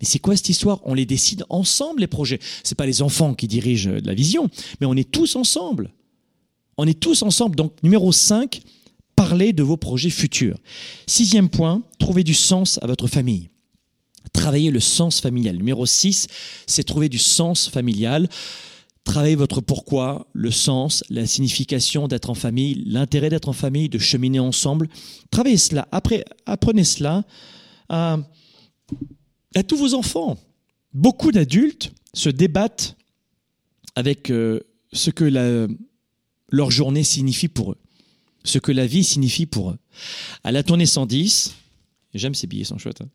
Mais 0.00 0.06
c'est 0.06 0.18
quoi 0.18 0.36
cette 0.36 0.48
histoire? 0.48 0.80
On 0.84 0.94
les 0.94 1.06
décide 1.06 1.44
ensemble, 1.48 2.00
les 2.00 2.06
projets. 2.06 2.40
C'est 2.62 2.74
pas 2.74 2.86
les 2.86 3.02
enfants 3.02 3.34
qui 3.34 3.46
dirigent 3.48 3.90
la 4.04 4.14
vision, 4.14 4.50
mais 4.80 4.86
on 4.86 4.94
est 4.94 5.10
tous 5.10 5.36
ensemble. 5.36 5.92
On 6.76 6.86
est 6.86 6.98
tous 6.98 7.22
ensemble. 7.22 7.56
Donc, 7.56 7.72
numéro 7.82 8.10
5, 8.10 8.60
parlez 9.14 9.52
de 9.52 9.62
vos 9.62 9.76
projets 9.76 10.10
futurs. 10.10 10.58
Sixième 11.06 11.48
point, 11.48 11.82
trouvez 11.98 12.24
du 12.24 12.34
sens 12.34 12.78
à 12.82 12.86
votre 12.86 13.06
famille. 13.06 13.50
Travaillez 14.32 14.70
le 14.70 14.80
sens 14.80 15.20
familial. 15.20 15.56
Numéro 15.56 15.86
6, 15.86 16.26
c'est 16.66 16.84
trouver 16.84 17.08
du 17.08 17.18
sens 17.18 17.68
familial. 17.68 18.28
Travaillez 19.04 19.36
votre 19.36 19.60
pourquoi, 19.60 20.26
le 20.32 20.50
sens, 20.50 21.04
la 21.10 21.26
signification 21.26 22.08
d'être 22.08 22.30
en 22.30 22.34
famille, 22.34 22.82
l'intérêt 22.86 23.28
d'être 23.28 23.50
en 23.50 23.52
famille, 23.52 23.90
de 23.90 23.98
cheminer 23.98 24.40
ensemble. 24.40 24.88
Travaillez 25.30 25.58
cela. 25.58 25.86
Après, 25.92 26.24
apprenez 26.46 26.84
cela 26.84 27.24
à, 27.90 28.18
tous 29.68 29.76
vos 29.76 29.94
enfants. 29.94 30.38
Beaucoup 30.94 31.32
d'adultes 31.32 31.92
se 32.14 32.30
débattent 32.30 32.96
avec 33.94 34.30
euh, 34.30 34.60
ce 34.92 35.10
que 35.10 35.24
leur 36.48 36.70
journée 36.70 37.04
signifie 37.04 37.48
pour 37.48 37.72
eux, 37.72 37.78
ce 38.44 38.58
que 38.58 38.72
la 38.72 38.86
vie 38.86 39.04
signifie 39.04 39.46
pour 39.46 39.70
eux. 39.70 39.78
À 40.44 40.50
la 40.50 40.62
tournée 40.62 40.86
110, 40.86 41.54
j'aime 42.14 42.34
ces 42.34 42.46
billets, 42.46 42.64
sont 42.64 42.78
chouettes. 42.78 43.02
Hein. 43.02 43.08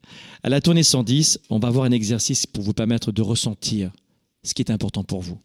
À 0.43 0.49
la 0.49 0.61
tournée 0.61 0.83
110, 0.83 1.39
on 1.49 1.57
va 1.57 1.69
avoir 1.69 1.85
un 1.85 1.91
exercice 1.91 2.45
pour 2.45 2.63
vous 2.63 2.73
permettre 2.73 3.11
de 3.11 3.21
ressentir 3.23 3.91
ce 4.43 4.53
qui 4.53 4.61
est 4.61 4.71
important 4.71 5.03
pour 5.03 5.21
vous. 5.21 5.39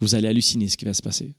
Vous 0.00 0.14
allez 0.14 0.28
halluciner 0.28 0.68
ce 0.68 0.76
qui 0.76 0.84
va 0.84 0.94
se 0.94 1.02
passer. 1.02 1.34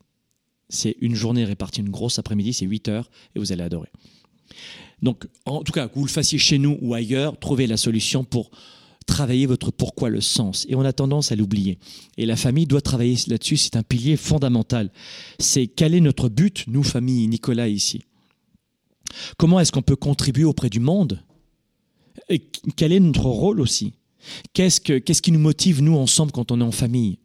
C'est 0.69 0.95
une 1.01 1.15
journée 1.15 1.45
répartie, 1.45 1.81
une 1.81 1.89
grosse 1.89 2.19
après-midi, 2.19 2.53
c'est 2.53 2.65
8 2.65 2.89
heures, 2.89 3.09
et 3.35 3.39
vous 3.39 3.51
allez 3.51 3.63
adorer. 3.63 3.89
Donc, 5.01 5.25
en 5.45 5.63
tout 5.63 5.71
cas, 5.71 5.87
que 5.87 5.95
vous 5.95 6.05
le 6.05 6.11
fassiez 6.11 6.37
chez 6.37 6.57
nous 6.59 6.77
ou 6.81 6.93
ailleurs, 6.93 7.39
trouvez 7.39 7.67
la 7.67 7.77
solution 7.77 8.23
pour 8.23 8.51
travailler 9.07 9.47
votre 9.47 9.71
pourquoi, 9.71 10.09
le 10.09 10.21
sens. 10.21 10.67
Et 10.69 10.75
on 10.75 10.81
a 10.81 10.93
tendance 10.93 11.31
à 11.31 11.35
l'oublier. 11.35 11.79
Et 12.17 12.25
la 12.27 12.35
famille 12.35 12.67
doit 12.67 12.81
travailler 12.81 13.17
là-dessus, 13.27 13.57
c'est 13.57 13.75
un 13.75 13.81
pilier 13.81 14.17
fondamental. 14.17 14.91
C'est 15.39 15.67
quel 15.67 15.95
est 15.95 16.01
notre 16.01 16.29
but, 16.29 16.65
nous, 16.67 16.83
famille, 16.83 17.27
Nicolas, 17.27 17.67
ici? 17.67 18.03
Comment 19.37 19.59
est-ce 19.59 19.71
qu'on 19.71 19.81
peut 19.81 19.95
contribuer 19.95 20.43
auprès 20.43 20.69
du 20.69 20.79
monde? 20.79 21.23
Et 22.27 22.39
quel 22.75 22.91
est 22.91 22.99
notre 22.99 23.25
rôle 23.25 23.61
aussi? 23.61 23.93
Qu'est-ce 24.53 25.21
qui 25.21 25.31
nous 25.31 25.39
motive, 25.39 25.81
nous, 25.81 25.95
ensemble, 25.95 26.31
quand 26.31 26.51
on 26.51 26.61
est 26.61 26.63
en 26.63 26.71
famille? 26.71 27.17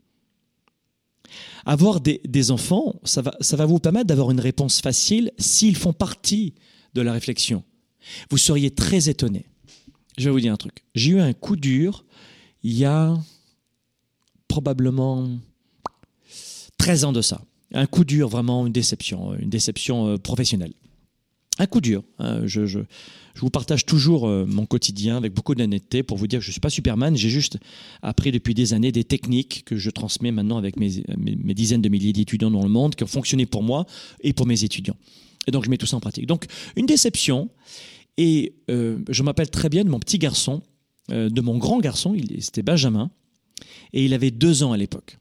Avoir 1.67 2.01
des, 2.01 2.51
enfants, 2.51 3.01
ça 3.05 3.23
va, 3.23 3.35
ça 3.41 3.57
va 3.57 3.67
vous 3.67 3.79
permettre 3.79 4.07
d'avoir 4.07 4.31
une 4.31 4.41
réponse 4.41 4.81
facile 4.81 5.33
s'ils 5.39 5.77
font 5.77 5.93
partie 5.93 6.55
de 6.95 7.01
la 7.01 7.13
réflexion. 7.13 7.65
Vous 8.31 8.39
seriez 8.39 8.71
très 8.71 9.09
étonné. 9.09 9.47
Je 10.19 10.25
vais 10.25 10.31
vous 10.31 10.41
dire 10.41 10.53
un 10.53 10.57
truc. 10.57 10.85
J'ai 10.95 11.13
eu 11.13 11.21
un 11.21 11.33
coup 11.33 11.57
dur 11.57 12.05
il 12.63 12.75
y 12.75 12.85
a 12.85 13.17
probablement 14.49 15.29
13 16.79 17.05
ans 17.05 17.13
de 17.13 17.23
ça. 17.23 17.43
Un 17.73 17.87
coup 17.87 18.05
dur, 18.05 18.29
vraiment 18.29 18.67
une 18.67 18.73
déception, 18.73 19.35
une 19.35 19.51
déception 19.51 20.09
euh, 20.09 20.19
professionnelle. 20.19 20.73
Un 21.59 21.67
coup 21.67 21.81
dur. 21.81 22.03
Hein, 22.19 22.43
je, 22.47 22.67
je, 22.67 22.81
je 23.35 23.41
vous 23.41 23.51
partage 23.51 23.85
toujours 23.85 24.29
euh, 24.29 24.45
mon 24.47 24.67
quotidien 24.67 25.17
avec 25.17 25.35
beaucoup 25.35 25.55
d'honnêteté 25.55 26.03
pour 26.03 26.17
vous 26.17 26.27
dire 26.27 26.39
que 26.39 26.45
je 26.45 26.51
ne 26.51 26.53
suis 26.53 26.61
pas 26.61 26.71
Superman. 26.71 27.17
J'ai 27.17 27.31
juste 27.31 27.59
appris 28.03 28.33
depuis 28.33 28.55
des 28.55 28.73
années 28.73 28.93
des 28.93 29.05
techniques 29.05 29.65
que 29.65 29.77
je 29.77 29.91
transmets 29.91 30.31
maintenant 30.31 30.57
avec 30.57 30.77
mes, 30.77 31.05
mes, 31.17 31.55
dizaines 31.55 31.83
de 31.83 31.89
milliers 31.89 32.13
d'étudiants 32.13 32.51
dans 32.51 32.63
le 32.63 32.69
monde 32.69 32.95
qui 32.95 33.03
ont 33.05 33.09
fonctionné 33.09 33.47
pour 33.47 33.63
moi 33.63 33.87
et 34.21 34.33
pour 34.33 34.47
mes 34.47 34.65
étudiants. 34.65 34.97
Et 35.47 35.51
donc, 35.51 35.65
je 35.65 35.71
mets 35.71 35.77
tout 35.77 35.87
ça 35.87 35.97
en 35.97 36.01
pratique. 36.01 36.27
Donc, 36.27 36.47
une 36.77 36.87
déception. 36.87 37.51
Et 38.17 38.55
euh, 38.71 38.99
je 39.09 39.23
m'appelle 39.25 39.51
très 39.51 39.69
bien 39.69 39.85
de 39.85 39.91
mon 39.91 39.99
petit 39.99 40.19
garçon, 40.19 40.63
euh, 41.11 41.29
de 41.29 41.41
mon 41.41 41.59
grand 41.59 41.81
garçon, 41.81 42.17
c'était 42.39 42.63
Benjamin, 42.63 43.11
et 43.93 44.05
il 44.05 44.15
avait 44.15 44.31
deux 44.31 44.63
ans 44.63 44.71
à 44.71 44.77
l'époque. 44.77 45.19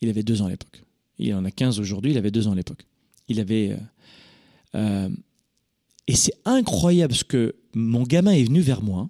Il 0.00 0.08
avait 0.08 0.22
deux 0.22 0.40
ans 0.40 0.46
à 0.46 0.50
l'époque. 0.50 0.82
Il 1.18 1.34
en 1.34 1.44
a 1.44 1.50
15 1.50 1.80
aujourd'hui, 1.80 2.12
il 2.12 2.18
avait 2.18 2.30
deux 2.30 2.48
ans 2.48 2.52
à 2.52 2.54
l'époque. 2.54 2.86
Il 3.28 3.40
avait. 3.40 3.76
Et 4.74 6.14
c'est 6.14 6.34
incroyable 6.44 7.14
ce 7.14 7.24
que 7.24 7.56
mon 7.74 8.02
gamin 8.02 8.32
est 8.32 8.44
venu 8.44 8.60
vers 8.60 8.82
moi 8.82 9.08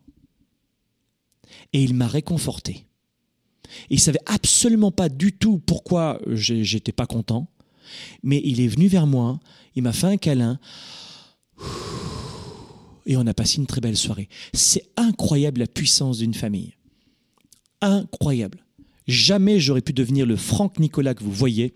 et 1.72 1.82
il 1.82 1.94
m'a 1.94 2.06
réconforté. 2.06 2.86
Il 3.90 3.98
savait 3.98 4.20
absolument 4.26 4.92
pas 4.92 5.08
du 5.08 5.32
tout 5.32 5.58
pourquoi 5.58 6.20
j'étais 6.28 6.92
pas 6.92 7.06
content, 7.06 7.48
mais 8.22 8.40
il 8.44 8.60
est 8.60 8.68
venu 8.68 8.86
vers 8.86 9.06
moi, 9.06 9.40
il 9.74 9.82
m'a 9.82 9.92
fait 9.92 10.06
un 10.06 10.16
câlin 10.16 10.58
et 13.06 13.16
on 13.16 13.26
a 13.26 13.34
passé 13.34 13.58
une 13.58 13.66
très 13.66 13.80
belle 13.80 13.96
soirée. 13.96 14.28
C'est 14.52 14.88
incroyable 14.96 15.60
la 15.60 15.66
puissance 15.66 16.18
d'une 16.18 16.34
famille. 16.34 16.74
Incroyable. 17.80 18.64
Jamais 19.06 19.60
j'aurais 19.60 19.82
pu 19.82 19.92
devenir 19.92 20.24
le 20.26 20.36
Franck 20.36 20.78
Nicolas 20.78 21.14
que 21.14 21.24
vous 21.24 21.32
voyez 21.32 21.74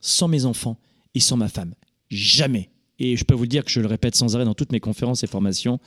sans 0.00 0.28
mes 0.28 0.44
enfants 0.44 0.78
et 1.14 1.20
sans 1.20 1.36
ma 1.36 1.48
femme. 1.48 1.74
Jamais. 2.10 2.70
Et 3.00 3.16
je 3.16 3.24
peux 3.24 3.34
vous 3.34 3.42
le 3.42 3.48
dire 3.48 3.64
que 3.64 3.70
je 3.70 3.80
le 3.80 3.88
répète 3.88 4.14
sans 4.14 4.36
arrêt 4.36 4.44
dans 4.44 4.54
toutes 4.54 4.72
mes 4.72 4.78
conférences 4.78 5.24
et 5.24 5.26
formations. 5.26 5.80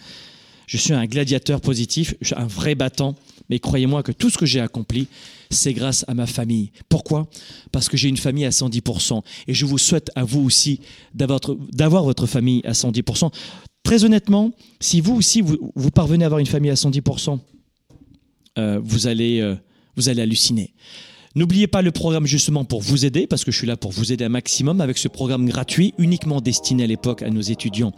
Je 0.67 0.77
suis 0.77 0.93
un 0.93 1.05
gladiateur 1.05 1.61
positif, 1.61 2.15
un 2.35 2.47
vrai 2.47 2.73
battant, 2.73 3.15
mais 3.49 3.59
croyez-moi 3.59 4.01
que 4.01 4.11
tout 4.11 4.29
ce 4.29 4.37
que 4.37 4.45
j'ai 4.45 4.59
accompli, 4.59 5.07
c'est 5.49 5.73
grâce 5.73 6.05
à 6.07 6.13
ma 6.13 6.25
famille. 6.25 6.71
Pourquoi? 6.89 7.27
Parce 7.71 7.89
que 7.89 7.97
j'ai 7.97 8.09
une 8.09 8.17
famille 8.17 8.45
à 8.45 8.49
110%. 8.49 9.21
Et 9.47 9.53
je 9.53 9.65
vous 9.65 9.77
souhaite 9.77 10.09
à 10.15 10.23
vous 10.23 10.41
aussi 10.41 10.79
d'avoir 11.13 12.03
votre 12.03 12.25
famille 12.25 12.61
à 12.65 12.71
110%. 12.71 13.31
Très 13.83 14.05
honnêtement, 14.05 14.51
si 14.79 15.01
vous 15.01 15.15
aussi, 15.15 15.41
vous, 15.41 15.91
parvenez 15.91 16.23
à 16.23 16.27
avoir 16.27 16.39
une 16.39 16.47
famille 16.47 16.71
à 16.71 16.75
110%, 16.75 17.37
euh, 18.57 18.79
vous, 18.81 19.07
allez, 19.07 19.41
euh, 19.41 19.55
vous 19.95 20.09
allez 20.09 20.21
halluciner. 20.21 20.73
N'oubliez 21.35 21.65
pas 21.65 21.81
le 21.81 21.91
programme 21.91 22.27
justement 22.27 22.63
pour 22.63 22.81
vous 22.81 23.05
aider, 23.05 23.25
parce 23.25 23.43
que 23.43 23.51
je 23.51 23.57
suis 23.57 23.65
là 23.65 23.75
pour 23.75 23.91
vous 23.91 24.11
aider 24.11 24.23
un 24.23 24.29
maximum 24.29 24.81
avec 24.81 24.99
ce 24.99 25.07
programme 25.07 25.47
gratuit, 25.47 25.95
uniquement 25.97 26.41
destiné 26.41 26.83
à 26.83 26.87
l'époque 26.87 27.23
à 27.23 27.29
nos 27.31 27.41
étudiants 27.41 27.91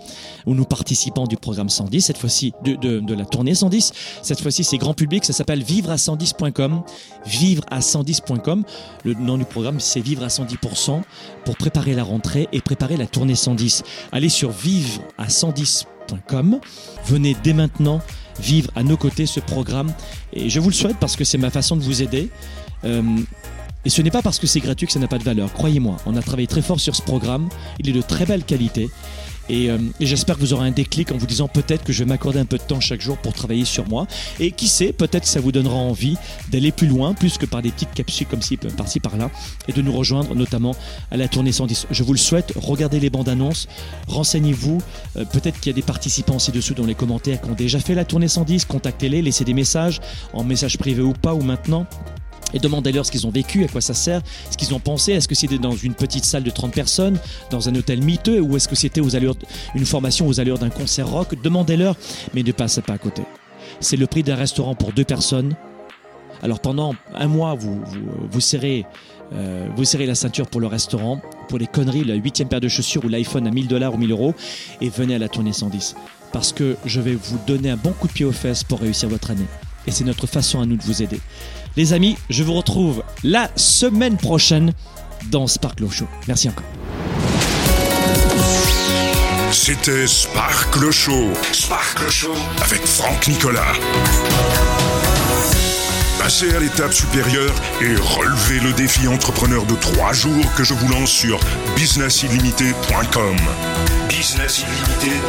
ou 0.45 0.55
nos 0.55 0.63
participants 0.63 1.27
du 1.27 1.36
programme 1.36 1.67
110, 1.67 2.01
cette 2.01 2.17
fois-ci 2.17 2.53
de, 2.63 3.13
la 3.13 3.25
tournée 3.25 3.53
110. 3.53 3.91
Cette 4.21 4.39
fois-ci, 4.39 4.63
c'est 4.63 4.77
grand 4.77 4.93
public, 4.93 5.25
ça 5.25 5.33
s'appelle 5.33 5.63
vivre 5.63 5.91
à 5.91 5.97
110.com. 5.97 6.83
Vivre 7.25 7.63
à 7.69 7.79
110.com. 7.79 8.63
Le 9.03 9.13
nom 9.15 9.38
du 9.38 9.45
programme, 9.45 9.81
c'est 9.81 9.99
vivre 9.99 10.23
à 10.23 10.27
110% 10.27 11.01
pour 11.43 11.57
préparer 11.57 11.93
la 11.93 12.03
rentrée 12.03 12.47
et 12.53 12.61
préparer 12.61 12.95
la 12.95 13.05
tournée 13.05 13.36
110. 13.36 13.83
Allez 14.13 14.29
sur 14.29 14.51
vivre 14.51 15.01
à 15.17 15.27
110.com. 15.27 16.61
Venez 17.05 17.36
dès 17.43 17.53
maintenant 17.53 17.99
vivre 18.39 18.69
à 18.75 18.83
nos 18.83 18.97
côtés 18.97 19.25
ce 19.25 19.39
programme 19.39 19.93
et 20.33 20.49
je 20.49 20.59
vous 20.59 20.69
le 20.69 20.75
souhaite 20.75 20.97
parce 20.99 21.15
que 21.15 21.23
c'est 21.23 21.38
ma 21.38 21.49
façon 21.49 21.75
de 21.75 21.81
vous 21.81 22.01
aider. 22.01 22.29
Euh, 22.84 23.01
et 23.86 23.89
ce 23.89 24.01
n'est 24.01 24.11
pas 24.11 24.21
parce 24.21 24.39
que 24.39 24.47
c'est 24.47 24.59
gratuit 24.59 24.88
que 24.88 24.93
ça 24.93 24.99
n'a 24.99 25.07
pas 25.07 25.19
de 25.19 25.23
valeur. 25.23 25.53
Croyez-moi, 25.53 25.97
on 26.05 26.15
a 26.15 26.21
travaillé 26.21 26.47
très 26.47 26.63
fort 26.63 26.80
sur 26.80 26.95
ce 26.95 27.01
programme. 27.01 27.49
Il 27.80 27.89
est 27.89 27.93
de 27.93 28.01
très 28.01 28.26
belle 28.26 28.43
qualité. 28.43 28.89
Euh, 29.51 29.78
et, 29.99 30.05
j'espère 30.05 30.36
que 30.36 30.41
vous 30.41 30.53
aurez 30.53 30.67
un 30.67 30.71
déclic 30.71 31.11
en 31.11 31.17
vous 31.17 31.28
disant 31.28 31.47
peut-être 31.47 31.84
que 31.84 31.93
je 31.93 31.99
vais 31.99 32.09
m'accorder 32.09 32.39
un 32.39 32.45
peu 32.45 32.57
de 32.57 32.63
temps 32.63 32.80
chaque 32.80 33.01
jour 33.01 33.17
pour 33.17 33.34
travailler 33.34 33.65
sur 33.65 33.88
moi. 33.88 34.07
Et 34.39 34.51
qui 34.51 34.67
sait, 34.67 34.93
peut-être 34.93 35.23
que 35.23 35.30
ça 35.30 35.39
vous 35.39 35.51
donnera 35.51 35.76
envie 35.76 36.17
d'aller 36.51 36.71
plus 36.71 36.88
loin, 36.88 37.13
plus 37.13 37.38
que 37.38 37.45
par 37.45 37.61
des 37.61 37.71
petites 37.71 37.93
capsules 37.93 38.28
comme 38.28 38.41
ci, 38.41 38.57
par-ci, 38.57 38.99
par-là, 38.99 39.30
et 39.67 39.73
de 39.73 39.82
nous 39.82 39.91
rejoindre 39.91 40.36
notamment 40.36 40.76
à 41.11 41.17
la 41.17 41.28
tournée 41.28 41.51
110. 41.51 41.88
Je 41.91 42.03
vous 42.03 42.13
le 42.13 42.19
souhaite, 42.19 42.53
regardez 42.55 42.99
les 42.99 43.09
bandes 43.09 43.30
annonces, 43.30 43.67
renseignez-vous. 44.07 44.82
Euh, 45.17 45.26
peut-être 45.26 45.59
qu'il 45.59 45.71
y 45.71 45.73
a 45.73 45.76
des 45.76 45.82
participants 45.82 46.39
ci-dessous 46.39 46.73
dans 46.73 46.86
les 46.86 46.95
commentaires 46.95 47.41
qui 47.41 47.49
ont 47.49 47.55
déjà 47.55 47.80
fait 47.80 47.95
la 47.95 48.05
tournée 48.05 48.28
110. 48.28 48.65
Contactez-les, 48.65 49.21
laissez 49.21 49.43
des 49.43 49.53
messages, 49.53 50.01
en 50.34 50.43
message 50.43 50.78
privé 50.78 51.01
ou 51.01 51.13
pas, 51.13 51.34
ou 51.34 51.41
maintenant 51.41 51.86
et 52.53 52.59
demandez-leur 52.59 53.05
ce 53.05 53.11
qu'ils 53.11 53.27
ont 53.27 53.31
vécu, 53.31 53.63
à 53.63 53.67
quoi 53.67 53.81
ça 53.81 53.93
sert, 53.93 54.21
ce 54.49 54.57
qu'ils 54.57 54.73
ont 54.73 54.79
pensé. 54.79 55.13
Est-ce 55.13 55.27
que 55.27 55.35
c'était 55.35 55.57
dans 55.57 55.75
une 55.75 55.93
petite 55.93 56.25
salle 56.25 56.43
de 56.43 56.49
30 56.49 56.73
personnes, 56.73 57.19
dans 57.49 57.69
un 57.69 57.75
hôtel 57.75 58.01
miteux, 58.01 58.39
ou 58.39 58.55
est-ce 58.55 58.67
que 58.67 58.75
c'était 58.75 59.01
aux 59.01 59.15
allures, 59.15 59.35
une 59.73 59.85
formation 59.85 60.27
aux 60.27 60.39
allures 60.39 60.59
d'un 60.59 60.69
concert 60.69 61.09
rock? 61.09 61.35
Demandez-leur, 61.41 61.95
mais 62.33 62.43
ne 62.43 62.51
passez 62.51 62.81
pas 62.81 62.93
à 62.93 62.97
côté. 62.97 63.23
C'est 63.79 63.97
le 63.97 64.07
prix 64.07 64.23
d'un 64.23 64.35
restaurant 64.35 64.75
pour 64.75 64.93
deux 64.93 65.03
personnes. 65.03 65.55
Alors 66.41 66.59
pendant 66.59 66.95
un 67.13 67.27
mois, 67.27 67.55
vous, 67.55 67.81
vous, 67.85 68.27
vous 68.29 68.39
serrez, 68.39 68.85
euh, 69.33 69.67
vous 69.75 69.85
serrez 69.85 70.05
la 70.05 70.15
ceinture 70.15 70.47
pour 70.47 70.61
le 70.61 70.67
restaurant, 70.67 71.21
pour 71.49 71.57
les 71.57 71.67
conneries, 71.67 72.03
la 72.03 72.15
huitième 72.15 72.47
paire 72.47 72.61
de 72.61 72.67
chaussures 72.67 73.03
ou 73.05 73.09
l'iPhone 73.09 73.47
à 73.47 73.51
1000 73.51 73.67
dollars 73.67 73.93
ou 73.93 73.97
1000 73.97 74.11
euros, 74.11 74.35
et 74.81 74.89
venez 74.89 75.15
à 75.15 75.19
la 75.19 75.29
tournée 75.29 75.53
110. 75.53 75.95
Parce 76.31 76.51
que 76.51 76.75
je 76.85 76.99
vais 76.99 77.15
vous 77.15 77.39
donner 77.47 77.69
un 77.69 77.77
bon 77.77 77.91
coup 77.91 78.07
de 78.07 78.13
pied 78.13 78.25
aux 78.25 78.31
fesses 78.31 78.63
pour 78.63 78.79
réussir 78.79 79.09
votre 79.09 79.31
année. 79.31 79.45
Et 79.87 79.91
c'est 79.91 80.03
notre 80.03 80.27
façon 80.27 80.59
à 80.59 80.65
nous 80.65 80.75
de 80.75 80.83
vous 80.83 81.01
aider. 81.01 81.19
Les 81.78 81.91
amis, 81.91 82.17
je 82.30 82.43
vous 82.43 82.53
retrouve 82.53 83.03
la 83.23 83.49
semaine 83.55 84.17
prochaine 84.17 84.73
dans 85.30 85.45
Sparkle 85.47 85.89
Show. 85.89 86.07
Merci 86.28 86.49
encore. 86.49 86.63
C'était 89.51 90.07
Sparkle 90.07 90.91
Show. 90.91 91.34
Sparkle 91.51 92.09
Show 92.09 92.34
avec 92.61 92.82
Franck 92.86 93.28
Nicolas. 93.28 93.73
Passez 96.19 96.55
à 96.55 96.59
l'étape 96.59 96.93
supérieure 96.93 97.53
et 97.82 97.95
relevez 97.95 98.59
le 98.59 98.73
défi 98.73 99.07
entrepreneur 99.07 99.65
de 99.65 99.76
trois 99.76 100.13
jours 100.13 100.53
que 100.55 100.63
je 100.63 100.73
vous 100.73 100.88
lance 100.88 101.11
sur 101.11 101.39
businessillimité.com. 101.76 103.38
Business 104.09 104.63
Illimité. 104.63 105.19